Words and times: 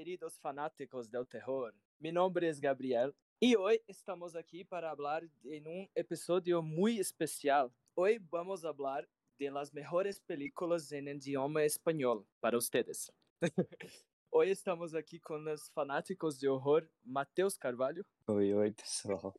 Queridos 0.00 0.38
fanáticos 0.40 1.10
del 1.10 1.28
terror. 1.28 1.74
Mi 1.98 2.10
nombre 2.10 2.48
es 2.48 2.58
Gabriel 2.58 3.14
y 3.38 3.54
hoy 3.54 3.82
estamos 3.86 4.34
aquí 4.34 4.64
para 4.64 4.90
hablar 4.90 5.28
en 5.44 5.66
un 5.68 5.90
episodio 5.94 6.62
muy 6.62 6.98
especial. 6.98 7.70
Hoy 7.94 8.18
vamos 8.30 8.64
a 8.64 8.68
hablar 8.68 9.06
de 9.38 9.50
las 9.50 9.74
mejores 9.74 10.18
películas 10.18 10.90
en 10.90 11.06
idioma 11.06 11.64
español 11.64 12.26
para 12.40 12.56
ustedes. 12.56 13.12
Hoy 14.30 14.48
estamos 14.50 14.94
aqui 14.94 15.20
com 15.20 15.46
os 15.52 15.68
fanáticos 15.68 16.40
de 16.40 16.48
horror, 16.48 16.88
Matheus 17.04 17.58
Carvalho. 17.58 18.02
Oi, 18.26 18.54
oi, 18.54 18.72
pessoal. 18.72 19.34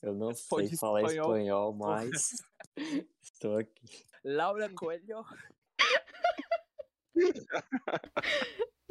Eu 0.00 0.14
não 0.14 0.30
sei 0.32 0.76
falar 0.76 1.02
espanhol. 1.02 1.36
espanhol, 1.36 1.72
mas 1.74 2.36
estou 3.20 3.58
aqui. 3.58 4.06
Laura 4.22 4.72
Coelho. 4.72 5.24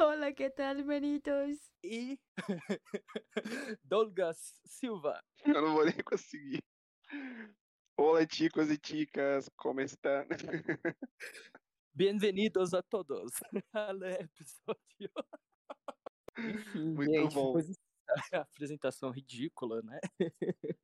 Hola, 0.06 0.34
¿qué 0.34 0.50
tal, 0.50 0.84
menitos? 0.84 1.72
E 1.82 2.20
Douglas 3.86 4.60
Silva. 4.66 5.24
Eu 5.46 5.62
não 5.62 5.76
vou 5.76 5.86
nem 5.86 5.96
conseguir. 6.04 6.62
Olá, 7.98 8.20
chicos 8.30 8.70
e 8.70 8.78
chicas, 8.86 9.50
como 9.56 9.80
estão? 9.80 10.26
Bem-vindos 11.96 12.74
a 12.74 12.84
todos 12.84 13.32
ao 13.72 13.96
episódio. 14.04 15.10
Enfim, 16.38 16.96
Muito 16.96 17.14
gente, 17.14 17.34
bom. 17.34 17.54
depois 17.54 17.70
apresentação 18.48 19.10
ridícula, 19.12 19.82
né? 19.82 20.00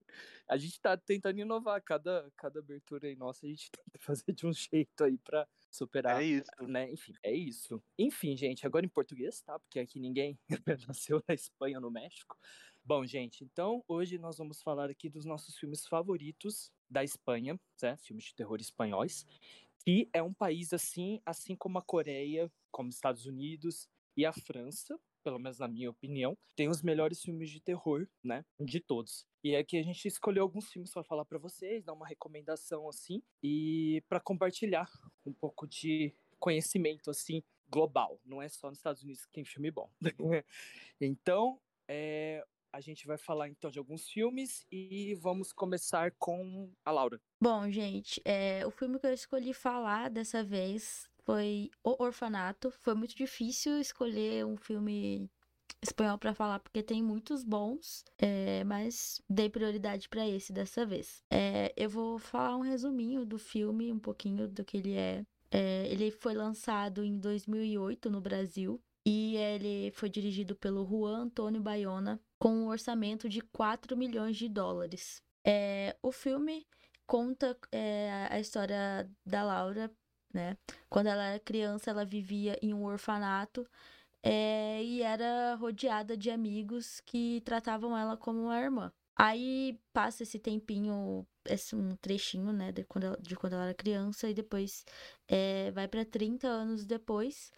A 0.47 0.57
gente 0.57 0.79
tá 0.81 0.97
tentando 0.97 1.39
inovar. 1.39 1.81
Cada, 1.83 2.31
cada 2.35 2.59
abertura 2.59 3.07
aí 3.07 3.15
nossa, 3.15 3.45
a 3.45 3.49
gente 3.49 3.69
tenta 3.71 3.99
fazer 3.99 4.33
de 4.33 4.45
um 4.47 4.53
jeito 4.53 5.03
aí 5.03 5.17
pra 5.17 5.47
superar 5.69 6.21
É 6.21 6.25
isso. 6.25 6.51
né? 6.61 6.91
Enfim, 6.91 7.13
é 7.23 7.33
isso. 7.33 7.81
Enfim, 7.97 8.35
gente, 8.35 8.65
agora 8.65 8.85
em 8.85 8.89
português, 8.89 9.41
tá? 9.41 9.59
Porque 9.59 9.79
aqui 9.79 9.99
ninguém 9.99 10.39
nasceu 10.87 11.23
na 11.27 11.33
Espanha 11.35 11.77
ou 11.77 11.81
no 11.83 11.91
México. 11.91 12.35
Bom, 12.83 13.05
gente, 13.05 13.43
então 13.43 13.83
hoje 13.87 14.17
nós 14.17 14.37
vamos 14.37 14.61
falar 14.61 14.89
aqui 14.89 15.09
dos 15.09 15.25
nossos 15.25 15.57
filmes 15.57 15.85
favoritos 15.85 16.71
da 16.89 17.03
Espanha, 17.03 17.59
né? 17.81 17.95
Filmes 17.97 18.25
de 18.25 18.35
terror 18.35 18.59
espanhóis, 18.59 19.25
que 19.85 20.09
é 20.13 20.23
um 20.23 20.33
país 20.33 20.73
assim, 20.73 21.21
assim 21.25 21.55
como 21.55 21.77
a 21.77 21.81
Coreia, 21.83 22.51
como 22.71 22.89
os 22.89 22.95
Estados 22.95 23.25
Unidos 23.25 23.87
e 24.17 24.25
a 24.25 24.33
França, 24.33 24.99
pelo 25.23 25.39
menos 25.39 25.59
na 25.59 25.67
minha 25.67 25.89
opinião, 25.89 26.37
tem 26.55 26.69
os 26.69 26.81
melhores 26.81 27.21
filmes 27.21 27.49
de 27.49 27.59
terror, 27.59 28.07
né? 28.23 28.43
De 28.59 28.79
todos. 28.79 29.25
E 29.43 29.55
aqui 29.55 29.77
a 29.77 29.83
gente 29.83 30.07
escolheu 30.07 30.43
alguns 30.43 30.71
filmes 30.71 30.91
para 30.91 31.03
falar 31.03 31.25
para 31.25 31.37
vocês, 31.37 31.83
dar 31.83 31.93
uma 31.93 32.07
recomendação 32.07 32.87
assim 32.89 33.21
e 33.41 34.03
para 34.09 34.19
compartilhar 34.19 34.89
um 35.25 35.33
pouco 35.33 35.67
de 35.67 36.13
conhecimento 36.39 37.09
assim 37.09 37.43
global. 37.69 38.19
Não 38.25 38.41
é 38.41 38.49
só 38.49 38.69
nos 38.69 38.79
Estados 38.79 39.03
Unidos 39.03 39.25
que 39.25 39.31
tem 39.31 39.45
filme 39.45 39.71
bom. 39.71 39.89
então, 40.99 41.59
é, 41.87 42.43
a 42.71 42.81
gente 42.81 43.07
vai 43.07 43.17
falar 43.17 43.49
então 43.49 43.69
de 43.71 43.79
alguns 43.79 44.07
filmes 44.09 44.65
e 44.71 45.15
vamos 45.15 45.51
começar 45.51 46.11
com 46.17 46.71
a 46.85 46.91
Laura. 46.91 47.19
Bom, 47.41 47.69
gente, 47.69 48.21
é, 48.23 48.65
o 48.65 48.71
filme 48.71 48.99
que 48.99 49.07
eu 49.07 49.13
escolhi 49.13 49.53
falar 49.53 50.09
dessa 50.09 50.43
vez 50.43 51.08
foi 51.29 51.69
O 51.83 52.03
Orfanato. 52.03 52.71
Foi 52.81 52.95
muito 52.95 53.15
difícil 53.15 53.79
escolher 53.79 54.43
um 54.43 54.57
filme 54.57 55.29
espanhol 55.79 56.17
pra 56.17 56.33
falar, 56.33 56.59
porque 56.59 56.81
tem 56.81 57.03
muitos 57.03 57.43
bons, 57.43 58.03
é, 58.17 58.63
mas 58.63 59.21
dei 59.29 59.47
prioridade 59.47 60.09
pra 60.09 60.27
esse 60.27 60.51
dessa 60.51 60.87
vez. 60.87 61.23
É, 61.31 61.71
eu 61.77 61.87
vou 61.87 62.17
falar 62.17 62.57
um 62.57 62.61
resuminho 62.61 63.23
do 63.27 63.37
filme, 63.37 63.93
um 63.93 63.99
pouquinho 63.99 64.47
do 64.47 64.65
que 64.65 64.77
ele 64.77 64.95
é. 64.95 65.23
É, 65.51 65.87
ele 65.91 66.09
foi 66.09 66.33
lançado 66.33 67.03
em 67.03 67.19
2008 67.19 68.09
no 68.09 68.19
Brasil 68.19 68.81
e 69.05 69.35
ele 69.37 69.91
foi 69.91 70.09
dirigido 70.09 70.55
pelo 70.55 70.83
Juan 70.83 71.25
Antônio 71.25 71.61
Bayona 71.61 72.19
com 72.39 72.49
um 72.49 72.69
orçamento 72.69 73.29
de 73.29 73.41
4 73.41 73.95
milhões 73.95 74.35
de 74.35 74.49
dólares. 74.49 75.21
O 76.01 76.11
filme 76.11 76.65
conta 77.07 77.57
a 78.29 78.39
história 78.39 79.09
da 79.25 79.43
Laura, 79.43 79.91
né? 80.33 80.57
Quando 80.89 81.07
ela 81.07 81.23
era 81.23 81.39
criança, 81.39 81.89
ela 81.91 82.05
vivia 82.05 82.57
em 82.61 82.73
um 82.73 82.83
orfanato 82.85 83.67
é, 84.23 84.83
e 84.83 85.01
era 85.01 85.55
rodeada 85.55 86.17
de 86.17 86.29
amigos 86.29 87.01
que 87.01 87.41
tratavam 87.45 87.97
ela 87.97 88.17
como 88.17 88.43
uma 88.43 88.59
irmã. 88.59 88.91
Aí 89.15 89.77
passa 89.93 90.23
esse 90.23 90.39
tempinho, 90.39 91.27
esse, 91.45 91.75
um 91.75 91.95
trechinho, 91.97 92.53
né, 92.53 92.71
de 92.71 92.85
quando 92.85 93.03
ela, 93.05 93.17
de 93.21 93.35
quando 93.35 93.53
ela 93.53 93.65
era 93.65 93.73
criança, 93.73 94.29
e 94.29 94.33
depois 94.33 94.85
é, 95.27 95.71
vai 95.71 95.87
para 95.89 96.05
30 96.05 96.47
anos 96.47 96.85
depois, 96.85 97.51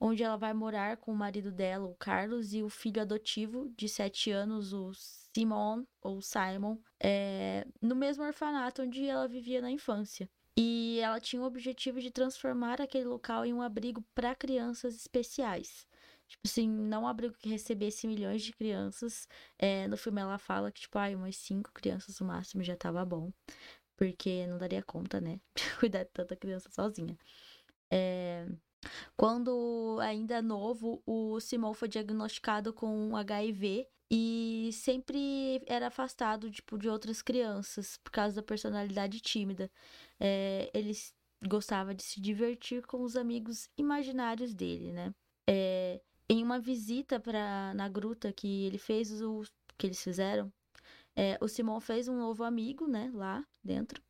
onde 0.00 0.22
ela 0.22 0.36
vai 0.36 0.54
morar 0.54 0.96
com 0.96 1.12
o 1.12 1.16
marido 1.16 1.50
dela, 1.50 1.88
o 1.88 1.94
Carlos, 1.96 2.54
e 2.54 2.62
o 2.62 2.68
filho 2.68 3.02
adotivo 3.02 3.68
de 3.76 3.88
7 3.88 4.30
anos, 4.30 4.72
o 4.72 4.92
Simon, 4.94 5.84
ou 6.00 6.22
Simon, 6.22 6.78
é, 7.00 7.66
no 7.82 7.96
mesmo 7.96 8.22
orfanato 8.24 8.82
onde 8.82 9.04
ela 9.04 9.26
vivia 9.26 9.60
na 9.60 9.70
infância. 9.72 10.30
E 10.60 10.98
ela 10.98 11.20
tinha 11.20 11.40
o 11.40 11.44
objetivo 11.44 12.00
de 12.00 12.10
transformar 12.10 12.80
aquele 12.80 13.04
local 13.04 13.46
em 13.46 13.54
um 13.54 13.62
abrigo 13.62 14.02
para 14.12 14.34
crianças 14.34 14.96
especiais. 14.96 15.86
Tipo 16.26 16.42
assim, 16.46 16.68
não 16.68 17.04
um 17.04 17.06
abrigo 17.06 17.36
que 17.38 17.48
recebesse 17.48 18.08
milhões 18.08 18.42
de 18.42 18.52
crianças. 18.52 19.28
É, 19.56 19.86
no 19.86 19.96
filme 19.96 20.20
ela 20.20 20.36
fala 20.36 20.72
que, 20.72 20.80
tipo, 20.80 20.98
ai, 20.98 21.14
umas 21.14 21.36
cinco 21.36 21.70
crianças 21.72 22.18
no 22.18 22.26
máximo 22.26 22.64
já 22.64 22.74
tava 22.76 23.04
bom. 23.04 23.32
Porque 23.96 24.48
não 24.48 24.58
daria 24.58 24.82
conta, 24.82 25.20
né? 25.20 25.40
De 25.54 25.76
cuidar 25.78 26.02
de 26.02 26.10
tanta 26.10 26.34
criança 26.34 26.68
sozinha. 26.72 27.16
É, 27.88 28.46
Quando 29.16 29.98
ainda 30.00 30.42
novo, 30.42 31.02
o 31.06 31.40
Simão 31.40 31.74
foi 31.74 31.88
diagnosticado 31.88 32.72
com 32.72 33.16
HIV 33.16 33.88
e 34.10 34.70
sempre 34.72 35.62
era 35.66 35.88
afastado, 35.88 36.50
tipo, 36.50 36.78
de 36.78 36.88
outras 36.88 37.20
crianças 37.22 37.98
por 37.98 38.10
causa 38.10 38.36
da 38.36 38.42
personalidade 38.42 39.20
tímida. 39.20 39.70
É, 40.18 40.70
ele 40.74 40.92
gostava 41.46 41.94
de 41.94 42.02
se 42.02 42.20
divertir 42.20 42.84
com 42.86 43.02
os 43.02 43.16
amigos 43.16 43.68
imaginários 43.76 44.54
dele, 44.54 44.92
né? 44.92 45.14
É, 45.48 46.00
em 46.28 46.42
uma 46.42 46.58
visita 46.58 47.20
para 47.20 47.72
na 47.74 47.88
gruta 47.88 48.32
que 48.32 48.64
ele 48.66 48.78
fez, 48.78 49.22
o, 49.22 49.42
que 49.76 49.86
eles 49.86 50.02
fizeram, 50.02 50.52
é, 51.16 51.38
o 51.40 51.48
Simão 51.48 51.80
fez 51.80 52.08
um 52.08 52.16
novo 52.18 52.44
amigo, 52.44 52.86
né, 52.86 53.10
lá 53.14 53.44
dentro. 53.62 54.02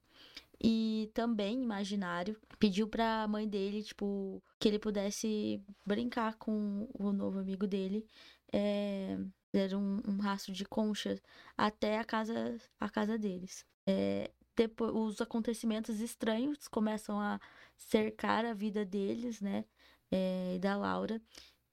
E 0.63 1.11
também 1.15 1.63
imaginário, 1.63 2.37
pediu 2.59 2.89
pra 2.89 3.27
mãe 3.29 3.49
dele, 3.49 3.83
tipo, 3.83 4.43
que 4.59 4.69
ele 4.69 4.79
pudesse 4.79 5.63
brincar 5.87 6.37
com 6.37 6.89
o 6.95 7.13
novo 7.13 7.39
amigo 7.39 7.67
dele. 7.67 8.07
É, 8.53 9.19
fazer 9.53 9.75
um, 9.77 10.01
um 10.07 10.19
rastro 10.19 10.53
de 10.53 10.65
concha 10.65 11.21
até 11.57 11.99
a 11.99 12.05
casa, 12.05 12.59
a 12.79 12.89
casa 12.89 13.19
deles. 13.19 13.65
É, 13.87 14.31
depois, 14.57 14.93
os 14.95 15.21
acontecimentos 15.21 16.01
estranhos 16.01 16.69
começam 16.69 17.21
a 17.21 17.41
cercar 17.77 18.45
a 18.45 18.55
vida 18.55 18.85
deles, 18.85 19.41
né? 19.41 19.65
é, 20.11 20.59
da 20.59 20.77
Laura. 20.77 21.21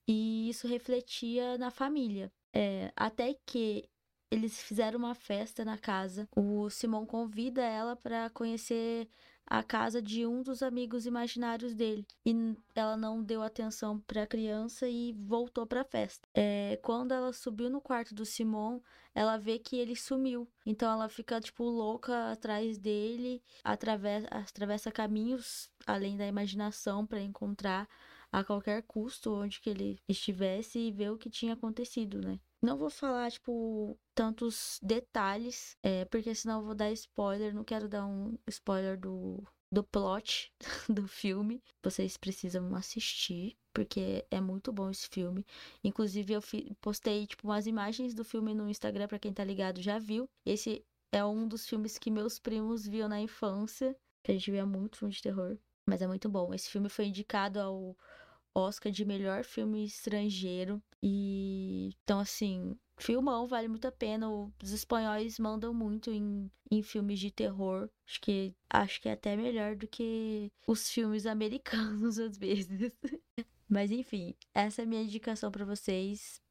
E 0.07 0.49
isso 0.49 0.67
refletia 0.67 1.57
na 1.57 1.71
família. 1.71 2.31
É, 2.53 2.91
até 2.95 3.35
que 3.45 3.89
eles 4.31 4.61
fizeram 4.61 4.99
uma 4.99 5.15
festa 5.15 5.65
na 5.65 5.77
casa. 5.77 6.27
O 6.35 6.69
Simão 6.69 7.05
convida 7.05 7.61
ela 7.63 7.95
para 7.95 8.29
conhecer 8.29 9.07
a 9.47 9.61
casa 9.61 10.01
de 10.01 10.25
um 10.25 10.41
dos 10.41 10.63
amigos 10.63 11.05
imaginários 11.05 11.73
dele. 11.73 12.05
E 12.25 12.55
ela 12.73 12.97
não 12.97 13.21
deu 13.21 13.41
atenção 13.41 13.99
para 13.99 14.23
a 14.23 14.27
criança 14.27 14.87
e 14.87 15.13
voltou 15.13 15.65
para 15.65 15.81
a 15.81 15.85
festa. 15.85 16.27
É, 16.33 16.79
quando 16.81 17.13
ela 17.13 17.31
subiu 17.31 17.69
no 17.69 17.81
quarto 17.81 18.15
do 18.15 18.25
Simão, 18.25 18.81
ela 19.13 19.37
vê 19.37 19.59
que 19.59 19.77
ele 19.77 19.95
sumiu. 19.95 20.47
Então 20.65 20.91
ela 20.91 21.07
fica, 21.07 21.39
tipo, 21.39 21.63
louca 21.63 22.31
atrás 22.31 22.77
dele, 22.77 23.41
atravessa, 23.63 24.27
atravessa 24.29 24.91
caminhos 24.91 25.69
além 25.85 26.17
da 26.17 26.27
imaginação 26.27 27.05
para 27.05 27.21
encontrar 27.21 27.87
a 28.31 28.43
qualquer 28.43 28.83
custo 28.83 29.33
onde 29.33 29.61
que 29.61 29.69
ele 29.69 29.99
estivesse 30.09 30.79
e 30.79 30.91
ver 30.91 31.11
o 31.11 31.17
que 31.17 31.29
tinha 31.29 31.53
acontecido, 31.53 32.19
né? 32.19 32.39
Não 32.61 32.77
vou 32.77 32.89
falar, 32.89 33.31
tipo, 33.31 33.97
tantos 34.13 34.79
detalhes, 34.81 35.77
é, 35.83 36.05
porque 36.05 36.33
senão 36.33 36.59
eu 36.59 36.65
vou 36.65 36.75
dar 36.75 36.91
spoiler. 36.91 37.53
Não 37.53 37.63
quero 37.63 37.87
dar 37.87 38.05
um 38.05 38.37
spoiler 38.47 38.99
do, 38.99 39.43
do 39.71 39.83
plot 39.83 40.51
do 40.89 41.07
filme. 41.07 41.61
Vocês 41.83 42.17
precisam 42.17 42.73
assistir, 42.75 43.57
porque 43.73 44.25
é 44.31 44.41
muito 44.41 44.71
bom 44.71 44.89
esse 44.89 45.07
filme. 45.09 45.45
Inclusive, 45.83 46.33
eu 46.33 46.41
postei, 46.81 47.27
tipo, 47.27 47.47
umas 47.47 47.67
imagens 47.67 48.13
do 48.13 48.23
filme 48.23 48.53
no 48.53 48.69
Instagram, 48.69 49.07
pra 49.07 49.19
quem 49.19 49.33
tá 49.33 49.43
ligado 49.43 49.81
já 49.81 49.99
viu. 49.99 50.29
Esse 50.45 50.83
é 51.11 51.23
um 51.23 51.47
dos 51.47 51.67
filmes 51.67 51.97
que 51.97 52.09
meus 52.09 52.39
primos 52.39 52.87
viam 52.87 53.07
na 53.07 53.19
infância, 53.21 53.95
que 54.23 54.31
a 54.31 54.33
gente 54.33 54.49
via 54.51 54.65
muito 54.65 54.97
filme 54.97 55.13
de 55.13 55.21
terror. 55.21 55.57
Mas 55.87 56.01
é 56.01 56.07
muito 56.07 56.27
bom. 56.27 56.53
Esse 56.53 56.69
filme 56.69 56.89
foi 56.89 57.05
indicado 57.05 57.59
ao 57.59 57.95
Oscar 58.55 58.91
de 58.91 59.03
melhor 59.03 59.43
filme 59.43 59.83
estrangeiro. 59.83 60.81
E 61.03 61.91
então, 62.03 62.19
assim, 62.19 62.77
filmão, 62.97 63.45
vale 63.45 63.67
muito 63.67 63.87
a 63.87 63.91
pena. 63.91 64.27
Os 64.63 64.71
espanhóis 64.71 65.37
mandam 65.37 65.73
muito 65.73 66.09
em, 66.09 66.49
em 66.71 66.81
filmes 66.81 67.19
de 67.19 67.29
terror. 67.29 67.89
Acho 68.07 68.21
que, 68.21 68.55
acho 68.69 69.01
que 69.01 69.09
é 69.09 69.11
até 69.11 69.35
melhor 69.35 69.75
do 69.75 69.87
que 69.87 70.51
os 70.65 70.89
filmes 70.89 71.25
americanos, 71.27 72.17
às 72.17 72.37
vezes. 72.37 72.97
Mas 73.67 73.91
enfim, 73.91 74.33
essa 74.53 74.81
é 74.81 74.85
a 74.85 74.87
minha 74.87 75.03
indicação 75.03 75.51
para 75.51 75.65
vocês. 75.65 76.41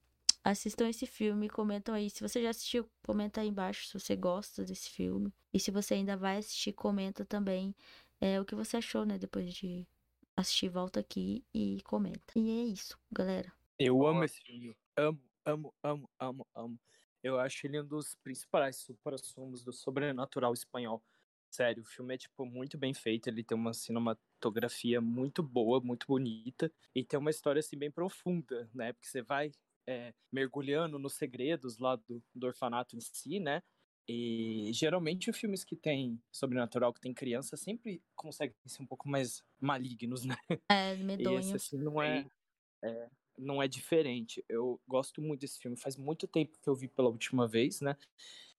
Assistam 0.43 0.89
esse 0.91 1.07
filme, 1.07 1.49
comentam 1.49 1.95
aí. 1.95 2.11
Se 2.11 2.21
você 2.21 2.43
já 2.43 2.51
assistiu, 2.51 2.87
comenta 3.03 3.41
aí 3.41 3.49
embaixo 3.49 3.87
se 3.87 3.99
você 3.99 4.15
gosta 4.15 4.63
desse 4.63 4.91
filme. 4.91 5.33
E 5.55 5.59
se 5.59 5.71
você 5.71 5.95
ainda 5.95 6.19
vai 6.19 6.37
assistir, 6.37 6.73
comenta 6.75 7.25
também 7.25 7.75
é, 8.21 8.39
o 8.41 8.45
que 8.45 8.55
você 8.55 8.77
achou, 8.77 9.07
né? 9.07 9.17
Depois 9.17 9.55
de 9.55 9.87
assistir, 10.37 10.69
volta 10.69 11.01
aqui 11.01 11.45
e 11.55 11.83
comenta. 11.83 12.39
E 12.39 12.51
é 12.51 12.65
isso, 12.65 12.99
galera. 13.11 13.53
Eu 13.79 14.07
amo 14.07 14.25
esse 14.25 14.41
filme. 14.41 14.77
Amo, 14.97 15.21
amo, 15.45 15.75
amo, 15.83 16.11
amo, 16.19 16.47
amo. 16.55 16.81
Eu 17.23 17.39
acho 17.41 17.67
ele 17.67 17.81
um 17.81 17.87
dos 17.87 18.15
principais 18.17 18.77
supra-sumos 18.77 19.65
do 19.65 19.73
sobrenatural 19.73 20.53
espanhol. 20.53 21.03
Sério, 21.51 21.83
o 21.83 21.87
filme 21.87 22.15
é, 22.15 22.19
tipo, 22.19 22.45
muito 22.45 22.77
bem 22.77 22.93
feito. 22.95 23.29
Ele 23.29 23.43
tem 23.43 23.57
uma 23.57 23.73
cinematografia 23.73 25.01
muito 25.01 25.43
boa, 25.43 25.81
muito 25.81 26.07
bonita. 26.07 26.71
E 26.95 27.05
tem 27.05 27.19
uma 27.19 27.31
história, 27.31 27.61
assim, 27.61 27.79
bem 27.79 27.91
profunda, 27.91 28.69
né? 28.75 28.93
Porque 28.93 29.09
você 29.09 29.23
vai 29.23 29.53
é, 29.87 30.13
mergulhando 30.33 30.99
nos 30.99 31.15
segredos 31.15 31.79
lá 31.79 31.97
do, 31.97 32.23
do 32.35 32.47
orfanato 32.47 32.97
em 32.97 33.01
si, 33.01 33.41
né? 33.41 33.63
E 34.07 34.71
geralmente 34.73 35.31
os 35.31 35.37
filmes 35.37 35.65
que 35.65 35.75
tem 35.75 36.21
sobrenatural, 36.31 36.93
que 36.93 37.01
tem 37.01 37.15
criança, 37.15 37.57
sempre 37.57 38.03
conseguem 38.15 38.55
ser 38.67 38.83
um 38.83 38.87
pouco 38.87 39.09
mais 39.09 39.43
malignos, 39.59 40.25
né? 40.25 40.37
É, 40.69 40.95
medonho. 40.97 41.39
E 41.39 41.41
esse, 41.41 41.57
assim, 41.57 41.79
não 41.79 42.03
é, 42.03 42.27
é, 42.83 43.09
não 43.39 43.63
é 43.63 43.69
diferente. 43.69 44.45
Eu 44.49 44.81
gosto 44.87 45.23
muito 45.23 45.41
desse 45.41 45.59
filme. 45.59 45.77
Faz 45.77 45.97
muito 45.97 46.29
tempo 46.29 46.59
que 46.63 46.69
eu 46.69 46.75
vi 46.75 46.87
pela 46.87 47.09
última 47.09 47.49
vez, 47.49 47.81
né? 47.81 47.97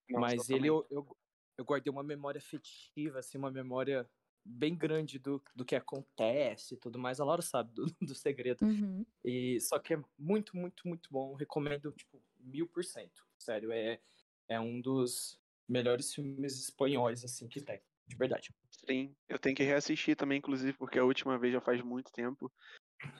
Nossa, 0.09 0.35
Mas 0.35 0.49
eu 0.49 0.57
ele 0.57 0.67
eu, 0.67 0.87
eu, 0.89 1.17
eu 1.57 1.65
guardei 1.65 1.91
uma 1.91 2.03
memória 2.03 2.39
afetiva, 2.39 3.19
assim, 3.19 3.37
uma 3.37 3.51
memória 3.51 4.09
bem 4.43 4.75
grande 4.75 5.17
do, 5.17 5.41
do 5.55 5.65
que 5.65 5.75
acontece 5.75 6.75
e 6.75 6.77
tudo 6.77 6.99
mais. 6.99 7.19
A 7.19 7.25
Laura 7.25 7.41
sabe 7.41 7.73
do, 7.73 7.85
do 8.01 8.15
segredo. 8.15 8.63
Uhum. 8.63 9.05
E, 9.23 9.59
só 9.59 9.79
que 9.79 9.93
é 9.93 10.03
muito, 10.17 10.55
muito, 10.55 10.87
muito 10.87 11.09
bom. 11.11 11.33
Recomendo, 11.33 11.91
tipo, 11.91 12.21
mil 12.39 12.67
por 12.67 12.83
cento. 12.83 13.25
Sério, 13.37 13.71
é, 13.71 13.99
é 14.47 14.59
um 14.59 14.81
dos 14.81 15.39
melhores 15.67 16.13
filmes 16.13 16.59
espanhóis, 16.59 17.23
assim, 17.23 17.47
que 17.47 17.61
tem. 17.61 17.81
De 18.07 18.15
verdade. 18.15 18.53
Sim, 18.69 19.15
eu 19.27 19.39
tenho 19.39 19.55
que 19.55 19.63
reassistir 19.63 20.15
também, 20.15 20.37
inclusive, 20.37 20.77
porque 20.77 20.99
a 20.99 21.03
última 21.03 21.39
vez 21.39 21.53
já 21.53 21.61
faz 21.61 21.81
muito 21.81 22.11
tempo. 22.11 22.51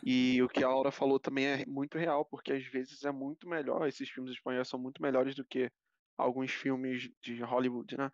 E 0.04 0.42
o 0.42 0.48
que 0.48 0.64
a 0.64 0.70
Laura 0.70 0.92
falou 0.92 1.20
também 1.20 1.48
é 1.48 1.66
muito 1.66 1.98
real, 1.98 2.24
porque 2.26 2.54
às 2.54 2.66
vezes 2.66 3.04
é 3.04 3.12
muito 3.12 3.48
melhor, 3.48 3.88
esses 3.88 4.10
filmes 4.10 4.34
espanhóis 4.34 4.68
são 4.68 4.80
muito 4.80 5.02
melhores 5.02 5.36
do 5.36 5.46
que 5.46 5.72
alguns 6.18 6.52
filmes 6.52 7.10
de 7.22 7.42
Hollywood, 7.42 7.98
né? 7.98 8.12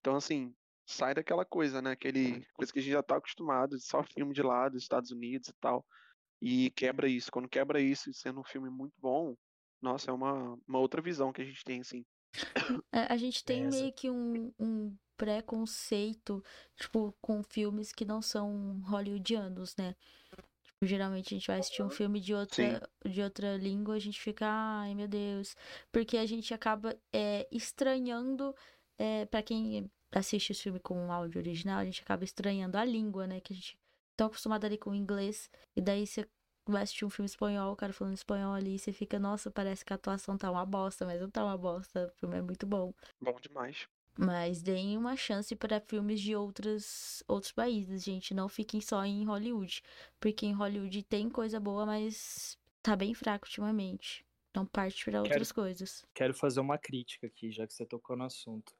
Então, 0.00 0.16
assim, 0.16 0.54
sai 0.86 1.14
daquela 1.14 1.44
coisa, 1.44 1.80
né? 1.80 1.92
Aquele 1.92 2.44
coisa 2.54 2.72
que 2.72 2.78
a 2.78 2.82
gente 2.82 2.92
já 2.92 3.02
tá 3.02 3.16
acostumado, 3.16 3.78
só 3.80 4.02
filme 4.04 4.34
de 4.34 4.42
lá 4.42 4.68
dos 4.68 4.82
Estados 4.82 5.10
Unidos 5.10 5.48
e 5.48 5.54
tal. 5.60 5.84
E 6.40 6.70
quebra 6.72 7.08
isso. 7.08 7.30
Quando 7.30 7.48
quebra 7.48 7.80
isso, 7.80 8.12
sendo 8.12 8.40
um 8.40 8.44
filme 8.44 8.68
muito 8.68 8.94
bom, 9.00 9.36
nossa, 9.80 10.10
é 10.10 10.14
uma, 10.14 10.58
uma 10.66 10.78
outra 10.78 11.00
visão 11.00 11.32
que 11.32 11.42
a 11.42 11.44
gente 11.44 11.64
tem, 11.64 11.80
assim. 11.80 12.04
É, 12.90 13.12
a 13.12 13.16
gente 13.16 13.44
tem 13.44 13.64
Essa. 13.64 13.78
meio 13.78 13.92
que 13.92 14.10
um, 14.10 14.52
um 14.58 14.96
preconceito, 15.16 16.42
tipo, 16.76 17.14
com 17.20 17.42
filmes 17.42 17.92
que 17.92 18.04
não 18.04 18.20
são 18.20 18.80
hollywoodianos, 18.84 19.76
né? 19.76 19.94
Tipo, 20.64 20.86
geralmente 20.86 21.34
a 21.34 21.38
gente 21.38 21.46
vai 21.46 21.58
assistir 21.58 21.82
um 21.82 21.90
filme 21.90 22.20
de 22.20 22.34
outra, 22.34 22.88
de 23.04 23.22
outra 23.22 23.56
língua, 23.56 23.94
a 23.94 23.98
gente 23.98 24.20
fica, 24.20 24.46
ai 24.48 24.94
meu 24.94 25.06
Deus. 25.06 25.54
Porque 25.90 26.16
a 26.16 26.26
gente 26.26 26.52
acaba 26.52 26.96
é, 27.12 27.46
estranhando, 27.52 28.54
é, 28.98 29.26
para 29.26 29.42
quem 29.42 29.90
assiste 30.10 30.50
esse 30.50 30.62
filme 30.62 30.80
com 30.80 30.96
um 30.96 31.12
áudio 31.12 31.40
original, 31.40 31.78
a 31.78 31.84
gente 31.84 32.02
acaba 32.02 32.24
estranhando 32.24 32.76
a 32.76 32.84
língua, 32.84 33.26
né? 33.26 33.40
Que 33.40 33.52
a 33.52 33.56
gente 33.56 33.78
tá 34.16 34.26
acostumado 34.26 34.64
ali 34.64 34.76
com 34.76 34.90
o 34.90 34.94
inglês, 34.94 35.50
e 35.76 35.80
daí 35.80 36.06
você 36.06 36.26
vai 36.66 36.82
assistir 36.82 37.04
um 37.04 37.10
filme 37.10 37.26
espanhol, 37.26 37.72
o 37.72 37.76
cara 37.76 37.92
falando 37.92 38.14
espanhol 38.14 38.54
ali, 38.54 38.78
você 38.78 38.92
fica, 38.92 39.18
nossa, 39.18 39.50
parece 39.50 39.84
que 39.84 39.92
a 39.92 39.96
atuação 39.96 40.36
tá 40.38 40.50
uma 40.50 40.64
bosta, 40.64 41.04
mas 41.04 41.20
não 41.20 41.30
tá 41.30 41.44
uma 41.44 41.56
bosta, 41.56 42.12
o 42.14 42.18
filme 42.18 42.36
é 42.36 42.42
muito 42.42 42.66
bom. 42.66 42.92
Bom 43.20 43.36
demais. 43.40 43.88
Mas 44.18 44.60
deem 44.60 44.96
uma 44.98 45.16
chance 45.16 45.56
para 45.56 45.80
filmes 45.80 46.20
de 46.20 46.36
outros, 46.36 47.22
outros 47.26 47.50
países, 47.50 48.04
gente. 48.04 48.34
Não 48.34 48.48
fiquem 48.48 48.80
só 48.80 49.04
em 49.04 49.24
Hollywood. 49.24 49.82
Porque 50.20 50.44
em 50.44 50.52
Hollywood 50.52 51.02
tem 51.04 51.30
coisa 51.30 51.58
boa, 51.58 51.86
mas 51.86 52.58
tá 52.82 52.94
bem 52.94 53.14
fraco 53.14 53.46
ultimamente. 53.46 54.24
Então 54.50 54.66
parte 54.66 55.06
para 55.06 55.22
outras 55.22 55.50
coisas. 55.50 56.04
Quero 56.12 56.34
fazer 56.34 56.60
uma 56.60 56.76
crítica 56.76 57.26
aqui, 57.26 57.50
já 57.50 57.66
que 57.66 57.72
você 57.72 57.86
tocou 57.86 58.14
no 58.14 58.24
assunto. 58.24 58.74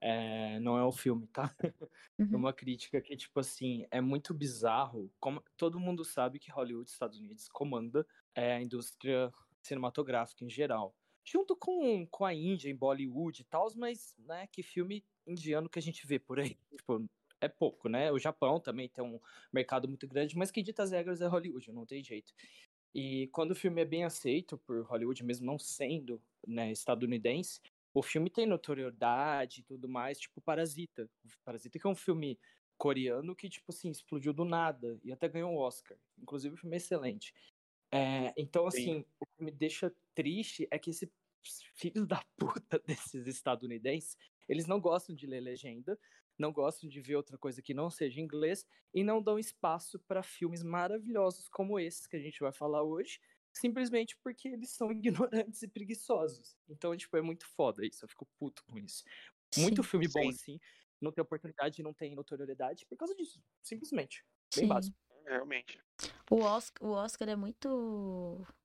É, 0.00 0.60
não 0.60 0.76
é 0.78 0.84
o 0.84 0.92
filme, 0.92 1.26
tá? 1.28 1.54
É 2.30 2.36
Uhum. 2.36 2.36
uma 2.36 2.52
crítica 2.52 3.00
que, 3.00 3.16
tipo 3.16 3.40
assim, 3.40 3.86
é 3.90 4.02
muito 4.02 4.34
bizarro. 4.34 5.10
Como, 5.18 5.42
todo 5.56 5.80
mundo 5.80 6.04
sabe 6.04 6.38
que 6.38 6.50
Hollywood, 6.50 6.90
Estados 6.90 7.18
Unidos, 7.18 7.48
comanda 7.48 8.06
é, 8.34 8.52
a 8.56 8.60
indústria 8.60 9.32
cinematográfica 9.62 10.44
em 10.44 10.50
geral. 10.50 10.94
Junto 11.24 11.56
com, 11.56 12.06
com 12.06 12.26
a 12.26 12.34
Índia, 12.34 12.68
em 12.70 12.76
Bollywood 12.76 13.40
e 13.40 13.44
tal, 13.46 13.66
mas, 13.76 14.14
né, 14.18 14.46
que 14.46 14.62
filme 14.62 15.06
indiano 15.26 15.70
que 15.70 15.78
a 15.78 15.82
gente 15.82 16.06
vê 16.06 16.18
por 16.18 16.38
aí? 16.38 16.58
Tipo, 16.76 17.08
é 17.40 17.48
pouco, 17.48 17.88
né? 17.88 18.12
O 18.12 18.18
Japão 18.18 18.60
também 18.60 18.88
tem 18.90 19.02
um 19.02 19.18
mercado 19.52 19.88
muito 19.88 20.06
grande, 20.06 20.36
mas 20.36 20.50
quem 20.50 20.62
dita 20.62 20.82
as 20.82 20.90
regras 20.90 21.22
é 21.22 21.26
Hollywood, 21.26 21.72
não 21.72 21.86
tem 21.86 22.04
jeito. 22.04 22.32
E 22.94 23.28
quando 23.28 23.52
o 23.52 23.54
filme 23.56 23.82
é 23.82 23.84
bem 23.84 24.04
aceito 24.04 24.58
por 24.58 24.82
Hollywood, 24.84 25.22
mesmo 25.24 25.46
não 25.46 25.58
sendo 25.58 26.22
né, 26.46 26.70
estadunidense, 26.72 27.60
o 27.98 28.02
filme 28.02 28.30
tem 28.30 28.46
notoriedade 28.46 29.60
e 29.60 29.64
tudo 29.64 29.88
mais, 29.88 30.20
tipo 30.20 30.40
Parasita. 30.40 31.10
O 31.24 31.28
Parasita 31.44 31.78
que 31.80 31.86
é 31.86 31.90
um 31.90 31.96
filme 31.96 32.38
coreano 32.76 33.34
que, 33.34 33.48
tipo 33.48 33.72
assim, 33.72 33.90
explodiu 33.90 34.32
do 34.32 34.44
nada 34.44 35.00
e 35.02 35.10
até 35.10 35.28
ganhou 35.28 35.50
um 35.52 35.56
Oscar. 35.58 35.98
Inclusive, 36.16 36.54
o 36.54 36.58
filme 36.58 36.76
é 36.76 36.78
excelente. 36.78 37.34
É, 37.90 38.32
então, 38.36 38.70
Sim. 38.70 38.78
assim, 38.78 39.04
o 39.18 39.26
que 39.26 39.42
me 39.42 39.50
deixa 39.50 39.92
triste 40.14 40.68
é 40.70 40.78
que 40.78 40.90
esses 40.90 41.10
filhos 41.74 42.06
da 42.06 42.22
puta 42.38 42.78
desses 42.78 43.26
estadunidenses, 43.26 44.16
eles 44.48 44.66
não 44.66 44.80
gostam 44.80 45.12
de 45.12 45.26
ler 45.26 45.40
legenda, 45.40 45.98
não 46.38 46.52
gostam 46.52 46.88
de 46.88 47.00
ver 47.00 47.16
outra 47.16 47.36
coisa 47.36 47.60
que 47.60 47.74
não 47.74 47.90
seja 47.90 48.20
inglês 48.20 48.64
e 48.94 49.02
não 49.02 49.20
dão 49.20 49.40
espaço 49.40 49.98
para 49.98 50.22
filmes 50.22 50.62
maravilhosos 50.62 51.48
como 51.48 51.80
esses 51.80 52.06
que 52.06 52.16
a 52.16 52.20
gente 52.20 52.38
vai 52.38 52.52
falar 52.52 52.84
hoje, 52.84 53.18
simplesmente 53.58 54.16
porque 54.22 54.48
eles 54.48 54.70
são 54.70 54.90
ignorantes 54.92 55.62
e 55.62 55.68
preguiçosos. 55.68 56.56
Então, 56.68 56.96
tipo, 56.96 57.16
é 57.16 57.22
muito 57.22 57.46
foda 57.46 57.84
isso, 57.84 58.04
eu 58.04 58.08
fico 58.08 58.26
puto 58.38 58.62
com 58.64 58.78
isso. 58.78 59.04
Muito 59.56 59.82
Sim, 59.82 59.88
filme 59.88 60.08
bom 60.08 60.22
Sim. 60.22 60.28
assim, 60.30 60.60
não 61.00 61.12
tem 61.12 61.22
oportunidade, 61.22 61.82
não 61.82 61.94
tem 61.94 62.14
notoriedade 62.14 62.86
por 62.86 62.96
causa 62.96 63.14
disso, 63.14 63.42
simplesmente. 63.62 64.24
Bem 64.54 64.64
sim. 64.64 64.68
básico. 64.68 64.96
Realmente. 65.26 65.78
O 66.30 66.40
Oscar, 66.40 66.88
o 66.88 66.92
Oscar 66.92 67.28
é 67.28 67.36
muito. 67.36 67.68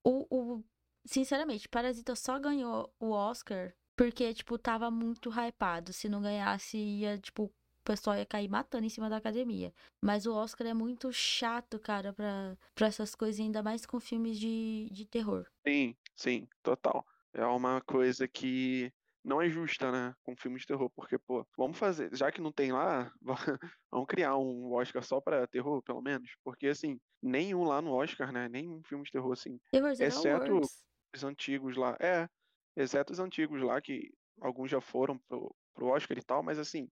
O, 0.03 0.27
o... 0.29 0.63
Sinceramente, 1.05 1.67
Parasita 1.67 2.15
só 2.15 2.39
ganhou 2.39 2.93
o 2.99 3.09
Oscar 3.09 3.75
porque, 3.97 4.33
tipo, 4.33 4.57
tava 4.57 4.89
muito 4.89 5.29
hypado. 5.29 5.91
Se 5.91 6.07
não 6.07 6.21
ganhasse, 6.21 6.77
ia, 6.77 7.17
tipo, 7.17 7.53
o 7.83 7.85
pessoal 7.85 8.15
ia 8.17 8.25
cair 8.25 8.47
matando 8.49 8.85
em 8.85 8.89
cima 8.89 9.09
da 9.09 9.17
academia. 9.17 9.73
Mas 10.01 10.25
o 10.25 10.33
Oscar 10.33 10.65
é 10.67 10.73
muito 10.73 11.11
chato, 11.11 11.77
cara, 11.79 12.13
pra, 12.13 12.57
pra 12.73 12.87
essas 12.87 13.13
coisas, 13.13 13.39
ainda 13.41 13.61
mais 13.61 13.85
com 13.85 13.99
filmes 13.99 14.39
de, 14.39 14.89
de 14.91 15.05
terror. 15.05 15.45
Sim, 15.67 15.95
sim, 16.15 16.47
total. 16.61 17.05
É 17.33 17.45
uma 17.45 17.81
coisa 17.81 18.27
que 18.27 18.91
não 19.23 19.41
é 19.41 19.49
justa, 19.49 19.91
né, 19.91 20.13
com 20.23 20.35
filmes 20.35 20.61
de 20.61 20.67
terror, 20.67 20.89
porque, 20.95 21.17
pô, 21.17 21.45
vamos 21.57 21.77
fazer, 21.77 22.13
já 22.15 22.29
que 22.31 22.41
não 22.41 22.51
tem 22.51 22.71
lá, 22.73 23.11
vamos 23.91 24.07
criar 24.07 24.37
um 24.37 24.73
Oscar 24.73 25.01
só 25.03 25.21
pra 25.21 25.47
terror, 25.47 25.81
pelo 25.81 26.01
menos, 26.01 26.29
porque, 26.43 26.67
assim, 26.67 26.99
nenhum 27.21 27.63
lá 27.63 27.81
no 27.81 27.93
Oscar, 27.93 28.31
né, 28.33 28.49
nenhum 28.49 28.81
filme 28.83 29.05
de 29.05 29.11
terror, 29.11 29.31
assim, 29.31 29.57
Zero 29.73 30.03
Exceto- 30.03 30.27
Awards. 30.51 30.83
os 31.15 31.23
antigos 31.23 31.77
lá, 31.77 31.95
é, 32.01 32.27
exceto 32.75 33.13
os 33.13 33.19
antigos 33.19 33.61
lá, 33.61 33.81
que 33.81 34.09
alguns 34.41 34.69
já 34.69 34.81
foram 34.81 35.17
pro, 35.19 35.55
pro 35.73 35.87
Oscar 35.87 36.17
e 36.17 36.21
tal, 36.23 36.43
mas, 36.43 36.59
assim, 36.59 36.89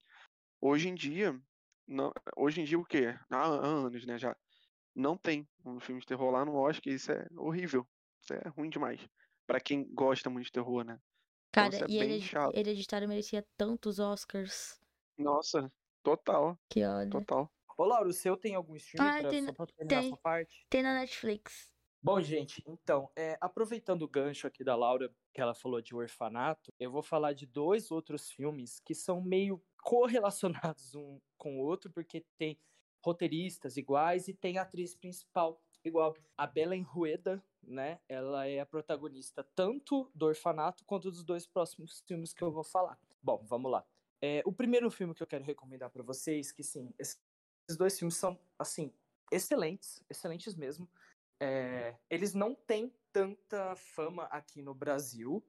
hoje 0.62 0.90
em 0.90 0.96
dia, 0.96 1.40
não, 1.88 2.12
hoje 2.38 2.62
em 2.62 2.66
dia 2.66 2.80
o 2.80 2.86
quê? 2.86 3.18
Há 3.32 3.46
anos, 3.48 4.06
né, 4.06 4.18
já, 4.20 4.36
não 4.96 5.18
tem 5.18 5.48
um 5.66 5.80
filme 5.80 6.02
de 6.02 6.08
terror 6.08 6.32
lá 6.32 6.46
no 6.46 6.56
Oscar, 6.56 6.92
e 6.94 6.96
isso 6.98 7.12
é 7.12 7.28
horrível, 7.38 7.88
isso 8.22 8.34
é 8.36 8.50
ruim 8.50 8.70
demais, 8.70 9.08
pra 9.48 9.60
quem 9.62 9.86
gosta 9.94 10.30
muito 10.30 10.46
de 10.48 10.54
terror, 10.54 10.84
né. 10.86 11.00
Então, 11.52 11.64
Cara, 11.64 11.76
isso 11.76 11.84
é 11.86 11.88
e 11.90 12.22
chato. 12.22 12.56
Hereditário 12.58 13.08
merecia 13.08 13.46
tantos 13.58 14.00
Oscars. 14.00 14.82
Nossa, 15.18 15.72
total, 16.04 16.60
Que 16.70 16.84
olha. 16.86 17.10
total. 17.10 17.52
Ô, 17.78 17.86
Laura, 17.86 18.10
o 18.10 18.14
seu 18.14 18.38
tem 18.38 18.56
algum 18.56 18.76
stream 18.76 19.10
Ah, 19.10 19.18
pra, 19.22 19.30
tem- 19.30 19.46
só 19.46 19.54
pra 19.54 19.68
terminar 19.68 20.00
tem. 20.00 20.08
essa 20.08 20.18
parte? 20.18 20.68
Tem 20.70 20.84
na 20.84 20.94
Netflix. 20.96 21.72
Bom, 22.04 22.20
gente, 22.20 22.64
então, 22.68 23.12
é, 23.16 23.38
aproveitando 23.40 24.02
o 24.02 24.08
gancho 24.08 24.48
aqui 24.48 24.64
da 24.64 24.76
Laura, 24.76 25.14
que 25.34 25.40
ela 25.40 25.54
falou 25.54 25.82
de 25.82 25.96
orfanato, 25.96 26.74
eu 26.80 26.92
vou 26.92 27.04
falar 27.04 27.34
de 27.34 27.46
dois 27.46 27.92
outros 27.92 28.32
filmes 28.32 28.80
que 28.80 28.96
são 28.96 29.22
meio 29.22 29.64
correlacionados 29.82 30.94
um 30.96 31.20
com 31.38 31.60
o 31.60 31.64
outro, 31.66 31.92
porque 31.92 32.26
tem 32.38 32.60
roteiristas 33.04 33.78
iguais 33.78 34.28
e 34.28 34.34
tem 34.34 34.58
atriz 34.58 34.96
principal 34.96 35.62
igual. 35.84 36.16
A 36.38 36.46
Belen 36.48 36.84
Rueda, 36.84 37.44
né? 37.64 38.00
Ela 38.08 38.48
é 38.48 38.60
a 38.60 38.66
protagonista 38.66 39.44
tanto 39.56 40.10
do 40.14 40.28
orfanato 40.28 40.86
quanto 40.86 41.10
dos 41.10 41.24
dois 41.24 41.48
próximos 41.48 42.02
filmes 42.08 42.34
que 42.34 42.44
eu 42.44 42.52
vou 42.52 42.64
falar. 42.64 42.98
Bom, 43.22 43.44
vamos 43.48 43.72
lá. 43.72 43.86
É, 44.22 44.44
o 44.46 44.54
primeiro 44.54 44.90
filme 44.92 45.16
que 45.16 45.24
eu 45.24 45.28
quero 45.28 45.44
recomendar 45.44 45.90
para 45.90 46.04
vocês, 46.04 46.52
que 46.52 46.64
sim, 46.64 46.94
esses 47.00 47.20
dois 47.76 47.98
filmes 47.98 48.16
são, 48.16 48.40
assim, 48.60 48.94
excelentes, 49.32 50.04
excelentes 50.10 50.56
mesmo. 50.56 50.88
é, 51.40 51.98
eles 52.08 52.36
não 52.36 52.54
têm 52.54 52.94
tanta 53.12 53.76
fama 53.76 54.26
aqui 54.26 54.62
no 54.62 54.76
Brasil 54.76 55.44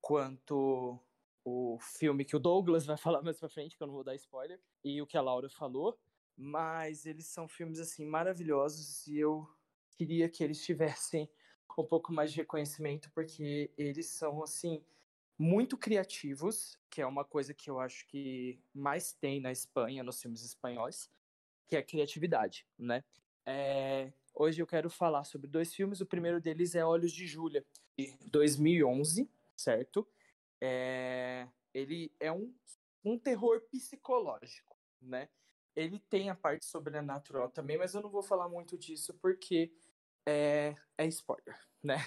quanto 0.00 0.98
o 1.48 1.78
filme 1.78 2.24
que 2.24 2.36
o 2.36 2.38
Douglas 2.38 2.86
vai 2.86 2.96
falar 2.98 3.22
mais 3.22 3.38
pra 3.38 3.48
frente, 3.48 3.76
que 3.76 3.82
eu 3.82 3.86
não 3.86 3.94
vou 3.94 4.04
dar 4.04 4.14
spoiler, 4.14 4.60
e 4.84 5.00
o 5.00 5.06
que 5.06 5.16
a 5.16 5.22
Laura 5.22 5.48
falou, 5.48 5.98
mas 6.36 7.06
eles 7.06 7.26
são 7.26 7.48
filmes 7.48 7.80
assim 7.80 8.06
maravilhosos 8.06 9.06
e 9.06 9.18
eu 9.18 9.48
queria 9.90 10.28
que 10.28 10.44
eles 10.44 10.64
tivessem 10.64 11.28
um 11.76 11.84
pouco 11.84 12.12
mais 12.12 12.32
de 12.32 12.38
reconhecimento 12.38 13.10
porque 13.12 13.70
eles 13.78 14.06
são 14.06 14.42
assim 14.42 14.82
muito 15.38 15.76
criativos, 15.76 16.76
que 16.90 17.00
é 17.00 17.06
uma 17.06 17.24
coisa 17.24 17.54
que 17.54 17.70
eu 17.70 17.78
acho 17.78 18.04
que 18.08 18.58
mais 18.74 19.12
tem 19.12 19.40
na 19.40 19.52
Espanha, 19.52 20.02
nos 20.02 20.20
filmes 20.20 20.44
espanhóis, 20.44 21.08
que 21.68 21.76
é 21.76 21.78
a 21.78 21.82
criatividade, 21.82 22.66
né? 22.76 23.04
É, 23.46 24.12
hoje 24.34 24.60
eu 24.60 24.66
quero 24.66 24.90
falar 24.90 25.22
sobre 25.22 25.46
dois 25.46 25.72
filmes. 25.72 26.00
O 26.00 26.06
primeiro 26.06 26.40
deles 26.40 26.74
é 26.74 26.84
Olhos 26.84 27.12
de 27.12 27.26
Júlia, 27.26 27.64
de 27.96 28.12
2011, 28.32 29.30
certo? 29.56 30.06
É, 30.60 31.48
ele 31.72 32.12
é 32.18 32.32
um, 32.32 32.54
um 33.04 33.18
terror 33.18 33.60
psicológico, 33.70 34.76
né? 35.00 35.28
Ele 35.76 35.98
tem 35.98 36.28
a 36.28 36.34
parte 36.34 36.66
sobrenatural 36.66 37.50
também, 37.50 37.78
mas 37.78 37.94
eu 37.94 38.02
não 38.02 38.10
vou 38.10 38.22
falar 38.22 38.48
muito 38.48 38.76
disso 38.76 39.14
porque 39.14 39.72
é, 40.26 40.74
é 40.96 41.06
spoiler, 41.06 41.56
né? 41.82 41.98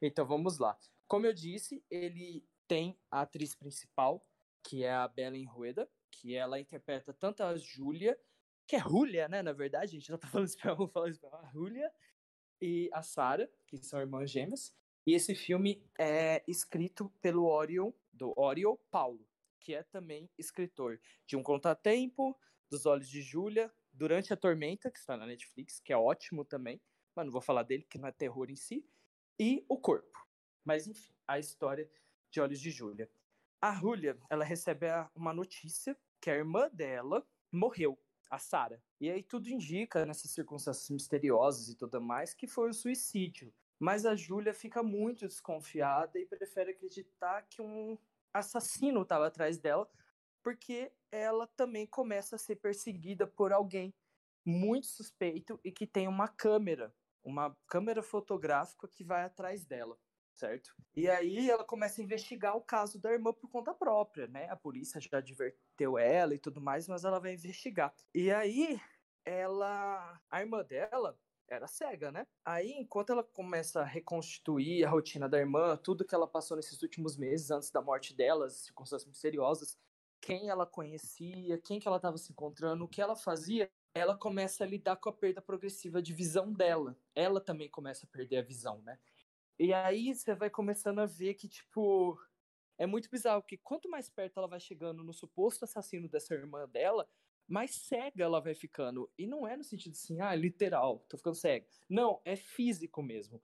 então 0.00 0.26
vamos 0.26 0.58
lá. 0.58 0.78
Como 1.06 1.26
eu 1.26 1.32
disse, 1.32 1.84
ele 1.90 2.44
tem 2.66 2.98
a 3.10 3.20
atriz 3.20 3.54
principal, 3.54 4.26
que 4.62 4.82
é 4.82 4.92
a 4.92 5.06
Belen 5.06 5.44
Rueda, 5.44 5.88
que 6.10 6.34
ela 6.34 6.58
interpreta 6.58 7.12
tanto 7.12 7.42
a 7.42 7.56
Júlia, 7.56 8.18
que 8.66 8.74
é 8.74 8.80
Julia, 8.80 9.28
né? 9.28 9.42
Na 9.42 9.52
verdade, 9.52 9.84
a 9.84 9.98
gente 9.98 10.06
já 10.08 10.18
tá 10.18 10.26
falando 10.26 10.48
espanhol, 10.48 10.76
vou 10.76 10.88
falar 10.88 11.10
espanhol, 11.10 11.38
a 11.38 11.52
e 12.60 12.90
a 12.92 13.02
Sara, 13.02 13.50
que 13.66 13.76
são 13.78 14.00
irmãs 14.00 14.30
gêmeas. 14.30 14.74
E 15.06 15.14
esse 15.14 15.36
filme 15.36 15.80
é 15.96 16.42
escrito 16.48 17.08
pelo 17.22 17.44
Oriol, 17.46 17.96
do 18.12 18.34
Oriol 18.36 18.76
Paulo, 18.90 19.24
que 19.60 19.72
é 19.72 19.84
também 19.84 20.28
escritor 20.36 21.00
de 21.24 21.36
Um 21.36 21.44
Contratempo, 21.44 22.36
Dos 22.68 22.86
Olhos 22.86 23.08
de 23.08 23.22
Júlia, 23.22 23.72
Durante 23.92 24.32
a 24.32 24.36
Tormenta, 24.36 24.90
que 24.90 24.98
está 24.98 25.16
na 25.16 25.24
Netflix, 25.24 25.78
que 25.78 25.92
é 25.92 25.96
ótimo 25.96 26.44
também, 26.44 26.80
mas 27.14 27.24
não 27.24 27.32
vou 27.32 27.40
falar 27.40 27.62
dele, 27.62 27.86
que 27.88 27.98
não 27.98 28.08
é 28.08 28.12
terror 28.12 28.50
em 28.50 28.56
si, 28.56 28.84
e 29.38 29.64
O 29.68 29.78
Corpo. 29.78 30.26
Mas 30.64 30.88
enfim, 30.88 31.14
a 31.26 31.38
história 31.38 31.88
de 32.28 32.40
Olhos 32.40 32.60
de 32.60 32.72
Júlia. 32.72 33.08
A 33.60 33.74
Julia, 33.76 34.18
ela 34.28 34.44
recebe 34.44 34.86
uma 35.14 35.32
notícia 35.32 35.96
que 36.20 36.28
a 36.28 36.34
irmã 36.34 36.68
dela 36.72 37.24
morreu, 37.50 37.96
a 38.28 38.38
Sara. 38.38 38.82
E 39.00 39.08
aí 39.08 39.22
tudo 39.22 39.48
indica, 39.48 40.04
nessas 40.04 40.32
circunstâncias 40.32 40.90
misteriosas 40.90 41.68
e 41.68 41.76
tudo 41.76 42.00
mais, 42.00 42.34
que 42.34 42.48
foi 42.48 42.70
o 42.70 42.74
suicídio. 42.74 43.54
Mas 43.78 44.06
a 44.06 44.14
Júlia 44.14 44.54
fica 44.54 44.82
muito 44.82 45.26
desconfiada 45.26 46.18
e 46.18 46.26
prefere 46.26 46.70
acreditar 46.70 47.42
que 47.42 47.60
um 47.60 47.98
assassino 48.32 49.02
estava 49.02 49.26
atrás 49.26 49.58
dela, 49.58 49.88
porque 50.42 50.92
ela 51.10 51.46
também 51.46 51.86
começa 51.86 52.36
a 52.36 52.38
ser 52.38 52.56
perseguida 52.56 53.26
por 53.26 53.52
alguém 53.52 53.94
muito 54.44 54.86
suspeito 54.86 55.60
e 55.64 55.72
que 55.72 55.86
tem 55.86 56.06
uma 56.06 56.28
câmera, 56.28 56.94
uma 57.22 57.56
câmera 57.66 58.02
fotográfica 58.02 58.86
que 58.86 59.02
vai 59.02 59.24
atrás 59.24 59.64
dela, 59.64 59.98
certo? 60.36 60.74
E 60.94 61.08
aí 61.10 61.50
ela 61.50 61.64
começa 61.64 62.00
a 62.00 62.04
investigar 62.04 62.56
o 62.56 62.62
caso 62.62 63.00
da 63.00 63.12
irmã 63.12 63.32
por 63.32 63.50
conta 63.50 63.74
própria, 63.74 64.28
né? 64.28 64.48
A 64.48 64.56
polícia 64.56 65.00
já 65.00 65.18
adverteu 65.18 65.98
ela 65.98 66.34
e 66.34 66.38
tudo 66.38 66.60
mais, 66.60 66.86
mas 66.86 67.04
ela 67.04 67.18
vai 67.18 67.34
investigar. 67.34 67.92
E 68.14 68.30
aí 68.30 68.80
ela, 69.24 70.20
a 70.30 70.40
irmã 70.40 70.62
dela 70.62 71.18
era 71.48 71.66
cega, 71.66 72.10
né? 72.10 72.26
Aí, 72.44 72.72
enquanto 72.72 73.10
ela 73.10 73.22
começa 73.22 73.80
a 73.80 73.84
reconstituir 73.84 74.84
a 74.84 74.90
rotina 74.90 75.28
da 75.28 75.38
irmã, 75.38 75.76
tudo 75.76 76.04
que 76.04 76.14
ela 76.14 76.26
passou 76.26 76.56
nesses 76.56 76.82
últimos 76.82 77.16
meses 77.16 77.50
antes 77.50 77.70
da 77.70 77.80
morte 77.80 78.14
dela, 78.14 78.46
as 78.46 78.54
circunstâncias 78.54 79.08
misteriosas, 79.08 79.78
quem 80.20 80.48
ela 80.48 80.66
conhecia, 80.66 81.58
quem 81.58 81.78
que 81.78 81.86
ela 81.86 81.98
estava 81.98 82.18
se 82.18 82.32
encontrando, 82.32 82.84
o 82.84 82.88
que 82.88 83.00
ela 83.00 83.14
fazia, 83.14 83.70
ela 83.94 84.16
começa 84.16 84.64
a 84.64 84.66
lidar 84.66 84.96
com 84.96 85.08
a 85.08 85.12
perda 85.12 85.40
progressiva 85.40 86.02
de 86.02 86.12
visão 86.12 86.52
dela. 86.52 86.98
Ela 87.14 87.40
também 87.40 87.70
começa 87.70 88.06
a 88.06 88.08
perder 88.08 88.38
a 88.38 88.42
visão, 88.42 88.82
né? 88.82 88.98
E 89.58 89.72
aí 89.72 90.14
você 90.14 90.34
vai 90.34 90.50
começando 90.50 90.98
a 90.98 91.06
ver 91.06 91.34
que, 91.34 91.48
tipo, 91.48 92.18
é 92.78 92.86
muito 92.86 93.08
bizarro, 93.10 93.42
que 93.42 93.56
quanto 93.56 93.88
mais 93.88 94.10
perto 94.10 94.38
ela 94.38 94.48
vai 94.48 94.60
chegando 94.60 95.02
no 95.02 95.14
suposto 95.14 95.64
assassino 95.64 96.08
dessa 96.08 96.34
irmã 96.34 96.68
dela, 96.68 97.08
mais 97.48 97.74
cega 97.74 98.24
ela 98.24 98.40
vai 98.40 98.54
ficando. 98.54 99.10
E 99.16 99.26
não 99.26 99.46
é 99.46 99.56
no 99.56 99.64
sentido 99.64 99.92
assim, 99.92 100.20
ah, 100.20 100.34
literal, 100.34 101.04
tô 101.08 101.16
ficando 101.16 101.36
cega. 101.36 101.66
Não, 101.88 102.20
é 102.24 102.36
físico 102.36 103.02
mesmo. 103.02 103.40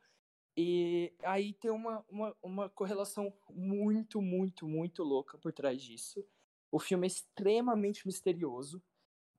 E 0.57 1.15
aí 1.23 1.55
tem 1.55 1.71
uma, 1.71 2.05
uma, 2.09 2.37
uma 2.43 2.69
correlação 2.69 3.33
muito, 3.49 4.21
muito, 4.21 4.69
muito 4.69 5.03
louca 5.03 5.39
por 5.39 5.53
trás 5.53 5.81
disso. 5.81 6.25
O 6.71 6.79
filme 6.79 7.07
é 7.07 7.09
extremamente 7.09 8.07
misterioso. 8.07 8.83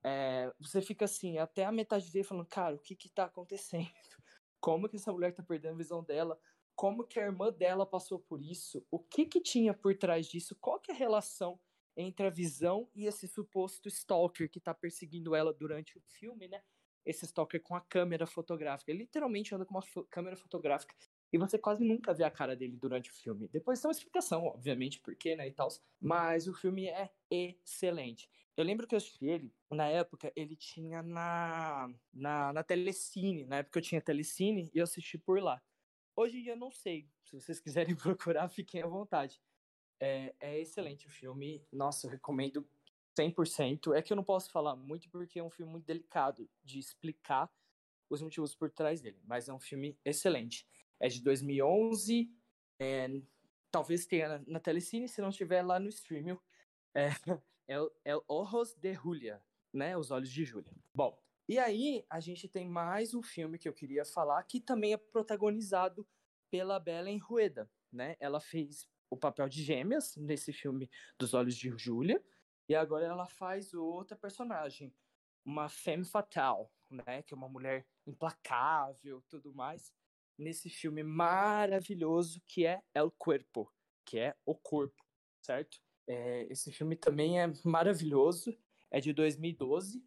É, 0.03 0.51
você 0.60 0.82
fica 0.82 1.05
assim, 1.05 1.38
até 1.38 1.65
a 1.65 1.72
metade 1.72 2.12
dele 2.12 2.24
falando, 2.24 2.48
cara, 2.48 2.75
o 2.75 2.79
que 2.79 2.96
que 2.96 3.10
tá 3.10 3.25
acontecendo? 3.25 3.88
Como 4.60 4.89
que 4.89 4.96
essa 4.96 5.12
mulher 5.12 5.34
tá 5.34 5.43
perdendo 5.43 5.75
a 5.75 5.77
visão 5.77 6.03
dela? 6.03 6.39
Como 6.75 7.03
que 7.03 7.20
a 7.20 7.24
irmã 7.24 7.51
dela 7.51 7.86
passou 7.86 8.20
por 8.20 8.41
isso? 8.41 8.86
O 8.89 8.98
que 8.98 9.25
que 9.25 9.39
tinha 9.39 9.74
por 9.74 9.96
trás 9.96 10.25
disso? 10.25 10.58
Qual 10.60 10.79
que 10.79 10.91
é 10.91 10.96
a 10.96 10.98
relação 10.98 11.60
entre 11.95 12.25
a 12.25 12.29
visão 12.29 12.89
e 12.95 13.05
esse 13.05 13.27
suposto 13.27 13.88
stalker 13.88 14.50
que 14.50 14.59
tá 14.59 14.73
perseguindo 14.73 15.35
ela 15.35 15.53
durante 15.53 15.97
o 15.97 16.01
filme, 16.01 16.47
né? 16.47 16.62
Esse 17.05 17.25
stalker 17.25 17.62
com 17.62 17.75
a 17.75 17.81
câmera 17.81 18.25
fotográfica. 18.25 18.91
Ele 18.91 19.00
literalmente 19.00 19.53
anda 19.53 19.65
com 19.65 19.73
uma 19.73 19.83
câmera 20.09 20.35
fotográfica 20.35 20.95
e 21.33 21.38
você 21.38 21.57
quase 21.57 21.83
nunca 21.83 22.13
vê 22.13 22.23
a 22.23 22.31
cara 22.31 22.55
dele 22.55 22.77
durante 22.77 23.09
o 23.09 23.13
filme. 23.13 23.47
Depois 23.47 23.81
tem 23.81 23.89
uma 23.89 23.91
explicação, 23.91 24.45
obviamente, 24.45 25.00
por 25.00 25.15
quê, 25.15 25.35
né, 25.35 25.47
e 25.47 25.51
tal. 25.51 25.67
Mas 26.00 26.47
o 26.47 26.53
filme 26.53 26.88
é 26.88 27.09
excelente. 27.29 28.29
Eu 28.55 28.63
lembro 28.63 28.85
que 28.85 28.93
eu 28.93 28.97
assisti 28.97 29.25
ele, 29.25 29.51
na 29.71 29.88
época, 29.88 30.31
ele 30.35 30.55
tinha 30.55 31.01
na, 31.01 31.89
na, 32.13 32.53
na 32.53 32.63
Telecine. 32.63 33.45
Na 33.45 33.57
época 33.57 33.79
eu 33.79 33.83
tinha 33.83 34.00
Telecine 34.00 34.69
e 34.71 34.77
eu 34.77 34.83
assisti 34.83 35.17
por 35.17 35.41
lá. 35.41 35.59
Hoje 36.15 36.38
em 36.38 36.43
dia 36.43 36.53
eu 36.53 36.57
não 36.57 36.71
sei. 36.71 37.09
Se 37.25 37.35
vocês 37.35 37.59
quiserem 37.59 37.95
procurar, 37.97 38.47
fiquem 38.50 38.83
à 38.83 38.88
vontade. 38.88 39.41
É, 40.00 40.33
é 40.39 40.59
excelente 40.59 41.07
o 41.07 41.09
filme. 41.09 41.65
Nossa, 41.71 42.07
eu 42.07 42.12
recomendo 42.12 42.67
100%. 43.17 43.95
É 43.95 44.01
que 44.01 44.12
eu 44.12 44.17
não 44.17 44.23
posso 44.23 44.51
falar 44.51 44.75
muito 44.75 45.09
porque 45.09 45.39
é 45.39 45.43
um 45.43 45.50
filme 45.50 45.71
muito 45.71 45.85
delicado 45.85 46.50
de 46.63 46.79
explicar 46.79 47.51
os 48.09 48.21
motivos 48.21 48.55
por 48.55 48.69
trás 48.69 49.01
dele. 49.01 49.19
Mas 49.25 49.47
é 49.47 49.53
um 49.53 49.59
filme 49.59 49.97
excelente. 50.03 50.67
É 51.00 51.07
de 51.07 51.21
2011. 51.21 52.29
É, 52.79 53.07
talvez 53.71 54.05
tenha 54.05 54.29
na, 54.29 54.43
na 54.47 54.59
Telecine, 54.59 55.07
se 55.07 55.21
não 55.21 55.29
estiver 55.29 55.62
lá 55.62 55.79
no 55.79 55.89
streaming. 55.89 56.38
É, 56.95 57.07
é, 57.67 57.75
é 58.05 58.13
Ojos 58.27 58.75
de 58.75 58.93
Julia, 58.93 59.41
né? 59.73 59.97
Os 59.97 60.12
Olhos 60.12 60.29
de 60.29 60.45
Julia. 60.45 60.73
Bom, 60.93 61.17
e 61.47 61.57
aí 61.57 62.05
a 62.09 62.19
gente 62.19 62.47
tem 62.47 62.69
mais 62.69 63.13
um 63.13 63.21
filme 63.21 63.57
que 63.57 63.67
eu 63.67 63.73
queria 63.73 64.05
falar, 64.05 64.41
que 64.43 64.59
também 64.59 64.93
é 64.93 64.97
protagonizado 64.97 66.07
pela 66.50 66.79
Belen 66.79 67.17
Rueda, 67.17 67.69
né? 67.91 68.15
Ela 68.19 68.39
fez 68.39 68.88
o 69.13 69.17
papel 69.17 69.48
de 69.48 69.63
gêmeas 69.63 70.15
nesse 70.17 70.51
filme 70.51 70.89
dos 71.17 71.34
Olhos 71.34 71.55
de 71.55 71.72
Júlia. 71.77 72.22
E 72.67 72.75
agora 72.75 73.05
ela 73.05 73.27
faz 73.27 73.74
outra 73.74 74.17
personagem, 74.17 74.93
uma 75.46 75.70
femme 75.70 76.03
fatale, 76.03 76.67
né? 76.89 77.22
Que 77.22 77.34
é 77.34 77.38
uma 77.38 77.50
mulher 77.50 77.86
implacável 78.08 79.22
tudo 79.29 79.53
mais. 79.53 79.93
Nesse 80.38 80.70
filme 80.70 81.03
maravilhoso 81.03 82.41
que 82.48 82.65
é 82.65 82.82
El 82.93 83.12
Cuerpo, 83.12 83.72
que 84.03 84.17
é 84.17 84.36
O 84.46 84.55
Corpo, 84.55 85.03
certo? 85.41 85.79
É, 86.08 86.48
esse 86.50 86.72
filme 86.72 86.96
também 86.96 87.39
é 87.39 87.53
maravilhoso, 87.63 88.58
é 88.89 89.00
de 89.00 89.13
2012. 89.13 90.03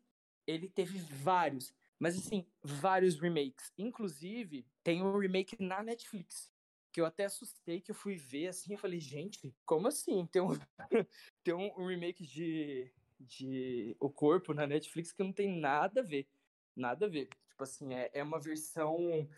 Ele 0.47 0.69
teve 0.69 0.99
vários, 0.99 1.75
mas 1.99 2.17
assim, 2.17 2.47
vários 2.63 3.21
remakes. 3.21 3.73
Inclusive, 3.79 4.67
tem 4.83 5.03
um 5.03 5.19
remake 5.19 5.57
na 5.63 5.83
Netflix, 5.83 6.51
que 6.97 7.01
eu 7.03 7.05
até 7.05 7.27
assustei 7.27 7.79
que 7.79 7.91
eu 7.91 7.95
fui 7.95 8.17
ver 8.17 8.47
assim, 8.47 8.73
eu 8.73 8.79
falei, 8.79 8.99
gente, 8.99 9.55
como 9.67 9.87
assim? 9.87 10.25
Tem 10.33 10.41
um, 10.41 10.49
tem 11.45 11.53
um 11.53 11.87
remake 11.87 12.27
de, 12.27 12.91
de 13.21 13.95
O 14.01 14.09
Corpo 14.09 14.55
na 14.55 14.67
Netflix 14.67 15.13
que 15.13 15.23
não 15.23 15.31
tem 15.31 15.61
nada 15.61 16.01
a 16.01 16.03
ver. 16.03 16.27
Nada 16.75 17.05
a 17.05 17.09
ver. 17.09 17.29
Tipo 17.51 17.65
assim, 17.65 17.93
é, 17.93 18.11
é 18.15 18.23
uma 18.23 18.41
versão. 18.41 19.29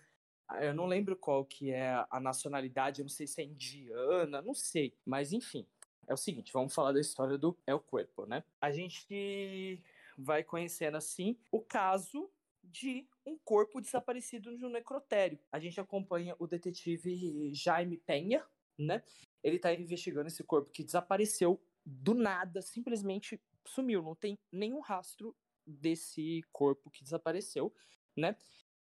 Eu 0.60 0.72
não 0.72 0.86
lembro 0.86 1.16
qual 1.16 1.44
que 1.44 1.72
é 1.72 2.06
a 2.08 2.20
nacionalidade, 2.20 3.00
eu 3.00 3.04
não 3.04 3.10
sei 3.10 3.26
se 3.26 3.42
é 3.42 3.44
indiana, 3.44 4.40
não 4.40 4.54
sei. 4.54 4.94
Mas 5.04 5.32
enfim, 5.32 5.66
é 6.06 6.14
o 6.14 6.16
seguinte, 6.16 6.52
vamos 6.52 6.72
falar 6.72 6.92
da 6.92 7.00
história 7.00 7.36
do 7.36 7.58
El 7.66 7.80
Cuerpo, 7.80 8.24
né? 8.24 8.44
A 8.60 8.70
gente 8.70 9.82
vai 10.16 10.44
conhecendo 10.44 10.96
assim 10.96 11.36
o 11.50 11.60
caso 11.60 12.30
de 12.62 13.04
um 13.28 13.38
corpo 13.44 13.80
desaparecido 13.80 14.50
no 14.58 14.68
necrotério. 14.68 15.38
A 15.52 15.58
gente 15.58 15.80
acompanha 15.80 16.34
o 16.38 16.46
detetive 16.46 17.52
Jaime 17.52 17.98
Penha, 17.98 18.44
né? 18.78 19.02
Ele 19.42 19.56
está 19.56 19.72
investigando 19.72 20.28
esse 20.28 20.42
corpo 20.42 20.70
que 20.70 20.84
desapareceu 20.84 21.60
do 21.84 22.14
nada, 22.14 22.60
simplesmente 22.60 23.40
sumiu, 23.66 24.02
não 24.02 24.14
tem 24.14 24.38
nenhum 24.52 24.80
rastro 24.80 25.34
desse 25.66 26.42
corpo 26.52 26.90
que 26.90 27.04
desapareceu, 27.04 27.72
né? 28.16 28.36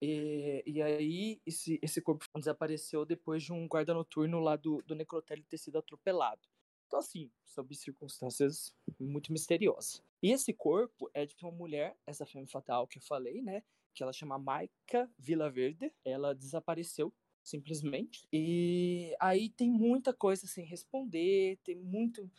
E, 0.02 0.62
e 0.66 0.82
aí, 0.82 1.40
esse, 1.44 1.78
esse 1.82 2.00
corpo 2.00 2.26
desapareceu 2.36 3.04
depois 3.04 3.42
de 3.42 3.52
um 3.52 3.68
guarda 3.68 3.92
noturno 3.92 4.40
lá 4.40 4.56
do, 4.56 4.82
do 4.86 4.94
necrotério 4.94 5.44
ter 5.44 5.58
sido 5.58 5.76
atropelado. 5.78 6.40
Então, 6.86 6.98
assim, 6.98 7.30
sob 7.44 7.74
circunstâncias 7.74 8.74
muito 8.98 9.32
misteriosas. 9.32 10.02
E 10.22 10.32
esse 10.32 10.52
corpo 10.52 11.10
é 11.14 11.26
de 11.26 11.36
uma 11.42 11.52
mulher, 11.52 11.96
essa 12.06 12.26
femme 12.26 12.48
fatal 12.48 12.86
que 12.86 12.98
eu 12.98 13.02
falei, 13.02 13.42
né? 13.42 13.62
Que 13.94 14.02
ela 14.02 14.12
chama 14.12 14.38
Maica 14.38 15.10
Verde. 15.18 15.92
Ela 16.04 16.34
desapareceu, 16.34 17.12
simplesmente. 17.42 18.26
E 18.32 19.14
aí 19.20 19.48
tem 19.50 19.70
muita 19.70 20.12
coisa 20.12 20.46
sem 20.46 20.64
responder, 20.64 21.58
tem 21.64 21.76
muito, 21.76 22.30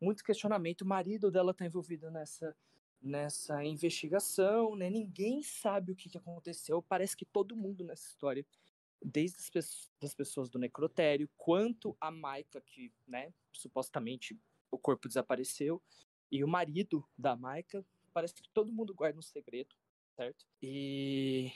muito 0.00 0.24
questionamento. 0.24 0.82
O 0.82 0.86
marido 0.86 1.30
dela 1.30 1.54
tá 1.54 1.64
envolvido 1.66 2.10
nessa 2.10 2.56
nessa 3.02 3.64
investigação, 3.64 4.76
né? 4.76 4.88
Ninguém 4.88 5.42
sabe 5.42 5.90
o 5.92 5.96
que, 5.96 6.08
que 6.08 6.16
aconteceu. 6.16 6.80
Parece 6.80 7.16
que 7.16 7.24
todo 7.24 7.56
mundo 7.56 7.84
nessa 7.84 8.06
história, 8.06 8.46
desde 9.04 9.38
as 9.38 9.50
pessoas, 9.50 9.90
das 10.00 10.14
pessoas 10.14 10.48
do 10.48 10.58
necrotério, 10.58 11.28
quanto 11.36 11.96
a 12.00 12.10
Maika, 12.10 12.60
que, 12.60 12.92
né, 13.06 13.34
supostamente 13.52 14.38
o 14.70 14.78
corpo 14.78 15.08
desapareceu, 15.08 15.82
e 16.30 16.42
o 16.44 16.48
marido 16.48 17.04
da 17.18 17.36
Maika, 17.36 17.84
parece 18.12 18.34
que 18.34 18.48
todo 18.54 18.72
mundo 18.72 18.94
guarda 18.94 19.18
um 19.18 19.22
segredo, 19.22 19.74
certo? 20.22 20.46
E 20.62 21.50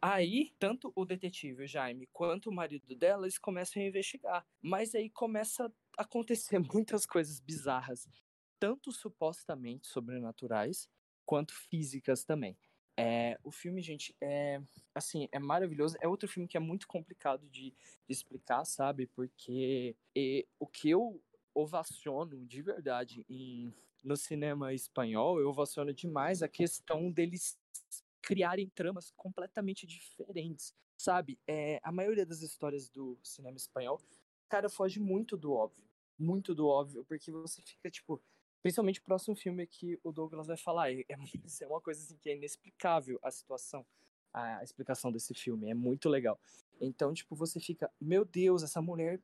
aí, 0.00 0.52
tanto 0.58 0.92
o 0.94 1.04
detetive, 1.04 1.64
o 1.64 1.66
Jaime, 1.66 2.08
quanto 2.12 2.50
o 2.50 2.54
marido 2.54 2.94
dela, 2.94 3.24
eles 3.24 3.38
começam 3.38 3.82
a 3.82 3.86
investigar. 3.86 4.46
Mas 4.60 4.94
aí 4.94 5.08
começa 5.08 5.72
a 5.96 6.02
acontecer 6.02 6.58
muitas 6.74 7.06
coisas 7.06 7.40
bizarras 7.40 8.08
tanto 8.60 8.92
supostamente 8.92 9.88
sobrenaturais 9.88 10.86
quanto 11.24 11.54
físicas 11.54 12.22
também. 12.22 12.56
É, 12.96 13.38
o 13.42 13.50
filme, 13.50 13.80
gente, 13.80 14.14
é 14.20 14.60
assim, 14.94 15.26
é 15.32 15.38
maravilhoso. 15.38 15.96
É 16.00 16.06
outro 16.06 16.28
filme 16.28 16.46
que 16.46 16.58
é 16.58 16.60
muito 16.60 16.86
complicado 16.86 17.48
de, 17.48 17.70
de 17.70 17.74
explicar, 18.06 18.66
sabe? 18.66 19.06
Porque 19.06 19.96
e, 20.14 20.46
o 20.58 20.66
que 20.66 20.90
eu 20.90 21.22
ovaciono 21.54 22.44
de 22.46 22.60
verdade 22.60 23.24
em, 23.28 23.72
no 24.04 24.16
cinema 24.16 24.74
espanhol, 24.74 25.40
eu 25.40 25.48
ovaciono 25.48 25.94
demais 25.94 26.42
a 26.42 26.48
questão 26.48 27.10
deles 27.10 27.58
criarem 28.30 28.68
tramas 28.68 29.10
completamente 29.16 29.86
diferentes, 29.86 30.74
sabe? 30.96 31.38
É, 31.46 31.80
a 31.82 31.90
maioria 31.90 32.24
das 32.24 32.42
histórias 32.42 32.88
do 32.88 33.18
cinema 33.22 33.56
espanhol, 33.56 34.00
cara, 34.48 34.68
foge 34.68 35.00
muito 35.00 35.36
do 35.36 35.52
óbvio. 35.52 35.84
Muito 36.18 36.54
do 36.54 36.68
óbvio, 36.68 37.04
porque 37.04 37.30
você 37.30 37.60
fica 37.62 37.90
tipo, 37.90 38.22
Principalmente 38.62 39.00
o 39.00 39.04
próximo 39.04 39.34
filme 39.34 39.66
que 39.66 39.98
o 40.04 40.12
Douglas 40.12 40.46
vai 40.46 40.56
falar. 40.56 40.92
É, 40.92 41.04
é 41.62 41.66
uma 41.66 41.80
coisa 41.80 42.02
assim 42.02 42.16
que 42.18 42.28
é 42.28 42.36
inexplicável 42.36 43.18
a 43.22 43.30
situação, 43.30 43.86
a 44.32 44.62
explicação 44.62 45.10
desse 45.10 45.34
filme. 45.34 45.70
É 45.70 45.74
muito 45.74 46.08
legal. 46.08 46.38
Então, 46.80 47.12
tipo, 47.12 47.34
você 47.34 47.58
fica, 47.58 47.90
meu 48.00 48.24
Deus, 48.24 48.62
essa 48.62 48.82
mulher, 48.82 49.20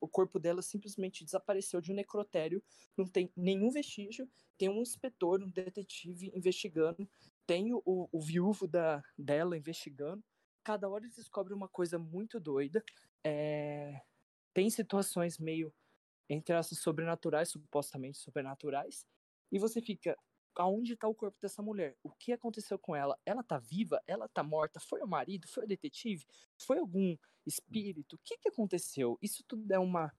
o 0.00 0.08
corpo 0.08 0.38
dela 0.38 0.62
simplesmente 0.62 1.24
desapareceu 1.24 1.80
de 1.80 1.92
um 1.92 1.94
necrotério, 1.94 2.62
não 2.96 3.06
tem 3.06 3.30
nenhum 3.36 3.70
vestígio, 3.70 4.28
tem 4.56 4.68
um 4.68 4.80
inspetor, 4.80 5.42
um 5.42 5.50
detetive 5.50 6.32
investigando, 6.34 7.08
tem 7.50 7.74
o, 7.74 8.08
o 8.12 8.20
viúvo 8.20 8.68
da, 8.68 9.02
dela 9.18 9.58
investigando. 9.58 10.22
Cada 10.62 10.88
hora 10.88 11.02
eles 11.02 11.16
descobrem 11.16 11.56
uma 11.56 11.68
coisa 11.68 11.98
muito 11.98 12.38
doida. 12.38 12.80
É... 13.26 14.00
Tem 14.54 14.70
situações 14.70 15.36
meio 15.36 15.74
entre 16.28 16.54
essas 16.54 16.78
sobrenaturais, 16.78 17.48
supostamente 17.48 18.18
sobrenaturais, 18.18 19.04
e 19.50 19.58
você 19.58 19.82
fica, 19.82 20.16
aonde 20.54 20.92
está 20.92 21.08
o 21.08 21.14
corpo 21.14 21.36
dessa 21.42 21.60
mulher? 21.60 21.96
O 22.04 22.10
que 22.12 22.32
aconteceu 22.32 22.78
com 22.78 22.94
ela? 22.94 23.18
Ela 23.26 23.40
está 23.40 23.58
viva? 23.58 24.00
Ela 24.06 24.26
está 24.26 24.44
morta? 24.44 24.78
Foi 24.78 25.00
o 25.00 25.08
marido? 25.08 25.48
Foi 25.48 25.64
o 25.64 25.66
detetive? 25.66 26.24
Foi 26.56 26.78
algum 26.78 27.16
espírito? 27.44 28.14
O 28.14 28.20
que, 28.22 28.38
que 28.38 28.48
aconteceu? 28.48 29.18
Isso 29.20 29.42
tudo 29.42 29.68
é 29.72 29.78
uma 29.78 30.14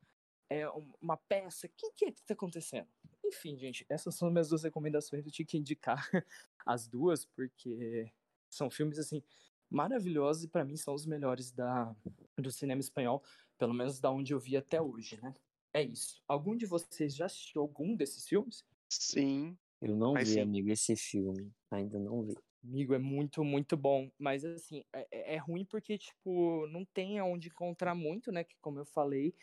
é 0.49 0.67
uma 1.01 1.15
peça? 1.15 1.65
O 1.65 1.69
que, 1.77 1.91
que 1.91 2.05
é 2.07 2.11
que 2.11 2.19
está 2.19 2.33
acontecendo? 2.33 2.89
Enfim, 3.31 3.57
gente, 3.57 3.85
essas 3.87 4.15
são 4.15 4.29
minhas 4.29 4.49
duas 4.49 4.63
recomendações. 4.63 5.25
Eu 5.25 5.31
tinha 5.31 5.45
que 5.45 5.57
indicar 5.57 6.07
as 6.65 6.87
duas, 6.87 7.25
porque 7.25 8.11
são 8.49 8.69
filmes, 8.69 8.99
assim, 8.99 9.23
maravilhosos 9.69 10.43
e 10.43 10.47
para 10.49 10.65
mim 10.65 10.75
são 10.75 10.93
os 10.93 11.05
melhores 11.05 11.51
da, 11.51 11.95
do 12.37 12.51
cinema 12.51 12.81
espanhol, 12.81 13.23
pelo 13.57 13.73
menos 13.73 13.99
da 13.99 14.11
onde 14.11 14.33
eu 14.33 14.39
vi 14.39 14.57
até 14.57 14.81
hoje, 14.81 15.17
né? 15.21 15.33
É 15.73 15.81
isso. 15.81 16.21
Algum 16.27 16.55
de 16.55 16.65
vocês 16.65 17.15
já 17.15 17.25
assistiu 17.25 17.61
algum 17.61 17.95
desses 17.95 18.27
filmes? 18.27 18.65
Sim. 18.89 19.57
Eu 19.81 19.95
não 19.95 20.13
vi, 20.13 20.25
sim. 20.25 20.41
amigo, 20.41 20.69
esse 20.69 20.95
filme. 20.95 21.51
Ainda 21.71 21.97
não 21.97 22.23
vi. 22.23 22.35
Amigo, 22.63 22.93
é 22.93 22.99
muito, 22.99 23.43
muito 23.43 23.75
bom. 23.75 24.11
Mas, 24.19 24.43
assim, 24.45 24.83
é, 24.93 25.07
é, 25.09 25.35
é 25.35 25.37
ruim 25.37 25.65
porque, 25.65 25.97
tipo, 25.97 26.67
não 26.67 26.85
tem 26.85 27.17
aonde 27.17 27.47
encontrar 27.47 27.95
muito, 27.95 28.31
né? 28.31 28.43
Que, 28.43 28.55
como 28.61 28.77
eu 28.77 28.85
falei, 28.85 29.33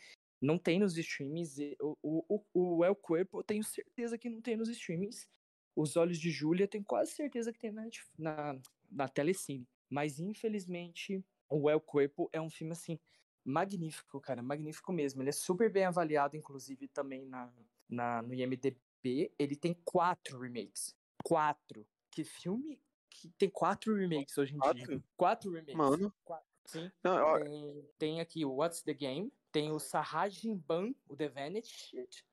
não 0.41 0.57
tem 0.57 0.79
nos 0.79 0.97
streamings. 0.97 1.57
O, 1.79 1.97
o, 2.03 2.43
o 2.53 2.85
El 2.85 2.95
Corpo, 2.95 3.39
eu 3.39 3.43
tenho 3.43 3.63
certeza 3.63 4.17
que 4.17 4.29
não 4.29 4.41
tem 4.41 4.55
nos 4.55 4.69
streamings. 4.69 5.27
Os 5.75 5.95
Olhos 5.95 6.17
de 6.17 6.31
Júlia, 6.31 6.67
tenho 6.67 6.83
quase 6.83 7.11
certeza 7.11 7.53
que 7.53 7.59
tem 7.59 7.71
na, 7.71 7.87
na, 8.17 8.59
na 8.89 9.07
Telecine. 9.07 9.67
Mas, 9.89 10.19
infelizmente, 10.19 11.23
o 11.49 11.69
El 11.69 11.79
Corpo 11.81 12.29
é 12.31 12.39
um 12.39 12.49
filme, 12.49 12.73
assim, 12.73 12.99
magnífico, 13.43 14.19
cara, 14.19 14.41
magnífico 14.41 14.91
mesmo. 14.91 15.21
Ele 15.21 15.29
é 15.29 15.33
super 15.33 15.71
bem 15.71 15.85
avaliado, 15.85 16.35
inclusive, 16.35 16.87
também 16.87 17.25
na, 17.25 17.51
na, 17.87 18.21
no 18.21 18.33
IMDB. 18.33 19.31
Ele 19.37 19.55
tem 19.55 19.73
quatro 19.85 20.39
remakes. 20.39 20.95
Quatro. 21.23 21.85
Que 22.11 22.23
filme 22.23 22.81
que 23.09 23.29
tem 23.37 23.49
quatro 23.49 23.95
remakes 23.95 24.37
hoje 24.37 24.55
em 24.55 24.59
quatro? 24.59 24.85
dia? 24.85 25.03
Quatro 25.17 25.51
remakes. 25.51 25.75
Mano. 25.75 26.13
Quatro. 26.23 26.47
Sim. 26.65 26.91
Não, 27.03 27.15
ó, 27.15 27.39
Tem, 27.39 27.89
tem 27.97 28.21
aqui 28.21 28.45
o 28.45 28.53
What's 28.55 28.83
the 28.83 28.93
Game, 28.93 29.31
tem 29.51 29.71
o 29.71 29.79
Sahajin 29.79 30.55
Ban, 30.55 30.93
o 31.07 31.15
The 31.15 31.29
Vanished, 31.29 32.25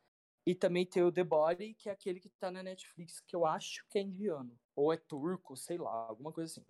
e 0.47 0.55
também 0.55 0.87
tem 0.87 1.03
o 1.03 1.11
The 1.11 1.25
Body, 1.25 1.75
que 1.75 1.89
é 1.89 1.93
aquele 1.93 2.21
que 2.21 2.29
tá 2.29 2.51
na 2.51 2.63
Netflix, 2.63 3.21
que 3.21 3.35
eu 3.35 3.45
acho 3.45 3.85
que 3.89 3.99
é 3.99 4.03
indiano. 4.03 4.57
Ou 4.77 4.93
é 4.93 4.97
turco, 4.97 5.57
sei 5.57 5.77
lá, 5.77 5.93
alguma 5.93 6.33
coisa 6.33 6.53
assim. 6.53 6.65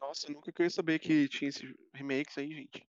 Nossa, 0.00 0.28
eu 0.28 0.34
nunca 0.34 0.50
queria 0.50 0.70
saber 0.70 0.98
que 0.98 1.28
tinha 1.28 1.48
esses 1.48 1.72
remakes 1.92 2.36
aí, 2.36 2.52
gente. 2.52 2.84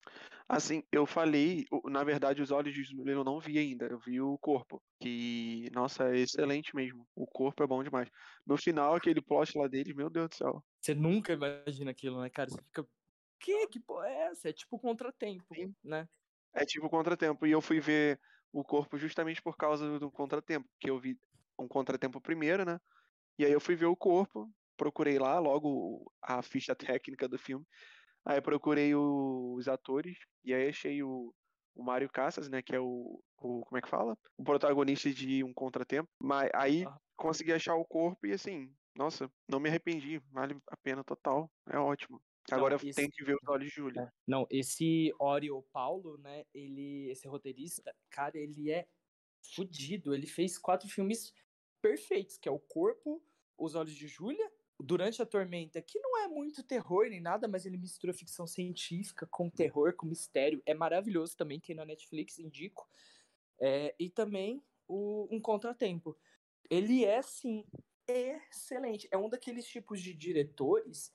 Assim, 0.48 0.84
eu 0.92 1.06
falei, 1.06 1.64
na 1.84 2.04
verdade, 2.04 2.42
os 2.42 2.50
olhos 2.50 2.72
de 2.72 2.84
Júlia 2.84 3.14
eu 3.14 3.24
não 3.24 3.40
vi 3.40 3.58
ainda, 3.58 3.86
eu 3.86 3.98
vi 3.98 4.20
o 4.20 4.38
corpo, 4.38 4.80
que, 5.00 5.68
nossa, 5.72 6.14
é 6.14 6.18
excelente 6.18 6.76
mesmo. 6.76 7.04
O 7.16 7.26
corpo 7.26 7.62
é 7.62 7.66
bom 7.66 7.82
demais. 7.82 8.08
No 8.46 8.56
final, 8.56 8.94
aquele 8.94 9.20
plot 9.20 9.58
lá 9.58 9.66
deles, 9.66 9.94
meu 9.96 10.10
Deus 10.10 10.28
do 10.28 10.34
céu. 10.36 10.64
Você 10.80 10.94
nunca 10.94 11.32
imagina 11.32 11.90
aquilo, 11.90 12.20
né, 12.20 12.30
cara? 12.30 12.50
Você 12.50 12.62
fica. 12.62 12.86
Que? 13.40 13.66
Que 13.66 13.80
porra 13.80 14.06
é 14.08 14.28
essa? 14.28 14.50
É 14.50 14.52
tipo 14.52 14.78
contratempo, 14.78 15.54
Sim. 15.54 15.74
né? 15.82 16.08
É 16.54 16.64
tipo 16.64 16.88
contratempo. 16.90 17.46
E 17.46 17.50
eu 17.50 17.60
fui 17.60 17.80
ver 17.80 18.20
o 18.52 18.62
corpo 18.64 18.98
justamente 18.98 19.42
por 19.42 19.56
causa 19.56 19.98
do 19.98 20.10
contratempo, 20.10 20.68
que 20.80 20.90
eu 20.90 20.98
vi 20.98 21.18
um 21.58 21.68
contratempo 21.68 22.20
primeiro, 22.20 22.64
né? 22.64 22.78
E 23.38 23.44
aí 23.46 23.52
eu 23.52 23.60
fui 23.60 23.76
ver 23.76 23.86
o 23.86 23.96
corpo, 23.96 24.50
procurei 24.76 25.18
lá 25.18 25.38
logo 25.40 26.12
a 26.22 26.42
ficha 26.42 26.74
técnica 26.76 27.28
do 27.28 27.38
filme. 27.38 27.66
Aí 28.24 28.40
procurei 28.40 28.94
o- 28.94 29.54
os 29.56 29.68
atores 29.68 30.18
e 30.44 30.54
aí 30.54 30.68
achei 30.68 31.02
o, 31.02 31.34
o 31.74 31.84
Mário 31.84 32.10
Casas, 32.10 32.48
né, 32.48 32.62
que 32.62 32.74
é 32.74 32.80
o, 32.80 33.22
o 33.38 33.64
como 33.64 33.78
é 33.78 33.82
que 33.82 33.88
fala? 33.88 34.16
O 34.36 34.44
protagonista 34.44 35.10
de 35.12 35.44
Um 35.44 35.54
Contratempo. 35.54 36.10
Mas 36.22 36.50
aí 36.54 36.84
Aham. 36.84 36.98
consegui 37.16 37.52
achar 37.52 37.74
o 37.76 37.86
corpo 37.86 38.26
e 38.26 38.32
assim, 38.32 38.74
nossa, 38.96 39.30
não 39.48 39.60
me 39.60 39.68
arrependi, 39.68 40.18
vale 40.30 40.56
a 40.68 40.76
pena 40.76 41.04
total. 41.04 41.50
É 41.68 41.78
ótimo. 41.78 42.20
Não, 42.50 42.58
Agora 42.58 42.76
esse- 42.76 42.92
tem 42.92 43.08
que 43.10 43.24
ver 43.24 43.36
os 43.40 43.48
olhos 43.48 43.68
de 43.68 43.74
Júlia. 43.74 44.00
É. 44.02 44.12
Não, 44.26 44.46
esse 44.50 45.12
Oreo 45.18 45.62
Paulo, 45.72 46.18
né? 46.18 46.44
Ele, 46.52 47.08
esse 47.10 47.26
roteirista, 47.28 47.94
cara, 48.10 48.36
ele 48.38 48.70
é 48.70 48.86
fudido. 49.54 50.14
Ele 50.14 50.26
fez 50.26 50.58
quatro 50.58 50.88
filmes 50.88 51.32
perfeitos, 51.80 52.38
que 52.38 52.48
é 52.48 52.52
o 52.52 52.58
Corpo, 52.58 53.22
Os 53.56 53.74
Olhos 53.74 53.94
de 53.94 54.06
Júlia, 54.08 54.50
Durante 54.84 55.22
a 55.22 55.26
Tormenta, 55.26 55.80
que 55.80 56.00
não 56.00 56.18
é 56.18 56.26
muito 56.26 56.64
terror 56.64 57.08
nem 57.08 57.20
nada, 57.20 57.46
mas 57.46 57.64
ele 57.64 57.76
mistura 57.76 58.12
ficção 58.12 58.48
científica 58.48 59.28
com 59.30 59.48
terror, 59.48 59.94
com 59.94 60.06
mistério. 60.06 60.60
É 60.66 60.74
maravilhoso 60.74 61.36
também, 61.36 61.60
tem 61.60 61.76
na 61.76 61.84
Netflix, 61.84 62.38
indico. 62.40 62.88
É, 63.60 63.94
e 63.96 64.10
também 64.10 64.60
o 64.88 65.28
Um 65.30 65.40
Contratempo. 65.40 66.18
Ele 66.68 67.04
é, 67.04 67.18
assim, 67.18 67.64
excelente. 68.08 69.06
É 69.12 69.16
um 69.16 69.28
daqueles 69.28 69.66
tipos 69.66 70.00
de 70.02 70.12
diretores 70.14 71.14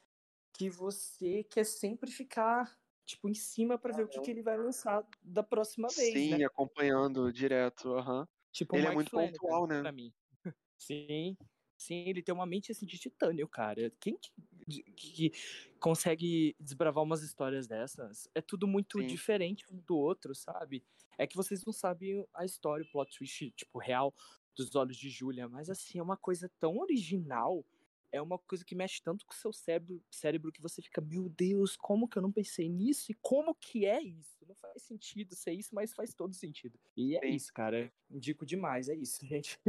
que 0.58 0.70
você 0.70 1.44
quer 1.44 1.66
sempre 1.66 2.12
ficar, 2.12 2.78
tipo, 3.06 3.30
em 3.30 3.34
cima 3.36 3.78
pra 3.78 3.94
ver 3.94 4.04
o 4.06 4.10
que, 4.10 4.20
que 4.22 4.32
ele 4.32 4.44
vai 4.44 4.58
lançar 4.58 5.08
da 5.24 5.44
próxima 5.44 5.92
vez, 5.94 6.28
Sim, 6.28 6.30
né? 6.30 6.44
acompanhando 6.44 7.32
direto, 7.32 7.94
aham. 7.96 8.28
Tipo 8.52 8.78
o 8.78 8.80
ele 8.80 8.88
é 8.88 8.92
muito 8.92 9.10
Flanagan, 9.10 9.12
pontual, 9.12 9.68
né? 9.68 9.82
Pra 9.82 9.92
mim. 9.92 10.14
Sim, 10.78 11.38
sim, 11.78 12.06
ele 12.10 12.24
tem 12.24 12.34
uma 12.36 12.46
mente 12.46 12.72
assim 12.72 12.86
de 12.86 13.00
titânio, 13.00 13.48
cara. 13.50 13.92
Quem 14.00 14.18
que, 14.20 14.84
que 14.94 15.32
consegue 15.80 16.56
desbravar 16.60 17.04
umas 17.04 17.24
histórias 17.24 17.68
dessas? 17.68 18.30
É 18.36 18.42
tudo 18.42 18.68
muito 18.68 19.02
Sim. 19.02 19.04
diferente 19.04 19.66
um 19.72 19.78
do 19.82 19.98
outro, 19.98 20.36
sabe? 20.36 20.86
É 21.18 21.28
que 21.28 21.36
vocês 21.38 21.66
não 21.66 21.74
sabem 21.74 22.26
a 22.34 22.46
história, 22.46 22.86
o 22.86 22.90
plot 22.90 23.18
twist, 23.18 23.52
tipo, 23.52 23.80
real 23.80 24.14
dos 24.56 24.76
olhos 24.76 24.98
de 24.98 25.10
Julia, 25.10 25.48
mas 25.50 25.70
assim, 25.70 26.00
é 26.00 26.04
uma 26.04 26.18
coisa 26.18 26.52
tão 26.60 26.78
original 26.80 27.66
é 28.12 28.22
uma 28.22 28.38
coisa 28.40 28.64
que 28.64 28.76
mexe 28.76 29.02
tanto 29.02 29.26
com 29.26 29.34
o 29.34 29.36
seu 29.36 29.52
cérebro, 29.52 30.04
cérebro 30.10 30.52
que 30.52 30.62
você 30.62 30.82
fica, 30.82 31.02
meu 31.02 31.30
Deus, 31.30 31.76
como 31.76 32.08
que 32.08 32.18
eu 32.18 32.22
não 32.22 32.32
pensei 32.32 32.70
nisso? 32.70 33.12
E 33.12 33.16
como 33.22 33.54
que 33.56 33.86
é 33.86 34.02
isso? 34.02 34.46
Não 34.48 34.56
faz 34.56 34.84
sentido 34.84 35.36
ser 35.36 35.54
isso, 35.54 35.74
mas 35.74 35.94
faz 35.94 36.14
todo 36.14 36.34
sentido. 36.34 36.80
E 36.96 37.16
é 37.18 37.22
Sim. 37.22 37.36
isso, 37.36 37.54
cara. 37.54 37.92
Indico 38.10 38.46
demais, 38.46 38.90
é 38.90 38.96
isso, 38.96 39.20
gente. 39.28 39.60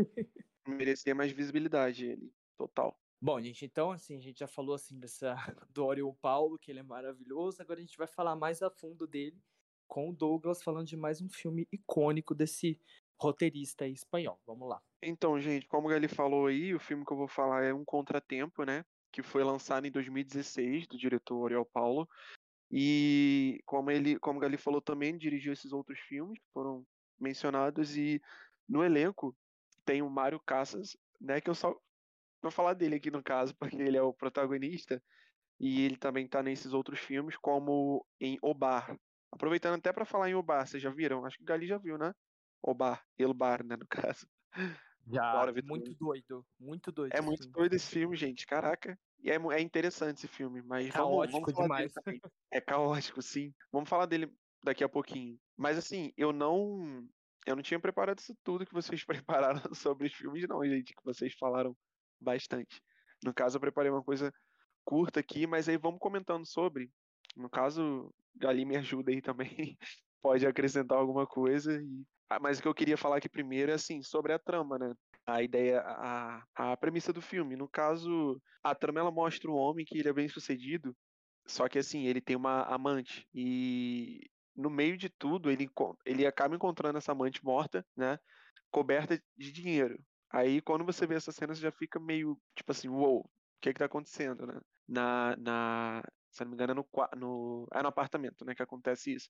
Merecia 0.67 1.15
mais 1.15 1.33
visibilidade 1.33 2.07
ele, 2.07 2.33
total. 2.57 2.99
Bom, 3.21 3.41
gente, 3.41 3.65
então, 3.65 3.91
assim, 3.91 4.17
a 4.17 4.21
gente 4.21 4.39
já 4.39 4.47
falou, 4.47 4.77
assim, 4.77 4.99
dessa, 4.99 5.35
do 5.71 5.85
Oriol 5.85 6.15
Paulo, 6.15 6.59
que 6.59 6.71
ele 6.71 6.79
é 6.79 6.85
maravilhoso. 6.85 7.61
Agora 7.61 7.81
a 7.81 7.83
gente 7.83 7.99
vai 7.99 8.07
falar 8.07 8.37
mais 8.37 8.63
a 8.63 8.71
fundo 8.71 9.07
dele, 9.07 9.43
com 9.89 10.11
o 10.11 10.13
Douglas, 10.13 10.63
falando 10.63 10.87
de 10.87 10.97
mais 10.97 11.21
um 11.21 11.29
filme 11.29 11.67
icônico 11.73 12.35
desse 12.35 12.81
roteirista 13.21 13.89
espanhol. 13.89 14.41
Vamos 14.47 14.69
lá. 14.69 14.81
Então, 15.03 15.39
gente, 15.41 15.67
como 15.69 15.87
o 15.87 15.91
Gali 15.91 16.09
falou 16.09 16.47
aí, 16.47 16.75
o 16.75 16.81
filme 16.81 17.05
que 17.05 17.13
eu 17.13 17.17
vou 17.17 17.29
falar 17.29 17.65
é 17.65 17.73
Um 17.73 17.85
Contratempo, 17.85 18.65
né? 18.65 18.85
Que 19.13 19.23
foi 19.23 19.45
lançado 19.45 19.87
em 19.87 19.91
2016, 19.91 20.87
do 20.87 20.99
diretor 20.99 21.37
Oriol 21.37 21.65
Paulo. 21.65 22.09
E 22.71 23.63
como 23.65 23.91
ele, 23.91 24.19
como 24.19 24.39
o 24.39 24.43
Gali 24.43 24.57
falou 24.57 24.81
também, 24.81 25.11
ele 25.11 25.19
dirigiu 25.19 25.53
esses 25.53 25.73
outros 25.73 25.99
filmes 26.01 26.39
que 26.39 26.47
foram 26.53 26.85
mencionados. 27.19 27.97
E 27.97 28.21
no 28.69 28.85
elenco 28.85 29.37
tem 29.85 30.03
o 30.03 30.11
Mário 30.11 30.41
Casas, 30.41 30.97
né? 31.21 31.41
Que 31.41 31.49
eu 31.49 31.55
só 31.55 31.79
vou 32.43 32.51
falar 32.51 32.75
dele 32.75 32.97
aqui 32.97 33.11
no 33.11 33.23
caso, 33.23 33.55
porque 33.59 33.81
ele 33.81 33.97
é 33.97 34.03
o 34.03 34.13
protagonista. 34.13 35.03
E 35.61 35.85
ele 35.85 35.97
também 35.97 36.29
tá 36.29 36.43
nesses 36.43 36.73
outros 36.73 37.01
filmes, 37.01 37.37
como 37.37 38.05
em 38.21 38.39
O 38.43 38.53
Bar. 38.53 38.97
Aproveitando 39.31 39.79
até 39.79 39.93
para 39.93 40.05
falar 40.05 40.29
em 40.29 40.35
O 40.35 40.43
Bar, 40.43 40.67
vocês 40.67 40.83
já 40.83 40.91
viram? 40.91 41.25
Acho 41.25 41.37
que 41.37 41.43
o 41.45 41.47
Gali 41.47 41.67
já 41.67 41.79
viu, 41.79 41.97
né? 41.99 42.13
O 42.63 42.75
Bar, 42.75 43.05
El 43.17 43.33
Bar, 43.33 43.65
né, 43.65 43.77
no 43.77 43.87
caso. 44.15 44.27
Já, 45.11 45.47
Vitor. 45.47 45.65
muito 45.65 45.95
doido, 45.95 46.47
muito 46.59 46.93
doido. 46.93 47.13
É 47.13 47.21
muito 47.21 47.43
filme. 47.43 47.53
doido 47.53 47.75
esse 47.75 47.91
filme, 47.91 48.17
gente. 48.17 48.47
Caraca. 48.47 48.99
E 49.21 49.31
é, 49.31 49.37
é 49.37 49.61
interessante 49.61 50.19
esse 50.19 50.29
filme, 50.29 50.63
mas 50.63 50.89
vamos, 50.89 51.29
Caótico 51.29 51.41
vamos 51.41 51.53
falar 51.53 51.79
dele 51.79 51.93
demais. 52.05 52.23
É 52.53 52.61
caótico, 52.61 53.23
sim. 53.23 53.53
Vamos 53.73 53.89
falar 53.89 54.07
dele 54.07 54.33
daqui 54.63 54.85
a 54.85 54.89
pouquinho. 54.89 55.39
Mas 55.57 55.77
assim, 55.79 56.13
eu 56.17 56.33
não. 56.33 57.07
Eu 57.47 57.57
não 57.57 57.63
tinha 57.63 57.81
preparado 57.81 58.19
isso 58.19 58.37
tudo 58.45 58.67
que 58.67 58.75
vocês 58.75 59.05
prepararam 59.27 59.75
sobre 59.75 60.07
os 60.07 60.13
filmes, 60.13 60.47
não, 60.49 60.65
gente. 60.65 60.95
Que 60.95 61.05
vocês 61.05 61.35
falaram 61.35 61.77
bastante. 62.21 62.83
No 63.25 63.35
caso, 63.35 63.57
eu 63.57 63.61
preparei 63.61 63.91
uma 63.91 64.05
coisa 64.05 64.33
curta 64.85 65.21
aqui, 65.21 65.47
mas 65.47 65.69
aí 65.69 65.77
vamos 65.77 65.99
comentando 65.99 66.47
sobre. 66.47 66.91
No 67.37 67.51
caso, 67.51 68.13
Gali 68.37 68.65
me 68.65 68.77
ajuda 68.77 69.11
aí 69.11 69.21
também. 69.21 69.77
Pode 70.23 70.47
acrescentar 70.47 70.99
alguma 70.99 71.27
coisa. 71.27 71.81
E... 71.81 72.05
Ah, 72.31 72.39
mas 72.41 72.59
o 72.59 72.63
que 72.63 72.69
eu 72.69 72.75
queria 72.75 72.97
falar 72.97 73.17
aqui 73.17 73.29
primeiro 73.29 73.71
é 73.73 73.75
assim, 73.75 74.03
sobre 74.03 74.33
a 74.33 74.39
trama, 74.39 74.79
né? 74.79 74.95
a 75.29 75.43
ideia, 75.43 75.81
a, 75.83 76.43
a 76.55 76.77
premissa 76.77 77.13
do 77.13 77.21
filme. 77.21 77.55
No 77.55 77.69
caso, 77.69 78.41
a 78.63 78.75
trama 78.75 79.01
ela 79.01 79.11
mostra 79.11 79.51
um 79.51 79.55
homem 79.55 79.85
que 79.85 79.99
ele 79.99 80.09
é 80.09 80.13
bem 80.13 80.29
sucedido, 80.29 80.97
só 81.47 81.69
que 81.69 81.79
assim, 81.79 82.07
ele 82.07 82.21
tem 82.21 82.37
uma 82.37 82.63
amante 82.63 83.29
e 83.35 84.21
no 84.57 84.71
meio 84.71 84.97
de 84.97 85.09
tudo 85.09 85.51
ele, 85.51 85.69
ele 86.05 86.27
acaba 86.27 86.57
encontrando 86.57 86.99
essa 86.99 87.13
amante 87.13 87.45
morta, 87.45 87.87
né, 87.97 88.19
coberta 88.71 89.23
de 89.37 89.53
dinheiro. 89.53 89.99
Aí 90.31 90.61
quando 90.63 90.85
você 90.85 91.07
vê 91.07 91.15
essa 91.17 91.33
cena, 91.33 91.55
você 91.55 91.61
já 91.63 91.73
fica 91.73 92.01
meio 92.01 92.39
tipo 92.57 92.73
assim, 92.73 92.89
uou, 92.89 93.21
o 93.21 93.31
que 93.61 93.73
que 93.73 93.79
tá 93.79 93.87
acontecendo, 93.87 94.47
né? 94.47 94.61
Na, 94.89 95.37
na 95.37 96.03
se 96.31 96.43
não 96.45 96.51
me 96.51 96.55
engano, 96.55 96.73
é 96.73 96.75
no, 96.75 96.87
no, 97.17 97.69
é 97.73 97.83
no 97.83 97.89
apartamento, 97.89 98.45
né, 98.45 98.55
que 98.55 98.63
acontece 98.63 99.13
isso. 99.15 99.29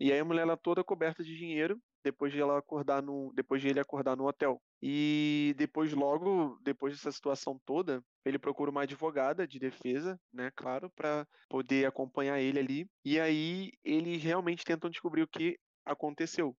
E 0.00 0.12
aí 0.12 0.18
a 0.20 0.24
mulher 0.24 0.42
ela 0.42 0.56
toda 0.56 0.84
coberta 0.84 1.22
de 1.22 1.36
dinheiro, 1.36 1.80
depois 2.02 2.32
de 2.32 2.40
ela 2.40 2.58
acordar 2.58 3.02
no, 3.02 3.32
depois 3.34 3.60
de 3.60 3.68
ele 3.68 3.80
acordar 3.80 4.16
no 4.16 4.26
hotel. 4.26 4.60
E 4.82 5.54
depois, 5.56 5.92
logo 5.92 6.58
depois 6.62 6.94
dessa 6.94 7.12
situação 7.12 7.60
toda, 7.64 8.02
ele 8.24 8.38
procura 8.38 8.70
uma 8.70 8.82
advogada 8.82 9.46
de 9.46 9.58
defesa, 9.58 10.20
né, 10.32 10.50
claro, 10.54 10.90
para 10.90 11.26
poder 11.48 11.86
acompanhar 11.86 12.40
ele 12.40 12.58
ali. 12.58 12.90
E 13.04 13.18
aí 13.20 13.72
eles 13.84 14.22
realmente 14.22 14.64
tentam 14.64 14.90
descobrir 14.90 15.22
o 15.22 15.28
que 15.28 15.58
aconteceu, 15.84 16.56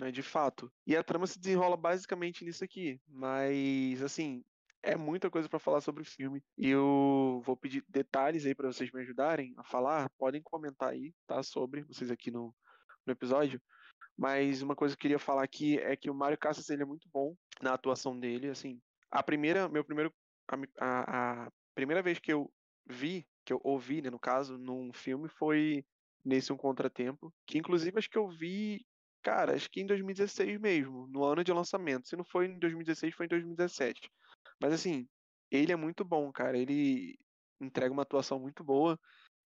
né, 0.00 0.10
de 0.10 0.22
fato. 0.22 0.70
E 0.86 0.96
a 0.96 1.02
trama 1.02 1.26
se 1.26 1.38
desenrola 1.38 1.76
basicamente 1.76 2.44
nisso 2.44 2.64
aqui. 2.64 3.00
Mas, 3.08 4.02
assim, 4.02 4.42
é 4.84 4.96
muita 4.96 5.30
coisa 5.30 5.48
para 5.48 5.58
falar 5.58 5.80
sobre 5.80 6.02
o 6.02 6.06
filme. 6.06 6.42
E 6.58 6.68
eu 6.68 7.42
vou 7.44 7.56
pedir 7.56 7.84
detalhes 7.88 8.44
aí 8.46 8.54
para 8.54 8.70
vocês 8.70 8.90
me 8.92 9.00
ajudarem 9.00 9.54
a 9.56 9.64
falar. 9.64 10.10
Podem 10.18 10.42
comentar 10.42 10.90
aí, 10.90 11.12
tá? 11.26 11.42
Sobre 11.42 11.82
vocês 11.82 12.10
aqui 12.10 12.30
no, 12.30 12.54
no 13.06 13.12
episódio. 13.12 13.60
Mas 14.16 14.62
uma 14.62 14.76
coisa 14.76 14.94
que 14.94 14.98
eu 14.98 15.02
queria 15.02 15.18
falar 15.18 15.42
aqui 15.42 15.78
é 15.78 15.96
que 15.96 16.10
o 16.10 16.14
Mário 16.14 16.38
Casas 16.38 16.68
ele 16.70 16.82
é 16.82 16.86
muito 16.86 17.08
bom 17.12 17.34
na 17.60 17.74
atuação 17.74 18.18
dele, 18.18 18.48
assim. 18.48 18.80
A 19.10 19.22
primeira, 19.22 19.68
meu 19.68 19.84
primeiro, 19.84 20.12
a, 20.78 21.44
a 21.46 21.52
primeira 21.74 22.02
vez 22.02 22.18
que 22.18 22.32
eu 22.32 22.52
vi, 22.86 23.26
que 23.44 23.52
eu 23.52 23.60
ouvi, 23.64 24.02
né, 24.02 24.10
no 24.10 24.18
caso, 24.18 24.56
num 24.58 24.92
filme 24.92 25.28
foi 25.28 25.84
nesse 26.24 26.52
Um 26.52 26.56
Contratempo, 26.56 27.32
que 27.46 27.58
inclusive 27.58 27.98
acho 27.98 28.08
que 28.08 28.18
eu 28.18 28.28
vi, 28.28 28.86
cara, 29.22 29.54
acho 29.54 29.70
que 29.70 29.80
em 29.80 29.86
2016 29.86 30.58
mesmo, 30.60 31.06
no 31.08 31.24
ano 31.24 31.44
de 31.44 31.52
lançamento. 31.52 32.08
Se 32.08 32.16
não 32.16 32.24
foi 32.24 32.46
em 32.46 32.58
2016, 32.58 33.14
foi 33.14 33.26
em 33.26 33.28
2017. 33.28 34.10
Mas 34.60 34.72
assim, 34.72 35.08
ele 35.50 35.72
é 35.72 35.76
muito 35.76 36.04
bom, 36.04 36.32
cara. 36.32 36.56
Ele 36.58 37.18
entrega 37.60 37.92
uma 37.92 38.02
atuação 38.02 38.38
muito 38.38 38.64
boa. 38.64 38.98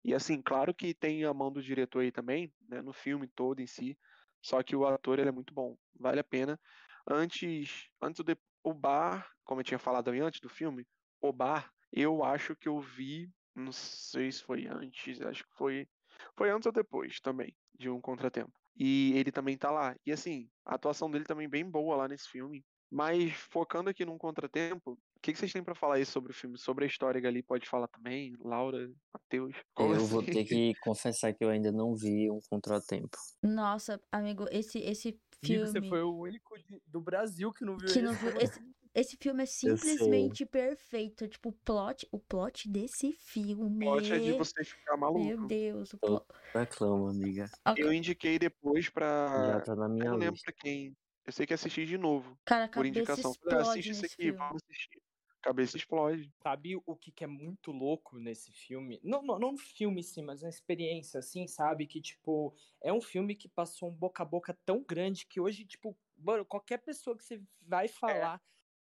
E 0.04 0.14
assim, 0.14 0.40
claro 0.42 0.74
que 0.74 0.94
tem 0.94 1.24
a 1.24 1.34
mão 1.34 1.52
do 1.52 1.62
diretor 1.62 2.00
aí 2.00 2.12
também, 2.12 2.52
né, 2.68 2.82
no 2.82 2.92
filme 2.92 3.26
todo 3.28 3.60
em 3.60 3.66
si. 3.66 3.96
Só 4.42 4.62
que 4.62 4.76
o 4.76 4.86
ator 4.86 5.18
ele 5.18 5.28
é 5.28 5.32
muito 5.32 5.52
bom, 5.52 5.76
vale 5.98 6.20
a 6.20 6.24
pena. 6.24 6.58
Antes, 7.06 7.88
antes 8.00 8.22
o 8.62 8.74
bar, 8.74 9.30
como 9.44 9.60
eu 9.60 9.64
tinha 9.64 9.78
falado 9.78 10.10
antes 10.10 10.40
do 10.40 10.48
filme, 10.48 10.86
o 11.20 11.32
bar, 11.32 11.72
eu 11.92 12.22
acho 12.22 12.54
que 12.56 12.68
eu 12.68 12.80
vi, 12.80 13.32
não 13.54 13.72
sei 13.72 14.30
se 14.30 14.42
foi 14.42 14.66
antes, 14.66 15.20
acho 15.22 15.44
que 15.44 15.54
foi 15.56 15.88
foi 16.36 16.50
antes 16.50 16.66
ou 16.66 16.72
depois 16.72 17.20
também 17.20 17.56
de 17.78 17.88
um 17.88 18.00
contratempo. 18.00 18.52
E 18.76 19.12
ele 19.16 19.32
também 19.32 19.56
tá 19.56 19.70
lá. 19.70 19.96
E 20.06 20.12
assim, 20.12 20.48
a 20.64 20.74
atuação 20.74 21.10
dele 21.10 21.24
também 21.24 21.48
bem 21.48 21.68
boa 21.68 21.96
lá 21.96 22.08
nesse 22.08 22.28
filme. 22.28 22.64
Mas 22.90 23.32
focando 23.32 23.90
aqui 23.90 24.04
num 24.04 24.18
contratempo, 24.18 24.98
o 25.18 25.20
que, 25.20 25.32
que 25.32 25.38
vocês 25.38 25.52
têm 25.52 25.62
pra 25.64 25.74
falar 25.74 25.96
aí 25.96 26.06
sobre 26.06 26.30
o 26.30 26.34
filme? 26.34 26.56
Sobre 26.56 26.84
a 26.84 26.88
história, 26.88 27.20
Gali, 27.20 27.42
pode 27.42 27.68
falar 27.68 27.88
também? 27.88 28.36
Laura, 28.40 28.88
Matheus? 29.12 29.54
Eu 29.78 29.94
vou 30.06 30.20
assim? 30.20 30.30
ter 30.32 30.44
que 30.44 30.72
confessar 30.80 31.32
que 31.34 31.44
eu 31.44 31.50
ainda 31.50 31.72
não 31.72 31.94
vi 31.96 32.30
um 32.30 32.38
contratempo. 32.48 33.16
Nossa, 33.42 34.00
amigo, 34.12 34.46
esse, 34.50 34.78
esse 34.78 35.18
filme. 35.44 35.66
Você 35.66 35.82
foi 35.82 36.02
o 36.02 36.16
único 36.20 36.56
de- 36.58 36.80
do 36.86 37.00
Brasil 37.00 37.52
que 37.52 37.64
não 37.64 37.76
viu 37.76 37.88
que 37.88 38.00
não 38.00 38.12
esse. 38.12 38.22
viu. 38.24 38.30
Esse, 38.94 39.12
esse 39.12 39.16
filme 39.20 39.42
é 39.42 39.46
simplesmente 39.46 40.44
perfeito. 40.46 41.28
Tipo, 41.28 41.50
o 41.50 41.52
plot, 41.52 42.08
o 42.10 42.18
plot 42.18 42.68
desse 42.68 43.12
filme. 43.12 43.84
Pode 43.84 44.12
é 44.12 44.18
de 44.18 44.32
você 44.32 44.64
ficar 44.64 44.96
maluco. 44.96 45.24
Meu 45.24 45.46
Deus, 45.46 45.92
o 45.92 45.96
Eu- 45.96 46.20
plot. 46.20 46.24
Reclama, 46.54 47.10
amiga. 47.10 47.48
Eu 47.76 47.92
indiquei 47.92 48.38
depois 48.38 48.88
pra. 48.88 49.52
Já 49.52 49.60
tá 49.60 49.76
na 49.76 49.84
Eu 49.84 49.88
minha 49.90 50.10
não 50.10 50.16
lembro 50.16 50.40
pra 50.42 50.52
quem. 50.54 50.96
Eu 51.26 51.32
sei 51.32 51.46
que 51.46 51.52
assisti 51.52 51.84
de 51.84 51.98
novo, 51.98 52.36
Cara, 52.46 52.66
por 52.68 52.86
indicação. 52.86 53.34
Falei, 53.34 53.58
ah, 53.58 53.60
assiste 53.70 53.90
isso 53.90 54.02
nesse 54.02 54.14
aqui, 54.14 54.22
filme. 54.24 54.38
vamos 54.38 54.62
assistir. 54.64 55.02
Cabeça 55.48 55.78
explode. 55.78 56.30
Sabe 56.42 56.76
o 56.76 56.94
que, 56.94 57.10
que 57.10 57.24
é 57.24 57.26
muito 57.26 57.72
louco 57.72 58.18
nesse 58.18 58.52
filme? 58.52 59.00
Não, 59.02 59.22
não, 59.22 59.38
não 59.38 59.52
no 59.52 59.58
filme, 59.58 60.02
sim, 60.02 60.22
mas 60.22 60.42
uma 60.42 60.50
experiência, 60.50 61.20
assim, 61.20 61.46
sabe? 61.46 61.86
Que, 61.86 62.02
tipo, 62.02 62.54
é 62.82 62.92
um 62.92 63.00
filme 63.00 63.34
que 63.34 63.48
passou 63.48 63.88
um 63.88 63.94
boca 63.94 64.22
a 64.22 64.26
boca 64.26 64.52
tão 64.66 64.84
grande 64.84 65.24
que 65.24 65.40
hoje, 65.40 65.64
tipo, 65.64 65.96
mano, 66.18 66.44
qualquer 66.44 66.76
pessoa 66.76 67.16
que 67.16 67.24
você 67.24 67.40
vai 67.62 67.88
falar, 67.88 68.42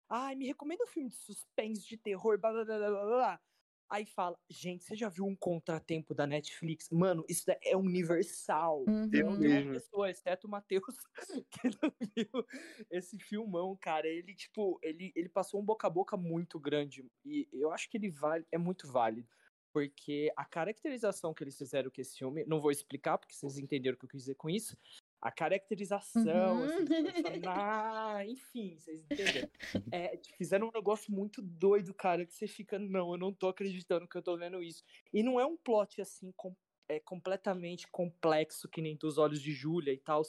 ai, 0.08 0.34
me 0.34 0.46
recomenda 0.46 0.84
um 0.84 0.86
filme 0.86 1.10
de 1.10 1.16
suspense, 1.16 1.86
de 1.86 1.98
terror, 1.98 2.38
blá 2.38 2.50
blá 2.50 2.64
blá 2.64 2.78
blá 2.78 3.04
blá. 3.04 3.40
Blá", 3.88 3.96
Aí 3.98 4.06
fala, 4.06 4.38
gente, 4.48 4.84
você 4.84 4.96
já 4.96 5.08
viu 5.08 5.24
um 5.26 5.36
contratempo 5.36 6.14
da 6.14 6.26
Netflix? 6.26 6.88
Mano, 6.90 7.24
isso 7.28 7.44
daí 7.46 7.58
é 7.62 7.76
universal. 7.76 8.88
Uhum. 8.88 9.08
Eu 9.12 9.28
Não 9.30 9.50
uma 9.52 9.62
pessoa, 9.70 10.10
exceto 10.10 10.46
o 10.46 10.50
Matheus, 10.50 10.96
que 11.50 11.68
não 11.82 11.92
viu 12.16 12.44
esse 12.90 13.18
filmão, 13.18 13.76
cara. 13.80 14.08
Ele, 14.08 14.34
tipo, 14.34 14.78
ele, 14.82 15.12
ele 15.14 15.28
passou 15.28 15.60
um 15.60 15.64
boca 15.64 15.86
a 15.86 15.90
boca 15.90 16.16
muito 16.16 16.58
grande. 16.58 17.04
E 17.24 17.48
eu 17.52 17.70
acho 17.72 17.88
que 17.88 17.96
ele 17.96 18.10
vale, 18.10 18.44
é 18.50 18.58
muito 18.58 18.90
válido. 18.90 19.28
Porque 19.72 20.32
a 20.36 20.44
caracterização 20.44 21.34
que 21.34 21.42
eles 21.42 21.58
fizeram 21.58 21.90
com 21.90 22.00
esse 22.00 22.16
filme, 22.16 22.44
não 22.46 22.60
vou 22.60 22.70
explicar, 22.70 23.18
porque 23.18 23.34
vocês 23.34 23.58
entenderam 23.58 23.96
o 23.96 23.98
que 23.98 24.04
eu 24.04 24.08
quis 24.08 24.20
dizer 24.22 24.36
com 24.36 24.48
isso. 24.48 24.76
A 25.24 25.32
caracterização, 25.32 26.58
Uhum. 26.58 26.64
assim, 26.64 26.84
dos 26.84 26.88
personagens, 27.42 28.32
enfim, 28.32 28.76
vocês 28.78 29.00
entenderam. 29.10 29.48
É, 29.90 30.20
fizeram 30.36 30.68
um 30.68 30.72
negócio 30.74 31.10
muito 31.10 31.40
doido, 31.40 31.94
cara, 31.94 32.26
que 32.26 32.34
você 32.34 32.46
fica, 32.46 32.78
não, 32.78 33.12
eu 33.12 33.16
não 33.18 33.32
tô 33.32 33.48
acreditando 33.48 34.06
que 34.06 34.18
eu 34.18 34.22
tô 34.22 34.36
vendo 34.36 34.62
isso. 34.62 34.84
E 35.14 35.22
não 35.22 35.40
é 35.40 35.46
um 35.46 35.56
plot 35.56 36.02
assim 36.02 36.30
com- 36.36 36.54
é 36.90 37.00
completamente 37.00 37.88
complexo, 37.88 38.68
que 38.68 38.82
nem 38.82 38.96
dos 38.96 39.16
olhos 39.16 39.40
de 39.40 39.50
Júlia 39.50 39.94
e 39.94 39.98
tal. 39.98 40.20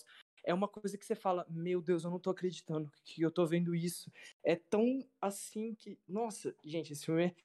É 0.46 0.54
uma 0.54 0.68
coisa 0.70 0.98
que 0.98 1.06
você 1.06 1.14
fala, 1.16 1.46
meu 1.50 1.82
Deus, 1.82 2.06
eu 2.06 2.10
não 2.12 2.20
tô 2.20 2.30
acreditando 2.30 2.90
que 3.04 3.22
eu 3.22 3.30
tô 3.30 3.46
vendo 3.46 3.76
isso. 3.76 4.10
É 4.46 4.56
tão 4.56 5.06
assim 5.20 5.76
que. 5.76 6.00
Nossa, 6.08 6.56
gente, 6.64 6.94
esse 6.94 7.04
filme 7.06 7.36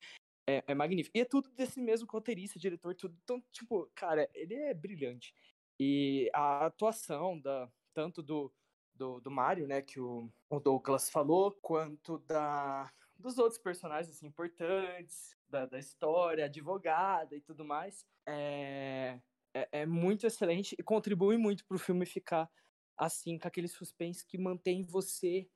é, 0.46 0.58
é, 0.58 0.64
é 0.68 0.74
magnífico. 0.74 1.18
E 1.18 1.22
é 1.22 1.24
tudo 1.24 1.50
desse 1.50 1.80
mesmo 1.80 2.06
roteirista, 2.08 2.60
diretor, 2.60 2.94
tudo. 2.94 3.18
Então, 3.24 3.42
tipo, 3.50 3.90
cara, 3.94 4.30
ele 4.32 4.54
é 4.54 4.72
brilhante. 4.72 5.34
E 5.82 6.30
a 6.34 6.66
atuação 6.66 7.40
da 7.40 7.66
tanto 7.94 8.22
do, 8.22 8.52
do, 8.94 9.18
do 9.18 9.30
Mário, 9.30 9.66
né, 9.66 9.80
que 9.80 9.98
o, 9.98 10.30
o 10.50 10.60
Douglas 10.60 11.08
falou, 11.08 11.56
quanto 11.62 12.18
da, 12.18 12.92
dos 13.18 13.38
outros 13.38 13.58
personagens 13.58 14.14
assim, 14.14 14.26
importantes 14.26 15.34
da, 15.48 15.64
da 15.64 15.78
história, 15.78 16.44
advogada 16.44 17.34
e 17.34 17.40
tudo 17.40 17.64
mais. 17.64 18.04
É, 18.28 19.18
é, 19.54 19.68
é 19.72 19.86
muito 19.86 20.26
excelente 20.26 20.76
e 20.78 20.82
contribui 20.82 21.38
muito 21.38 21.64
para 21.64 21.76
o 21.76 21.80
filme 21.80 22.04
ficar 22.04 22.50
assim, 22.94 23.38
com 23.38 23.48
aquele 23.48 23.66
suspense 23.66 24.26
que 24.26 24.36
mantém 24.36 24.84
você 24.84 25.48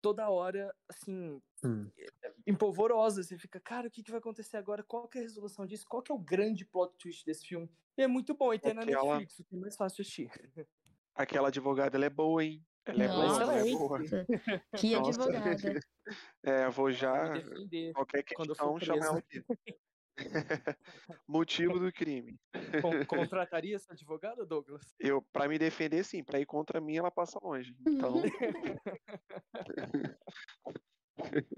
toda 0.00 0.30
hora, 0.30 0.72
assim, 0.88 1.42
hum. 1.64 1.90
Empolvorosa. 2.46 3.22
Você 3.22 3.38
fica, 3.38 3.60
cara, 3.60 3.88
o 3.88 3.90
que, 3.90 4.02
que 4.02 4.10
vai 4.10 4.18
acontecer 4.18 4.56
agora? 4.56 4.82
Qual 4.82 5.08
que 5.08 5.18
é 5.18 5.20
a 5.20 5.24
resolução 5.24 5.66
disso? 5.66 5.86
Qual 5.88 6.02
que 6.02 6.12
é 6.12 6.14
o 6.14 6.18
grande 6.18 6.64
plot 6.64 6.94
twist 6.98 7.24
desse 7.24 7.46
filme? 7.46 7.70
E 7.96 8.02
é 8.02 8.06
muito 8.06 8.34
bom, 8.34 8.52
e 8.54 8.58
tem 8.58 8.72
Aquela... 8.72 9.04
na 9.04 9.18
Netflix, 9.18 9.38
o 9.38 9.44
que 9.44 9.56
é 9.56 9.58
mais 9.58 9.76
fácil 9.76 10.02
assistir. 10.02 10.30
Aquela 11.14 11.48
advogada, 11.48 11.96
ela 11.96 12.06
é 12.06 12.10
boa, 12.10 12.42
hein? 12.44 12.64
Ela 12.84 13.04
é 13.04 13.08
Nossa, 13.08 13.44
boa, 13.44 13.58
ela 13.58 13.68
é 13.68 13.72
boa. 13.72 14.00
Que 14.76 14.94
advogada. 14.96 15.80
É, 16.42 16.68
vou 16.68 16.90
já. 16.90 17.32
Qualquer 17.94 18.24
questão, 18.24 18.80
chamar 18.80 19.06
ela 19.06 19.18
aqui. 19.18 19.44
Motivo 21.28 21.78
do 21.78 21.92
crime. 21.92 22.38
Contrataria 23.06 23.76
essa 23.76 23.92
advogada, 23.92 24.44
Douglas? 24.44 24.82
Eu, 24.98 25.22
para 25.22 25.48
me 25.48 25.58
defender, 25.58 26.04
sim. 26.04 26.24
Para 26.24 26.40
ir 26.40 26.46
contra 26.46 26.80
mim, 26.80 26.96
ela 26.96 27.10
passa 27.10 27.38
longe. 27.40 27.74
Então. 27.86 28.22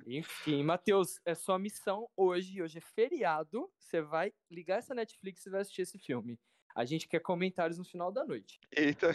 Enfim, 0.07 0.63
Matheus, 0.63 1.21
é 1.25 1.35
sua 1.35 1.59
missão 1.59 2.09
hoje. 2.17 2.63
Hoje 2.63 2.79
é 2.79 2.81
feriado. 2.81 3.71
Você 3.79 4.03
vai 4.03 4.33
ligar 4.51 4.79
essa 4.79 4.95
Netflix 4.95 5.47
e 5.47 5.51
vai 5.51 5.61
assistir 5.61 5.83
esse 5.83 5.99
filme. 5.99 6.39
A 6.75 6.85
gente 6.85 7.07
quer 7.07 7.21
comentários 7.21 7.79
no 7.79 7.85
final 7.85 8.11
da 8.11 8.25
noite. 8.25 8.59
Eita. 8.73 9.11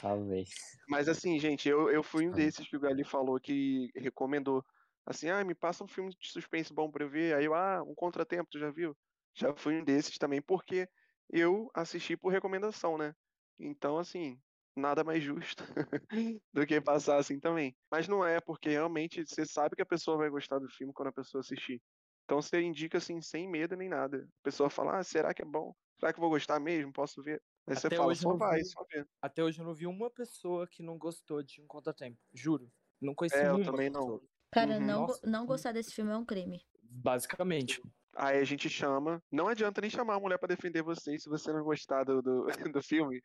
Talvez. 0.00 0.48
Mas 0.88 1.08
assim, 1.08 1.38
gente, 1.38 1.68
eu, 1.68 1.90
eu 1.90 2.02
fui 2.02 2.26
um 2.26 2.32
desses 2.32 2.66
que 2.66 2.76
o 2.76 2.80
Gali 2.80 3.04
falou 3.04 3.38
que 3.38 3.90
recomendou 3.94 4.64
assim, 5.04 5.28
ah, 5.28 5.44
me 5.44 5.54
passa 5.54 5.84
um 5.84 5.88
filme 5.88 6.10
de 6.10 6.28
suspense 6.28 6.72
bom 6.72 6.90
pra 6.90 7.04
eu 7.04 7.08
ver. 7.08 7.34
Aí 7.34 7.44
eu, 7.44 7.54
ah, 7.54 7.82
um 7.82 7.94
contratempo, 7.94 8.50
tu 8.50 8.58
já 8.58 8.70
viu? 8.70 8.96
Já 9.34 9.54
fui 9.54 9.78
um 9.78 9.84
desses 9.84 10.16
também, 10.18 10.40
porque 10.40 10.88
eu 11.30 11.70
assisti 11.74 12.16
por 12.16 12.30
recomendação, 12.30 12.96
né? 12.96 13.14
Então, 13.58 13.98
assim, 13.98 14.40
nada 14.78 15.04
mais 15.04 15.22
justo 15.22 15.62
do 16.52 16.66
que 16.66 16.80
passar 16.80 17.18
assim 17.18 17.38
também. 17.38 17.76
Mas 17.90 18.08
não 18.08 18.24
é, 18.24 18.40
porque 18.40 18.70
realmente 18.70 19.24
você 19.26 19.44
sabe 19.44 19.76
que 19.76 19.82
a 19.82 19.86
pessoa 19.86 20.16
vai 20.16 20.30
gostar 20.30 20.58
do 20.58 20.68
filme 20.68 20.92
quando 20.92 21.08
a 21.08 21.12
pessoa 21.12 21.40
assistir. 21.40 21.80
Então 22.24 22.40
você 22.40 22.60
indica 22.60 22.98
assim, 22.98 23.20
sem 23.20 23.48
medo 23.48 23.76
nem 23.76 23.88
nada. 23.88 24.18
A 24.18 24.44
pessoa 24.44 24.70
fala, 24.70 24.98
ah, 24.98 25.04
será 25.04 25.32
que 25.32 25.42
é 25.42 25.46
bom? 25.46 25.74
Será 25.98 26.12
que 26.12 26.18
eu 26.18 26.22
vou 26.22 26.30
gostar 26.30 26.60
mesmo? 26.60 26.92
Posso 26.92 27.22
ver? 27.22 27.42
Aí 27.66 27.76
Até 27.76 27.88
você 27.88 27.96
fala, 27.96 28.14
só 28.14 28.36
vai, 28.36 28.58
vi... 28.58 28.64
só 28.66 28.84
vê. 28.90 29.04
Até 29.20 29.42
hoje 29.42 29.60
eu 29.60 29.64
não 29.64 29.74
vi 29.74 29.86
uma 29.86 30.10
pessoa 30.10 30.66
que 30.66 30.82
não 30.82 30.96
gostou 30.96 31.42
de 31.42 31.60
um 31.60 31.66
contratempo. 31.66 32.18
Juro. 32.32 32.70
Não 33.00 33.14
conheci 33.14 33.36
é, 33.36 33.48
eu 33.48 33.62
também 33.62 33.90
pessoa. 33.90 34.12
não. 34.12 34.20
Cara, 34.50 34.78
uhum. 34.78 34.86
não, 34.86 35.06
não 35.24 35.46
gostar 35.46 35.72
desse 35.72 35.94
filme 35.94 36.10
é 36.12 36.16
um 36.16 36.24
crime. 36.24 36.64
Basicamente. 36.82 37.82
Aí 38.16 38.38
a 38.38 38.44
gente 38.44 38.68
chama. 38.68 39.22
Não 39.30 39.48
adianta 39.48 39.80
nem 39.80 39.90
chamar 39.90 40.14
a 40.14 40.20
mulher 40.20 40.38
para 40.38 40.54
defender 40.54 40.82
você 40.82 41.18
se 41.18 41.28
você 41.28 41.52
não 41.52 41.62
gostar 41.62 42.04
do, 42.04 42.22
do, 42.22 42.46
do, 42.72 42.82
filme. 42.82 43.22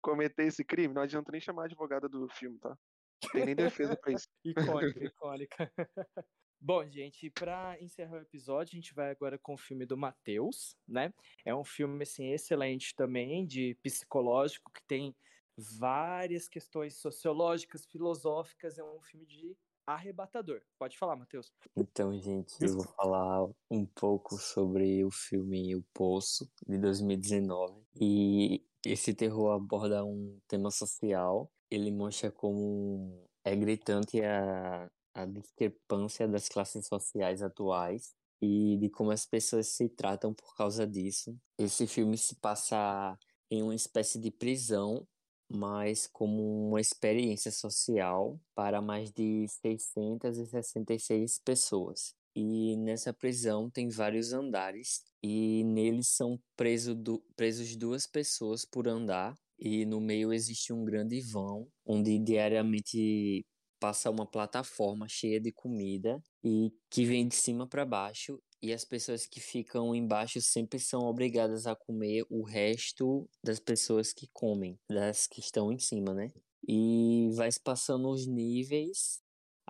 Cometer 0.00 0.46
esse 0.46 0.64
crime, 0.64 0.94
não 0.94 1.02
adianta 1.02 1.30
nem 1.30 1.40
chamar 1.40 1.62
a 1.62 1.64
advogada 1.66 2.08
do 2.08 2.28
filme, 2.28 2.58
tá? 2.58 2.76
Não 3.22 3.30
tem 3.30 3.46
nem 3.46 3.54
defesa 3.54 3.96
pra 3.96 4.12
isso. 4.12 4.28
icônica, 4.44 5.04
icônica. 5.04 5.72
Bom, 6.62 6.86
gente, 6.86 7.30
para 7.30 7.80
encerrar 7.80 8.18
o 8.18 8.22
episódio, 8.22 8.72
a 8.74 8.76
gente 8.76 8.94
vai 8.94 9.10
agora 9.10 9.38
com 9.38 9.54
o 9.54 9.58
filme 9.58 9.86
do 9.86 9.96
Matheus, 9.96 10.76
né? 10.86 11.12
É 11.44 11.54
um 11.54 11.64
filme 11.64 12.02
assim 12.02 12.32
excelente 12.32 12.94
também, 12.94 13.46
de 13.46 13.78
psicológico 13.82 14.70
que 14.70 14.82
tem 14.86 15.16
várias 15.56 16.48
questões 16.48 16.96
sociológicas, 16.98 17.86
filosóficas, 17.86 18.78
é 18.78 18.84
um 18.84 19.00
filme 19.00 19.26
de 19.26 19.56
arrebatador. 19.86 20.60
Pode 20.78 20.96
falar, 20.98 21.16
Matheus. 21.16 21.52
Então, 21.76 22.16
gente, 22.18 22.54
eu 22.60 22.74
vou 22.74 22.84
falar 22.84 23.48
um 23.70 23.86
pouco 23.86 24.36
sobre 24.36 25.04
o 25.04 25.10
filme 25.10 25.74
O 25.74 25.82
Poço, 25.94 26.50
de 26.66 26.78
2019. 26.78 27.82
E 28.00 28.64
esse 28.84 29.14
terror 29.14 29.52
aborda 29.52 30.04
um 30.04 30.38
tema 30.48 30.70
social. 30.70 31.50
Ele 31.70 31.90
mostra 31.90 32.30
como 32.30 33.26
é 33.44 33.54
gritante 33.56 34.22
a, 34.22 34.90
a 35.14 35.24
discrepância 35.26 36.26
das 36.28 36.48
classes 36.48 36.86
sociais 36.86 37.42
atuais 37.42 38.14
e 38.42 38.76
de 38.78 38.88
como 38.90 39.10
as 39.10 39.26
pessoas 39.26 39.68
se 39.68 39.88
tratam 39.88 40.34
por 40.34 40.54
causa 40.54 40.86
disso. 40.86 41.36
Esse 41.58 41.86
filme 41.86 42.16
se 42.16 42.34
passa 42.36 43.18
em 43.50 43.62
uma 43.62 43.74
espécie 43.74 44.18
de 44.18 44.30
prisão 44.30 45.06
mas 45.50 46.06
como 46.06 46.68
uma 46.68 46.80
experiência 46.80 47.50
social 47.50 48.40
para 48.54 48.80
mais 48.80 49.10
de 49.10 49.46
666 49.48 51.40
pessoas. 51.44 52.14
E 52.34 52.76
nessa 52.76 53.12
prisão 53.12 53.70
tem 53.70 53.88
vários 53.88 54.32
andares 54.32 55.02
e 55.22 55.64
neles 55.64 56.08
são 56.08 56.38
preso 56.56 56.94
du 56.94 57.22
presos 57.36 57.76
duas 57.76 58.06
pessoas 58.06 58.64
por 58.64 58.88
andar 58.88 59.36
e 59.58 59.84
no 59.84 60.00
meio 60.00 60.32
existe 60.32 60.72
um 60.72 60.84
grande 60.84 61.20
vão 61.20 61.68
onde 61.84 62.18
diariamente 62.18 63.44
passa 63.80 64.10
uma 64.10 64.26
plataforma 64.26 65.06
cheia 65.08 65.40
de 65.40 65.52
comida 65.52 66.22
e 66.44 66.72
que 66.88 67.04
vem 67.04 67.26
de 67.26 67.34
cima 67.34 67.66
para 67.66 67.84
baixo 67.84 68.40
e 68.62 68.72
as 68.72 68.84
pessoas 68.84 69.26
que 69.26 69.40
ficam 69.40 69.94
embaixo 69.94 70.40
sempre 70.40 70.78
são 70.78 71.00
obrigadas 71.00 71.66
a 71.66 71.74
comer 71.74 72.24
o 72.28 72.42
resto 72.42 73.26
das 73.42 73.58
pessoas 73.58 74.12
que 74.12 74.28
comem, 74.32 74.78
das 74.88 75.26
que 75.26 75.40
estão 75.40 75.72
em 75.72 75.78
cima, 75.78 76.12
né? 76.12 76.30
E 76.68 77.30
vai 77.32 77.50
se 77.50 77.58
passando 77.58 78.10
os 78.10 78.26
níveis 78.26 79.22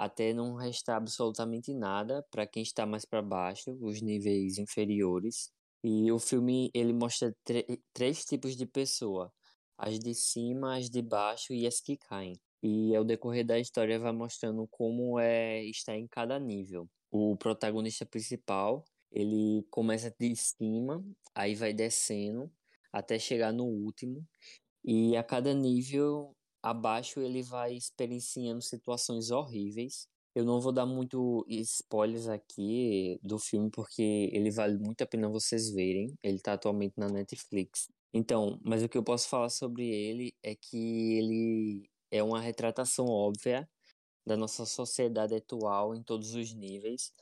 até 0.02 0.32
não 0.32 0.54
restar 0.54 0.96
absolutamente 0.96 1.74
nada 1.74 2.24
para 2.30 2.46
quem 2.46 2.62
está 2.62 2.86
mais 2.86 3.04
para 3.04 3.22
baixo, 3.22 3.76
os 3.80 4.00
níveis 4.00 4.58
inferiores. 4.58 5.50
E 5.84 6.10
o 6.12 6.18
filme 6.18 6.70
ele 6.74 6.92
mostra 6.92 7.34
três 7.92 8.24
tipos 8.24 8.56
de 8.56 8.66
pessoa: 8.66 9.32
as 9.78 9.98
de 9.98 10.14
cima, 10.14 10.76
as 10.78 10.88
de 10.90 11.02
baixo 11.02 11.52
e 11.52 11.66
as 11.66 11.80
que 11.80 11.96
caem. 11.96 12.38
E 12.62 12.94
ao 12.96 13.04
decorrer 13.04 13.44
da 13.46 13.58
história 13.58 13.98
vai 13.98 14.12
mostrando 14.12 14.66
como 14.70 15.18
é 15.18 15.64
estar 15.64 15.96
em 15.96 16.06
cada 16.06 16.38
nível 16.38 16.88
o 17.10 17.36
protagonista 17.36 18.06
principal, 18.06 18.84
ele 19.10 19.66
começa 19.70 20.14
de 20.18 20.34
cima, 20.36 21.04
aí 21.34 21.54
vai 21.54 21.72
descendo 21.72 22.50
até 22.92 23.18
chegar 23.18 23.52
no 23.52 23.64
último, 23.64 24.24
e 24.84 25.16
a 25.16 25.22
cada 25.24 25.52
nível 25.52 26.34
abaixo 26.62 27.20
ele 27.20 27.42
vai 27.42 27.74
experienciando 27.74 28.62
situações 28.62 29.30
horríveis. 29.30 30.08
Eu 30.34 30.44
não 30.44 30.60
vou 30.60 30.72
dar 30.72 30.86
muito 30.86 31.44
spoilers 31.48 32.28
aqui 32.28 33.18
do 33.22 33.38
filme 33.38 33.70
porque 33.70 34.30
ele 34.32 34.50
vale 34.50 34.78
muito 34.78 35.02
a 35.02 35.06
pena 35.06 35.28
vocês 35.28 35.70
verem. 35.70 36.14
Ele 36.22 36.36
está 36.36 36.52
atualmente 36.52 36.94
na 36.96 37.08
Netflix. 37.08 37.88
Então, 38.12 38.58
mas 38.62 38.82
o 38.82 38.88
que 38.88 38.98
eu 38.98 39.02
posso 39.02 39.28
falar 39.28 39.48
sobre 39.48 39.88
ele 39.88 40.34
é 40.42 40.54
que 40.54 41.18
ele 41.18 41.90
é 42.10 42.22
uma 42.22 42.40
retratação 42.40 43.06
óbvia 43.06 43.68
da 44.26 44.36
nossa 44.36 44.66
sociedade 44.66 45.34
atual 45.34 45.94
em 45.94 46.02
todos 46.02 46.34
os 46.34 46.52
níveis, 46.52 47.12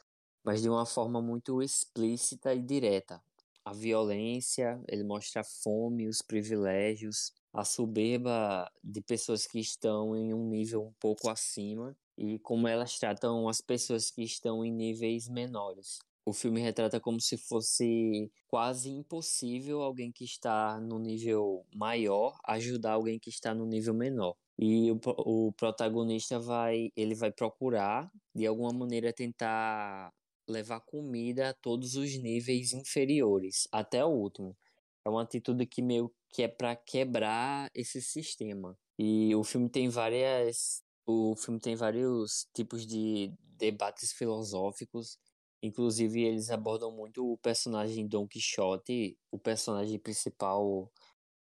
mas 0.44 0.62
de 0.62 0.68
uma 0.68 0.86
forma 0.86 1.20
muito 1.20 1.62
explícita 1.62 2.54
e 2.54 2.60
direta. 2.60 3.22
A 3.64 3.72
violência, 3.72 4.80
ele 4.88 5.04
mostra 5.04 5.42
a 5.42 5.44
fome, 5.44 6.08
os 6.08 6.22
privilégios, 6.22 7.32
a 7.58 7.64
soberba 7.64 8.70
de 8.84 9.00
pessoas 9.00 9.44
que 9.44 9.58
estão 9.58 10.14
em 10.14 10.32
um 10.32 10.48
nível 10.48 10.80
um 10.80 10.92
pouco 11.00 11.28
acima 11.28 11.96
e 12.16 12.38
como 12.38 12.68
elas 12.68 12.96
tratam 13.00 13.48
as 13.48 13.60
pessoas 13.60 14.12
que 14.12 14.22
estão 14.22 14.64
em 14.64 14.72
níveis 14.72 15.28
menores. 15.28 15.98
O 16.24 16.32
filme 16.32 16.60
retrata 16.60 17.00
como 17.00 17.20
se 17.20 17.36
fosse 17.36 18.30
quase 18.46 18.90
impossível 18.90 19.82
alguém 19.82 20.12
que 20.12 20.22
está 20.24 20.80
no 20.80 21.00
nível 21.00 21.66
maior 21.74 22.38
ajudar 22.46 22.92
alguém 22.92 23.18
que 23.18 23.28
está 23.28 23.52
no 23.52 23.66
nível 23.66 23.92
menor. 23.92 24.36
E 24.56 24.92
o, 24.92 25.00
o 25.48 25.52
protagonista 25.54 26.38
vai, 26.38 26.92
ele 26.94 27.16
vai 27.16 27.32
procurar 27.32 28.08
de 28.32 28.46
alguma 28.46 28.72
maneira 28.72 29.12
tentar 29.12 30.12
levar 30.48 30.78
comida 30.82 31.48
a 31.48 31.54
todos 31.54 31.96
os 31.96 32.16
níveis 32.22 32.72
inferiores, 32.72 33.66
até 33.72 34.04
o 34.04 34.10
último. 34.10 34.56
É 35.04 35.10
uma 35.10 35.22
atitude 35.22 35.66
que 35.66 35.82
meio 35.82 36.12
que 36.30 36.42
é 36.42 36.48
para 36.48 36.76
quebrar 36.76 37.70
esse 37.74 38.00
sistema. 38.02 38.76
E 38.98 39.34
o 39.34 39.44
filme 39.44 39.68
tem 39.68 39.88
várias 39.88 40.82
o 41.06 41.34
filme 41.36 41.58
tem 41.58 41.74
vários 41.74 42.46
tipos 42.52 42.86
de 42.86 43.32
debates 43.56 44.12
filosóficos 44.12 45.18
Inclusive, 45.62 46.22
eles 46.22 46.50
abordam 46.50 46.92
muito 46.92 47.32
o 47.32 47.38
personagem 47.38 48.06
Don 48.06 48.26
Quixote. 48.28 49.18
O 49.30 49.38
personagem 49.38 49.98
principal 49.98 50.90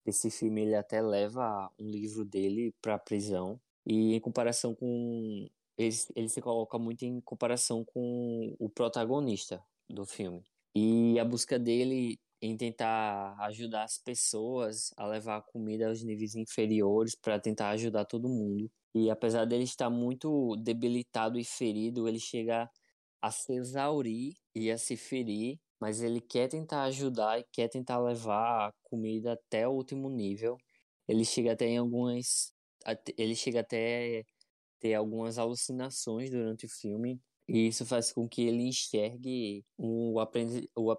desse 0.04 0.30
filme, 0.30 0.62
ele 0.62 0.74
até 0.74 1.00
leva 1.00 1.70
um 1.78 1.88
livro 1.88 2.24
dele 2.24 2.74
para 2.82 2.94
a 2.94 2.98
prisão. 2.98 3.60
E 3.86 4.14
em 4.14 4.20
comparação 4.20 4.74
com. 4.74 5.48
Ele, 5.76 5.96
ele 6.16 6.28
se 6.28 6.40
coloca 6.40 6.78
muito 6.78 7.04
em 7.04 7.20
comparação 7.20 7.84
com 7.84 8.54
o 8.58 8.68
protagonista 8.68 9.62
do 9.88 10.04
filme. 10.04 10.42
E 10.74 11.18
a 11.18 11.24
busca 11.24 11.58
dele 11.58 12.18
em 12.40 12.56
tentar 12.56 13.36
ajudar 13.40 13.84
as 13.84 13.98
pessoas 13.98 14.90
a 14.96 15.06
levar 15.06 15.42
comida 15.42 15.88
aos 15.88 16.02
níveis 16.04 16.34
inferiores 16.36 17.14
para 17.16 17.38
tentar 17.40 17.70
ajudar 17.70 18.04
todo 18.04 18.28
mundo. 18.28 18.70
E 18.94 19.10
apesar 19.10 19.44
dele 19.44 19.64
estar 19.64 19.90
muito 19.90 20.56
debilitado 20.56 21.38
e 21.38 21.44
ferido, 21.44 22.08
ele 22.08 22.18
chega 22.20 22.70
a 23.22 23.30
se 23.30 23.52
exaurir 23.54 24.34
e 24.54 24.70
a 24.70 24.78
se 24.78 24.96
ferir, 24.96 25.58
mas 25.80 26.02
ele 26.02 26.20
quer 26.20 26.48
tentar 26.48 26.84
ajudar 26.84 27.38
e 27.40 27.44
quer 27.52 27.68
tentar 27.68 27.98
levar 28.00 28.68
a 28.68 28.72
comida 28.84 29.32
até 29.34 29.66
o 29.68 29.72
último 29.72 30.08
nível. 30.10 30.56
Ele 31.08 31.24
chega 31.24 31.52
até 31.52 31.66
em 31.66 31.78
algumas. 31.78 32.52
Ele 33.16 33.34
chega 33.34 33.60
até 33.60 34.24
ter 34.80 34.94
algumas 34.94 35.38
alucinações 35.38 36.30
durante 36.30 36.66
o 36.66 36.68
filme. 36.70 37.20
E 37.48 37.68
isso 37.68 37.86
faz 37.86 38.12
com 38.12 38.28
que 38.28 38.42
ele 38.42 38.64
enxergue 38.64 39.64
o, 39.76 40.20
aprendi 40.20 40.68
o 40.76 40.90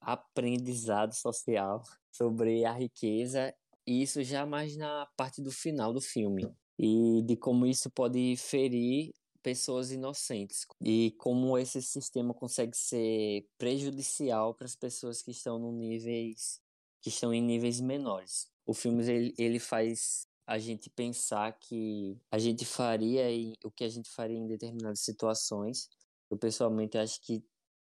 aprendizado 0.00 1.12
social 1.12 1.82
sobre 2.12 2.64
a 2.64 2.72
riqueza, 2.72 3.52
e 3.86 4.02
isso 4.02 4.22
já 4.22 4.46
mais 4.46 4.76
na 4.76 5.06
parte 5.16 5.42
do 5.42 5.50
final 5.50 5.92
do 5.92 6.00
filme. 6.00 6.48
E 6.78 7.22
de 7.22 7.36
como 7.36 7.66
isso 7.66 7.90
pode 7.90 8.36
ferir 8.36 9.12
pessoas 9.42 9.90
inocentes 9.90 10.66
e 10.82 11.14
como 11.18 11.56
esse 11.56 11.80
sistema 11.82 12.34
consegue 12.34 12.76
ser 12.76 13.46
prejudicial 13.58 14.54
para 14.54 14.66
as 14.66 14.76
pessoas 14.76 15.22
que 15.22 15.30
estão 15.30 15.58
no 15.58 15.72
níveis 15.72 16.60
que 17.00 17.08
estão 17.08 17.32
em 17.32 17.42
níveis 17.42 17.80
menores. 17.80 18.46
O 18.66 18.74
filme 18.74 19.02
ele, 19.10 19.34
ele 19.38 19.58
faz 19.58 20.26
a 20.50 20.58
gente 20.58 20.90
pensar 20.90 21.52
que 21.58 22.18
a 22.30 22.38
gente 22.38 22.64
faria 22.64 23.30
e 23.30 23.54
o 23.64 23.70
que 23.70 23.84
a 23.84 23.88
gente 23.88 24.10
faria 24.10 24.36
em 24.36 24.46
determinadas 24.46 25.00
situações. 25.00 25.88
Eu 26.30 26.36
pessoalmente 26.36 26.98
acho 26.98 27.20
que 27.22 27.44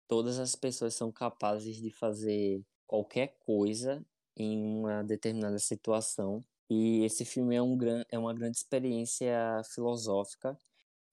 todas 0.07 0.39
as 0.39 0.55
pessoas 0.55 0.95
são 0.95 1.11
capazes 1.11 1.77
de 1.77 1.91
fazer 1.91 2.63
qualquer 2.87 3.39
coisa 3.47 4.05
em 4.37 4.63
uma 4.63 5.03
determinada 5.03 5.59
situação. 5.59 6.45
E 6.69 7.03
esse 7.05 7.25
filme 7.25 7.57
é, 7.57 7.63
um 7.63 7.77
gran, 7.77 8.05
é 8.11 8.19
uma 8.19 8.35
grande 8.35 8.59
experiência 8.59 9.63
filosófica 9.75 10.57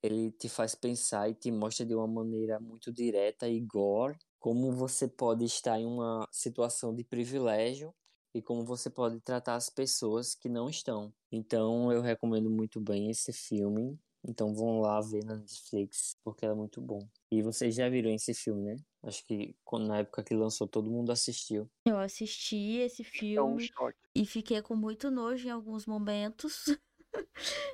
ele 0.02 0.32
te 0.32 0.48
faz 0.48 0.76
pensar 0.76 1.30
e 1.30 1.34
te 1.34 1.52
mostra 1.52 1.86
de 1.86 1.96
uma 1.96 2.08
maneira 2.08 2.60
muito 2.60 2.92
direta 2.92 3.48
e 3.48 3.60
gore 3.60 4.18
como 4.40 4.72
você 4.72 5.08
pode 5.08 5.44
estar 5.46 5.80
em 5.80 5.86
uma 5.86 6.28
situação 6.32 6.94
de 6.94 7.04
privilégio 7.04 7.94
e 8.38 8.42
como 8.42 8.64
você 8.64 8.88
pode 8.88 9.20
tratar 9.20 9.56
as 9.56 9.68
pessoas 9.68 10.36
que 10.36 10.48
não 10.48 10.70
estão. 10.70 11.12
Então 11.32 11.92
eu 11.92 12.02
recomendo 12.02 12.50
muito 12.50 12.80
bem 12.80 13.10
esse 13.10 13.34
filme. 13.34 13.98
Então 14.28 14.54
vão 14.54 14.82
lá 14.82 15.00
ver 15.00 15.24
na 15.24 15.36
Netflix, 15.36 16.18
porque 16.24 16.46
é 16.46 16.54
muito 16.54 16.82
bom. 16.82 17.00
E 17.32 17.42
vocês 17.42 17.74
já 17.74 17.88
viram 17.90 18.12
esse 18.12 18.34
filme, 18.34 18.64
né? 18.64 18.76
Acho 19.04 19.26
que 19.26 19.56
na 19.74 20.00
época 20.00 20.24
que 20.24 20.36
lançou, 20.36 20.68
todo 20.68 20.92
mundo 20.92 21.12
assistiu. 21.12 21.70
Eu 21.86 21.98
assisti 21.98 22.78
esse 22.78 23.04
filme 23.04 23.70
é 23.70 23.84
um 23.84 23.92
e 24.14 24.26
fiquei 24.26 24.62
com 24.62 24.76
muito 24.76 25.10
nojo 25.10 25.48
em 25.48 25.52
alguns 25.52 25.86
momentos. 25.86 26.66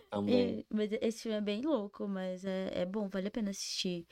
Também. 0.09 0.59
E, 0.63 0.65
mas 0.69 0.91
esse 1.01 1.23
filme 1.23 1.37
é 1.37 1.41
bem 1.41 1.61
louco, 1.61 2.07
mas 2.07 2.45
é, 2.45 2.81
é 2.81 2.85
bom, 2.85 3.09
vale 3.09 3.27
a 3.27 3.31
pena 3.31 3.49
assistir. 3.49 4.05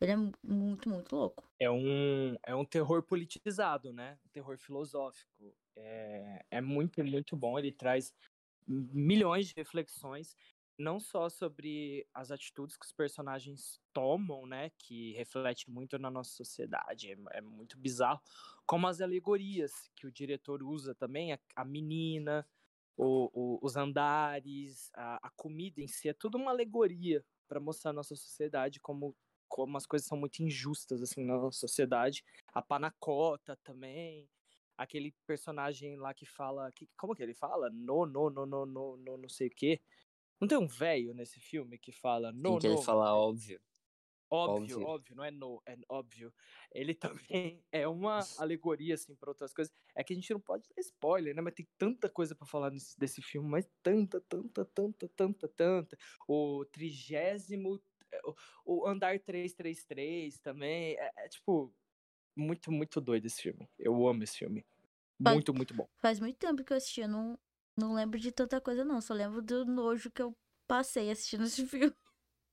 Ele 0.00 0.12
é 0.12 0.16
muito, 0.16 0.88
muito 0.88 1.16
louco. 1.16 1.44
É 1.58 1.70
um, 1.70 2.36
é 2.46 2.54
um 2.54 2.64
terror 2.64 3.02
politizado, 3.02 3.92
né? 3.92 4.18
Um 4.26 4.28
terror 4.28 4.56
filosófico. 4.56 5.54
É, 5.76 6.44
é 6.50 6.60
muito, 6.60 7.02
muito 7.04 7.36
bom. 7.36 7.58
Ele 7.58 7.72
traz 7.72 8.14
milhões 8.66 9.48
de 9.48 9.54
reflexões, 9.56 10.36
não 10.78 11.00
só 11.00 11.28
sobre 11.28 12.06
as 12.14 12.30
atitudes 12.30 12.76
que 12.76 12.86
os 12.86 12.92
personagens 12.92 13.80
tomam, 13.92 14.46
né? 14.46 14.70
Que 14.78 15.14
reflete 15.14 15.68
muito 15.68 15.98
na 15.98 16.10
nossa 16.10 16.30
sociedade. 16.30 17.10
É, 17.10 17.38
é 17.38 17.40
muito 17.40 17.76
bizarro. 17.76 18.20
Como 18.64 18.86
as 18.86 19.00
alegorias 19.00 19.90
que 19.96 20.06
o 20.06 20.12
diretor 20.12 20.62
usa 20.62 20.94
também. 20.94 21.32
A, 21.32 21.38
a 21.56 21.64
menina, 21.64 22.46
o, 22.96 23.30
o, 23.32 23.58
os 23.62 23.76
andares, 23.76 24.90
a, 24.94 25.26
a, 25.28 25.30
comida 25.30 25.80
em 25.80 25.86
si, 25.86 26.08
é 26.08 26.12
tudo 26.12 26.36
uma 26.36 26.50
alegoria 26.50 27.24
para 27.48 27.60
mostrar 27.60 27.92
a 27.92 27.94
nossa 27.94 28.14
sociedade 28.16 28.80
como, 28.80 29.16
como 29.58 29.76
as 29.76 29.86
coisas 29.86 30.06
são 30.06 30.16
muito 30.16 30.40
injustas 30.40 31.02
assim 31.02 31.24
na 31.24 31.36
nossa 31.36 31.58
sociedade. 31.58 32.22
A 32.54 32.62
panacota 32.62 33.58
também, 33.64 34.30
aquele 34.76 35.12
personagem 35.26 35.96
lá 35.96 36.14
que 36.14 36.24
fala, 36.24 36.70
que, 36.70 36.88
como 36.96 37.12
que 37.12 37.24
ele 37.24 37.34
fala? 37.34 37.68
No, 37.68 38.06
no, 38.06 38.30
no, 38.30 38.46
no, 38.46 38.64
no, 38.64 38.96
no 38.96 39.18
não 39.18 39.28
sei 39.28 39.48
o 39.48 39.50
quê. 39.50 39.80
Não 40.40 40.46
tem 40.46 40.56
um 40.56 40.68
velho 40.68 41.12
nesse 41.12 41.40
filme 41.40 41.76
que 41.76 41.90
fala 41.90 42.30
no, 42.30 42.52
Sim, 42.52 42.58
que 42.60 42.68
no, 42.68 42.74
ele 42.74 42.82
fala 42.84 43.12
óbvio. 43.16 43.60
Óbvio, 44.30 44.76
óbvio, 44.76 44.86
óbvio, 44.86 45.16
não 45.16 45.24
é 45.24 45.30
no, 45.32 45.60
é 45.66 45.76
óbvio. 45.88 46.32
Ele 46.70 46.94
também 46.94 47.64
é 47.72 47.88
uma 47.88 48.20
alegoria, 48.38 48.94
assim, 48.94 49.16
para 49.16 49.30
outras 49.30 49.52
coisas. 49.52 49.74
É 49.96 50.04
que 50.04 50.12
a 50.12 50.16
gente 50.16 50.30
não 50.32 50.40
pode 50.40 50.68
dar 50.68 50.80
spoiler, 50.80 51.34
né? 51.34 51.40
Mas 51.40 51.54
tem 51.54 51.66
tanta 51.76 52.08
coisa 52.08 52.34
para 52.34 52.46
falar 52.46 52.70
nesse, 52.70 52.96
desse 52.96 53.20
filme, 53.22 53.48
mas 53.48 53.68
tanta, 53.82 54.20
tanta, 54.20 54.64
tanta, 54.66 55.08
tanta, 55.16 55.48
tanta. 55.48 55.98
O 56.28 56.64
trigésimo, 56.66 57.80
o, 58.64 58.82
o 58.82 58.86
Andar 58.86 59.18
333 59.20 60.38
também. 60.40 60.96
É, 60.98 61.12
é, 61.16 61.28
tipo, 61.28 61.74
muito, 62.36 62.70
muito 62.70 63.00
doido 63.00 63.26
esse 63.26 63.42
filme. 63.42 63.68
Eu 63.78 64.06
amo 64.06 64.22
esse 64.22 64.38
filme. 64.38 64.64
Muito, 65.18 65.52
muito 65.52 65.74
bom. 65.74 65.88
Faz 65.96 66.20
muito 66.20 66.36
tempo 66.36 66.62
que 66.62 66.72
eu 66.72 66.76
assisti, 66.76 67.00
eu 67.00 67.08
não, 67.08 67.38
não 67.76 67.94
lembro 67.94 68.18
de 68.18 68.30
tanta 68.30 68.60
coisa, 68.60 68.84
não. 68.84 69.00
Só 69.00 69.14
lembro 69.14 69.42
do 69.42 69.64
nojo 69.64 70.10
que 70.10 70.22
eu 70.22 70.36
passei 70.66 71.10
assistindo 71.10 71.44
esse 71.44 71.66
filme. 71.66 71.94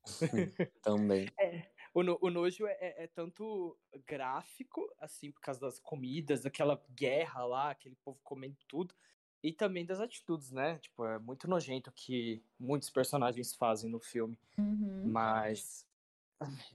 Também. 0.82 1.30
É, 1.40 1.68
o, 1.94 2.04
no, 2.04 2.18
o 2.22 2.30
nojo 2.30 2.66
é, 2.66 2.74
é, 2.74 3.04
é, 3.04 3.08
tanto 3.08 3.78
gráfico, 4.06 4.94
assim, 5.00 5.32
por 5.32 5.42
causa 5.42 5.62
das 5.62 5.80
comidas, 5.80 6.46
aquela 6.46 6.84
guerra 6.90 7.46
lá, 7.46 7.72
aquele 7.72 7.96
povo 8.04 8.20
comendo 8.24 8.58
tudo, 8.68 8.94
e 9.46 9.54
também 9.54 9.86
das 9.86 10.00
atitudes, 10.00 10.50
né? 10.50 10.80
Tipo, 10.80 11.06
é 11.06 11.20
muito 11.20 11.48
nojento 11.48 11.92
que 11.92 12.42
muitos 12.60 12.90
personagens 12.90 13.54
fazem 13.54 13.88
no 13.92 14.00
filme. 14.00 14.36
Uhum. 14.58 15.04
Mas 15.06 15.86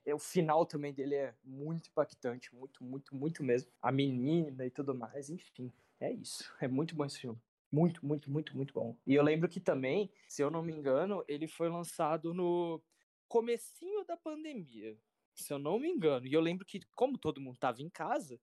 o 0.07 0.19
final 0.21 0.65
também 0.65 0.93
dele 0.93 1.17
é 1.17 1.35
muito 1.43 1.89
impactante, 1.89 2.55
muito, 2.55 2.85
muito, 2.85 3.13
muito 3.13 3.43
mesmo. 3.43 3.73
A 3.83 3.91
menina 3.91 4.65
e 4.65 4.71
tudo 4.71 4.95
mais, 4.95 5.31
enfim, 5.31 5.73
é 5.99 6.13
isso. 6.13 6.49
É 6.61 6.69
muito 6.69 6.95
bom 6.95 7.05
esse 7.05 7.19
filme. 7.19 7.41
Muito, 7.73 8.07
muito, 8.07 8.31
muito, 8.31 8.57
muito 8.57 8.73
bom. 8.73 8.97
E 9.05 9.17
eu 9.17 9.23
lembro 9.25 9.49
que 9.49 9.59
também, 9.59 10.09
se 10.29 10.41
eu 10.41 10.49
não 10.49 10.63
me 10.63 10.73
engano, 10.73 11.25
ele 11.27 11.49
foi 11.49 11.69
lançado 11.69 12.33
no 12.33 12.81
comecinho 13.27 14.05
da 14.05 14.17
pandemia, 14.17 14.97
se 15.35 15.53
eu 15.53 15.59
não 15.59 15.77
me 15.77 15.89
engano. 15.89 16.25
E 16.25 16.33
eu 16.33 16.41
lembro 16.41 16.65
que, 16.65 16.81
como 16.95 17.19
todo 17.19 17.41
mundo 17.41 17.59
tava 17.59 17.83
em 17.83 17.91
casa, 17.91 18.41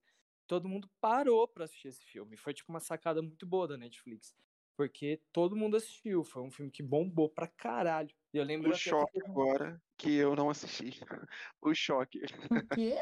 todo 0.48 0.68
mundo 0.68 0.90
parou 1.00 1.46
para 1.46 1.64
assistir 1.64 1.88
esse 1.88 2.04
filme. 2.04 2.36
Foi 2.36 2.52
tipo 2.52 2.72
uma 2.72 2.80
sacada 2.80 3.22
muito 3.22 3.46
boa 3.46 3.68
da 3.68 3.76
Netflix. 3.76 4.34
Porque 4.76 5.20
todo 5.32 5.56
mundo 5.56 5.76
assistiu. 5.76 6.24
Foi 6.24 6.42
um 6.42 6.50
filme 6.50 6.70
que 6.70 6.82
bombou 6.82 7.28
pra 7.28 7.46
caralho. 7.46 8.14
E 8.32 8.38
eu 8.38 8.44
lembro 8.44 8.70
o 8.70 8.74
choque 8.74 9.20
que... 9.20 9.28
agora 9.28 9.80
que 9.96 10.14
eu 10.14 10.36
não 10.36 10.50
assisti. 10.50 10.90
o 11.60 11.74
choque. 11.74 12.20
O 12.50 12.74
quê? 12.74 12.96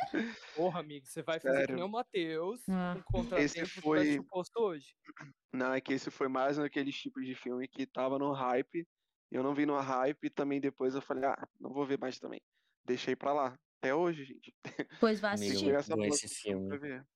Porra, 0.55 0.81
amigo, 0.81 1.07
você 1.07 1.23
vai 1.23 1.39
fazer 1.39 1.55
Sério? 1.55 1.69
que 1.69 1.75
nem 1.75 1.85
o 1.85 1.89
Matheus 1.89 2.63
ah. 2.69 2.97
um 3.15 3.37
esse 3.37 3.65
foi 3.67 4.23
posto 4.25 4.59
hoje. 4.59 4.95
Não, 5.53 5.73
é 5.73 5.81
que 5.81 5.95
esse 5.95 6.11
foi 6.11 6.29
mais 6.29 6.59
naqueles 6.59 6.95
tipos 6.97 7.25
de 7.25 7.35
filme 7.35 7.67
que 7.67 7.87
tava 7.87 8.19
no 8.19 8.33
hype 8.33 8.87
eu 9.31 9.43
não 9.43 9.55
vi 9.55 9.67
no 9.67 9.79
hype 9.79 10.25
e 10.25 10.31
também 10.31 10.61
depois 10.61 10.95
eu 10.95 11.03
falei, 11.03 11.25
ah, 11.25 11.49
não 11.61 11.73
vou 11.73 11.85
ver 11.85 11.99
mais 11.99 12.19
também. 12.19 12.41
Deixei 12.85 13.17
pra 13.17 13.33
lá. 13.33 13.59
Até 13.79 13.95
hoje, 13.95 14.25
gente. 14.25 14.55
Pois 15.01 15.21
vai 15.21 15.35
assistir. 15.35 15.75
esse 15.75 16.29
filme. 16.29 16.69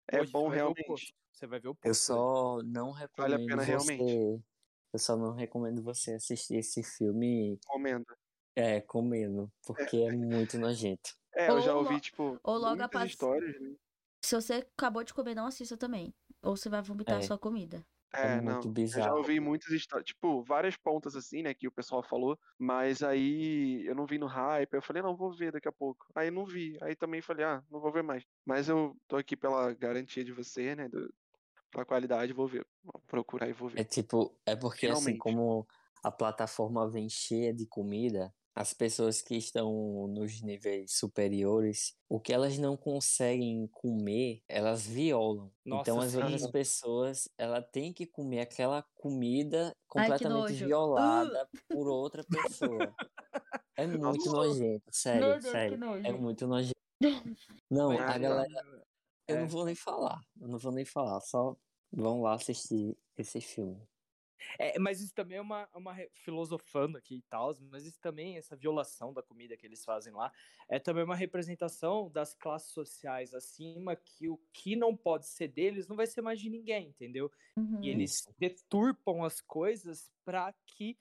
É 0.08 0.20
hoje 0.20 0.32
bom 0.32 0.48
realmente. 0.48 1.14
Você 1.32 1.46
vai 1.46 1.58
ver 1.58 1.68
o 1.68 1.74
posto. 1.74 1.88
Eu 1.88 1.94
só 1.94 2.62
não 2.62 2.90
recomendo 2.90 3.30
vale 3.30 3.34
a 3.34 3.46
pena 3.46 3.62
você... 3.62 3.94
realmente. 3.94 4.44
Eu 4.92 4.98
só 4.98 5.16
não 5.16 5.34
recomendo 5.34 5.82
você 5.82 6.14
assistir 6.14 6.56
esse 6.56 6.82
filme. 6.82 7.58
Comendo. 7.66 8.04
É, 8.54 8.80
comendo. 8.80 9.50
Porque 9.64 9.96
é, 9.96 10.08
é 10.08 10.12
muito 10.12 10.58
nojento. 10.58 11.10
É, 11.32 11.48
eu 11.48 11.60
já 11.60 11.72
ouvi, 11.76 12.00
tipo, 12.00 12.40
ou 12.42 12.54
logo 12.56 12.70
muitas 12.70 12.86
após... 12.86 13.10
histórias, 13.10 13.60
né? 13.60 13.76
Se 14.20 14.34
você 14.34 14.54
acabou 14.54 15.04
de 15.04 15.14
comer, 15.14 15.36
não 15.36 15.46
assista 15.46 15.76
também. 15.76 16.12
Ou 16.42 16.56
você 16.56 16.68
vai 16.68 16.82
vomitar 16.82 17.14
é. 17.14 17.18
a 17.18 17.22
sua 17.22 17.38
comida. 17.38 17.86
É, 18.12 18.36
é 18.36 18.40
não. 18.40 18.60
Bizarro. 18.60 19.00
Eu 19.00 19.04
já 19.04 19.14
ouvi 19.14 19.40
muitas 19.40 19.70
histórias, 19.72 20.06
tipo, 20.06 20.42
várias 20.42 20.76
pontas 20.76 21.14
assim, 21.14 21.42
né, 21.42 21.54
que 21.54 21.68
o 21.68 21.72
pessoal 21.72 22.02
falou, 22.02 22.38
mas 22.58 23.02
aí 23.02 23.86
eu 23.86 23.94
não 23.94 24.06
vi 24.06 24.18
no 24.18 24.26
hype, 24.26 24.72
eu 24.72 24.82
falei, 24.82 25.02
não, 25.02 25.16
vou 25.16 25.32
ver 25.32 25.52
daqui 25.52 25.68
a 25.68 25.72
pouco. 25.72 26.06
Aí 26.14 26.30
não 26.30 26.44
vi, 26.44 26.76
aí 26.82 26.96
também 26.96 27.22
falei, 27.22 27.44
ah, 27.44 27.62
não 27.70 27.80
vou 27.80 27.92
ver 27.92 28.02
mais. 28.02 28.24
Mas 28.44 28.68
eu 28.68 28.96
tô 29.06 29.16
aqui 29.16 29.36
pela 29.36 29.72
garantia 29.74 30.24
de 30.24 30.32
você, 30.32 30.74
né, 30.74 30.88
do, 30.88 31.12
pela 31.70 31.84
qualidade, 31.84 32.32
vou 32.32 32.48
ver. 32.48 32.66
Vou 32.82 33.00
procurar 33.06 33.48
e 33.48 33.52
vou 33.52 33.68
ver. 33.68 33.80
É 33.80 33.84
tipo, 33.84 34.36
é 34.44 34.56
porque 34.56 34.86
assim, 34.86 34.92
Realmente. 34.92 35.10
assim, 35.10 35.18
como 35.18 35.66
a 36.02 36.10
plataforma 36.10 36.88
vem 36.90 37.08
cheia 37.08 37.52
de 37.54 37.66
comida, 37.66 38.32
as 38.54 38.74
pessoas 38.74 39.22
que 39.22 39.36
estão 39.36 40.06
nos 40.08 40.42
níveis 40.42 40.92
superiores, 40.92 41.94
o 42.08 42.20
que 42.20 42.32
elas 42.32 42.58
não 42.58 42.76
conseguem 42.76 43.66
comer, 43.68 44.42
elas 44.48 44.86
violam. 44.86 45.50
Nossa, 45.64 45.82
então 45.82 46.00
as 46.00 46.12
sim. 46.12 46.18
outras 46.18 46.50
pessoas, 46.50 47.28
ela 47.38 47.62
tem 47.62 47.92
que 47.92 48.06
comer 48.06 48.40
aquela 48.40 48.84
comida 48.96 49.74
completamente 49.86 50.52
Ai, 50.52 50.66
violada 50.66 51.48
uh! 51.52 51.74
por 51.74 51.88
outra 51.88 52.24
pessoa. 52.24 52.94
É 53.76 53.86
muito 53.86 54.30
nojento, 54.30 54.84
sério, 54.90 55.42
sério. 55.42 55.78
É 56.04 56.12
muito 56.12 56.46
nojento. 56.46 56.74
Não, 57.70 57.92
a 57.92 58.18
galera. 58.18 58.84
Eu 59.26 59.36
não 59.36 59.44
é. 59.44 59.48
vou 59.48 59.64
nem 59.64 59.74
falar. 59.74 60.20
Eu 60.40 60.48
não 60.48 60.58
vou 60.58 60.72
nem 60.72 60.84
falar. 60.84 61.20
Só 61.20 61.56
vão 61.92 62.22
lá 62.22 62.34
assistir 62.34 62.96
esse 63.16 63.40
filme. 63.40 63.80
É, 64.58 64.78
mas 64.78 65.00
isso 65.00 65.14
também 65.14 65.38
é 65.38 65.40
uma, 65.40 65.68
uma 65.74 65.94
filosofando 66.12 66.98
aqui 66.98 67.16
e 67.16 67.22
tal, 67.22 67.54
mas 67.70 67.84
isso 67.84 68.00
também, 68.00 68.36
essa 68.36 68.56
violação 68.56 69.12
da 69.12 69.22
comida 69.22 69.56
que 69.56 69.66
eles 69.66 69.84
fazem 69.84 70.12
lá, 70.12 70.32
é 70.68 70.78
também 70.78 71.04
uma 71.04 71.16
representação 71.16 72.10
das 72.10 72.34
classes 72.34 72.70
sociais 72.70 73.34
acima, 73.34 73.96
que 73.96 74.28
o 74.28 74.38
que 74.52 74.76
não 74.76 74.96
pode 74.96 75.26
ser 75.26 75.48
deles 75.48 75.88
não 75.88 75.96
vai 75.96 76.06
ser 76.06 76.22
mais 76.22 76.40
de 76.40 76.50
ninguém, 76.50 76.88
entendeu? 76.88 77.30
Uhum. 77.56 77.82
E 77.82 77.88
eles 77.88 78.28
deturpam 78.38 79.24
as 79.24 79.40
coisas 79.40 80.10
para 80.24 80.52
que 80.66 80.98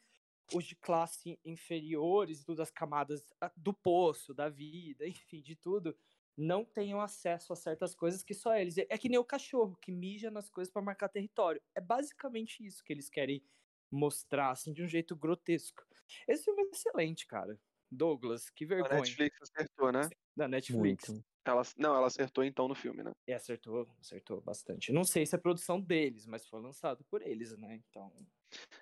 os 0.53 0.65
de 0.65 0.75
classe 0.75 1.39
inferiores, 1.45 2.43
todas 2.43 2.59
as 2.59 2.71
camadas 2.71 3.23
do 3.55 3.73
poço, 3.73 4.33
da 4.33 4.49
vida, 4.49 5.07
enfim, 5.07 5.41
de 5.41 5.55
tudo, 5.55 5.95
não 6.39 6.63
tenham 6.63 7.01
acesso 7.01 7.51
a 7.51 7.55
certas 7.55 7.93
coisas 7.93 8.23
que 8.23 8.33
só 8.33 8.55
eles. 8.55 8.77
É 8.77 8.97
que 8.97 9.09
nem 9.09 9.19
o 9.19 9.25
cachorro 9.25 9.77
que 9.81 9.91
mija 9.91 10.31
nas 10.31 10.49
coisas 10.49 10.71
para 10.71 10.81
marcar 10.81 11.09
território. 11.09 11.61
É 11.75 11.81
basicamente 11.81 12.65
isso 12.65 12.83
que 12.83 12.93
eles 12.93 13.09
querem 13.09 13.43
mostrar, 13.91 14.51
assim, 14.51 14.71
de 14.71 14.81
um 14.81 14.87
jeito 14.87 15.15
grotesco. 15.15 15.83
Esse 16.27 16.45
filme 16.45 16.63
é 16.63 16.65
excelente, 16.67 17.27
cara. 17.27 17.59
Douglas, 17.91 18.49
que 18.49 18.65
vergonha. 18.65 18.93
A 18.93 18.97
Netflix 18.97 19.37
acertou, 19.41 19.91
né? 19.91 20.01
Da 20.35 20.47
Netflix. 20.47 21.09
Muito. 21.09 21.25
Ela, 21.43 21.63
não, 21.77 21.95
ela 21.95 22.07
acertou 22.07 22.43
então 22.43 22.67
no 22.67 22.75
filme, 22.75 23.03
né? 23.03 23.11
É, 23.27 23.33
acertou, 23.33 23.89
acertou 23.99 24.39
bastante. 24.39 24.93
Não 24.93 25.03
sei 25.03 25.25
se 25.25 25.35
é 25.35 25.37
produção 25.37 25.81
deles, 25.81 26.25
mas 26.25 26.47
foi 26.47 26.61
lançado 26.61 27.03
por 27.05 27.21
eles, 27.21 27.57
né? 27.57 27.81
Então. 27.89 28.13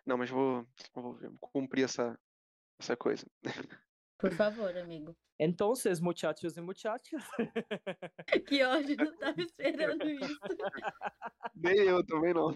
Não, 0.05 0.17
mas 0.17 0.29
vou, 0.29 0.67
vou 0.93 1.17
cumprir 1.39 1.85
essa, 1.85 2.19
essa 2.79 2.95
coisa. 2.95 3.25
Por 4.17 4.31
favor, 4.33 4.75
amigo. 4.77 5.15
Então, 5.39 5.69
vocês 5.69 5.99
muchachos 5.99 6.57
e 6.57 6.61
muchachas. 6.61 7.23
que 8.47 8.63
ódio, 8.63 8.97
não 8.97 9.15
tava 9.17 9.41
esperando 9.41 10.09
isso. 10.09 10.39
Nem 11.55 11.75
eu 11.75 12.03
também 12.05 12.33
não. 12.33 12.49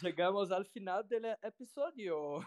Chegamos 0.00 0.52
ao 0.52 0.64
final 0.64 1.02
do 1.02 1.14
episódio. 1.42 2.40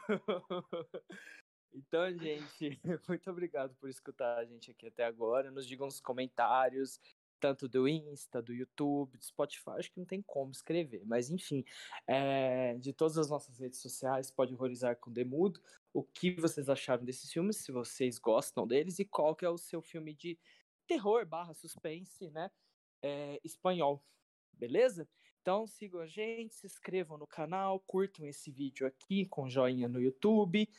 Então, 1.73 2.11
gente, 2.17 2.79
muito 3.07 3.29
obrigado 3.29 3.75
por 3.75 3.89
escutar 3.89 4.37
a 4.37 4.45
gente 4.45 4.71
aqui 4.71 4.87
até 4.87 5.05
agora. 5.05 5.49
Nos 5.49 5.67
digam 5.67 5.87
nos 5.87 5.99
comentários, 5.99 6.99
tanto 7.39 7.67
do 7.67 7.87
Insta, 7.87 8.41
do 8.41 8.53
YouTube, 8.53 9.17
do 9.17 9.23
Spotify, 9.23 9.71
acho 9.77 9.91
que 9.91 9.99
não 9.99 10.05
tem 10.05 10.21
como 10.21 10.51
escrever, 10.51 11.03
mas 11.05 11.29
enfim, 11.29 11.63
é, 12.07 12.75
de 12.75 12.93
todas 12.93 13.17
as 13.17 13.29
nossas 13.29 13.59
redes 13.59 13.79
sociais, 13.79 14.31
pode 14.31 14.53
horrorizar 14.53 14.97
com 14.97 15.11
Demudo, 15.11 15.61
o 15.97 16.03
que 16.03 16.29
vocês 16.29 16.69
acharam 16.69 17.03
desses 17.03 17.33
filmes, 17.33 17.57
se 17.57 17.71
vocês 17.71 18.19
gostam 18.19 18.67
deles, 18.67 18.99
e 18.99 19.05
qual 19.05 19.35
que 19.35 19.43
é 19.43 19.49
o 19.49 19.57
seu 19.57 19.81
filme 19.81 20.13
de 20.13 20.37
terror 20.85 21.25
barra 21.25 21.55
suspense, 21.55 22.29
né, 22.29 22.51
é, 23.01 23.41
espanhol, 23.43 24.05
beleza? 24.53 25.09
Então 25.41 25.65
sigam 25.65 25.99
a 25.99 26.05
gente, 26.05 26.53
se 26.53 26.67
inscrevam 26.67 27.17
no 27.17 27.25
canal, 27.25 27.79
curtam 27.79 28.27
esse 28.27 28.51
vídeo 28.51 28.85
aqui 28.85 29.25
com 29.25 29.49
joinha 29.49 29.89
no 29.89 29.99
YouTube 29.99 30.69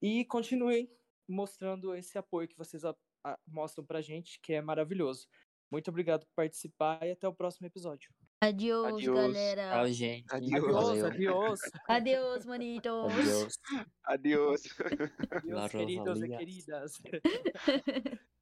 e 0.00 0.24
continuem 0.26 0.88
mostrando 1.28 1.92
esse 1.92 2.16
apoio 2.16 2.46
que 2.46 2.56
vocês 2.56 2.84
a, 2.84 2.94
a, 3.24 3.36
mostram 3.44 3.84
pra 3.84 4.00
gente, 4.00 4.38
que 4.38 4.52
é 4.52 4.62
maravilhoso. 4.62 5.26
Muito 5.72 5.88
obrigado 5.88 6.24
por 6.24 6.34
participar 6.36 7.04
e 7.04 7.10
até 7.10 7.26
o 7.26 7.34
próximo 7.34 7.66
episódio. 7.66 8.14
Adiós, 8.42 8.94
Adiós. 8.94 9.16
galera. 9.16 9.70
Tchau, 9.70 9.92
gente. 9.92 10.24
Adiós, 10.34 11.04
adiós. 11.04 11.60
Adiós, 11.86 12.44
manitos. 12.44 13.12
Adiós. 13.12 13.58
Adiós. 14.02 14.62
Adiós, 15.30 15.70
queridos 15.70 16.22
e 16.22 16.28
queridas. 16.28 17.02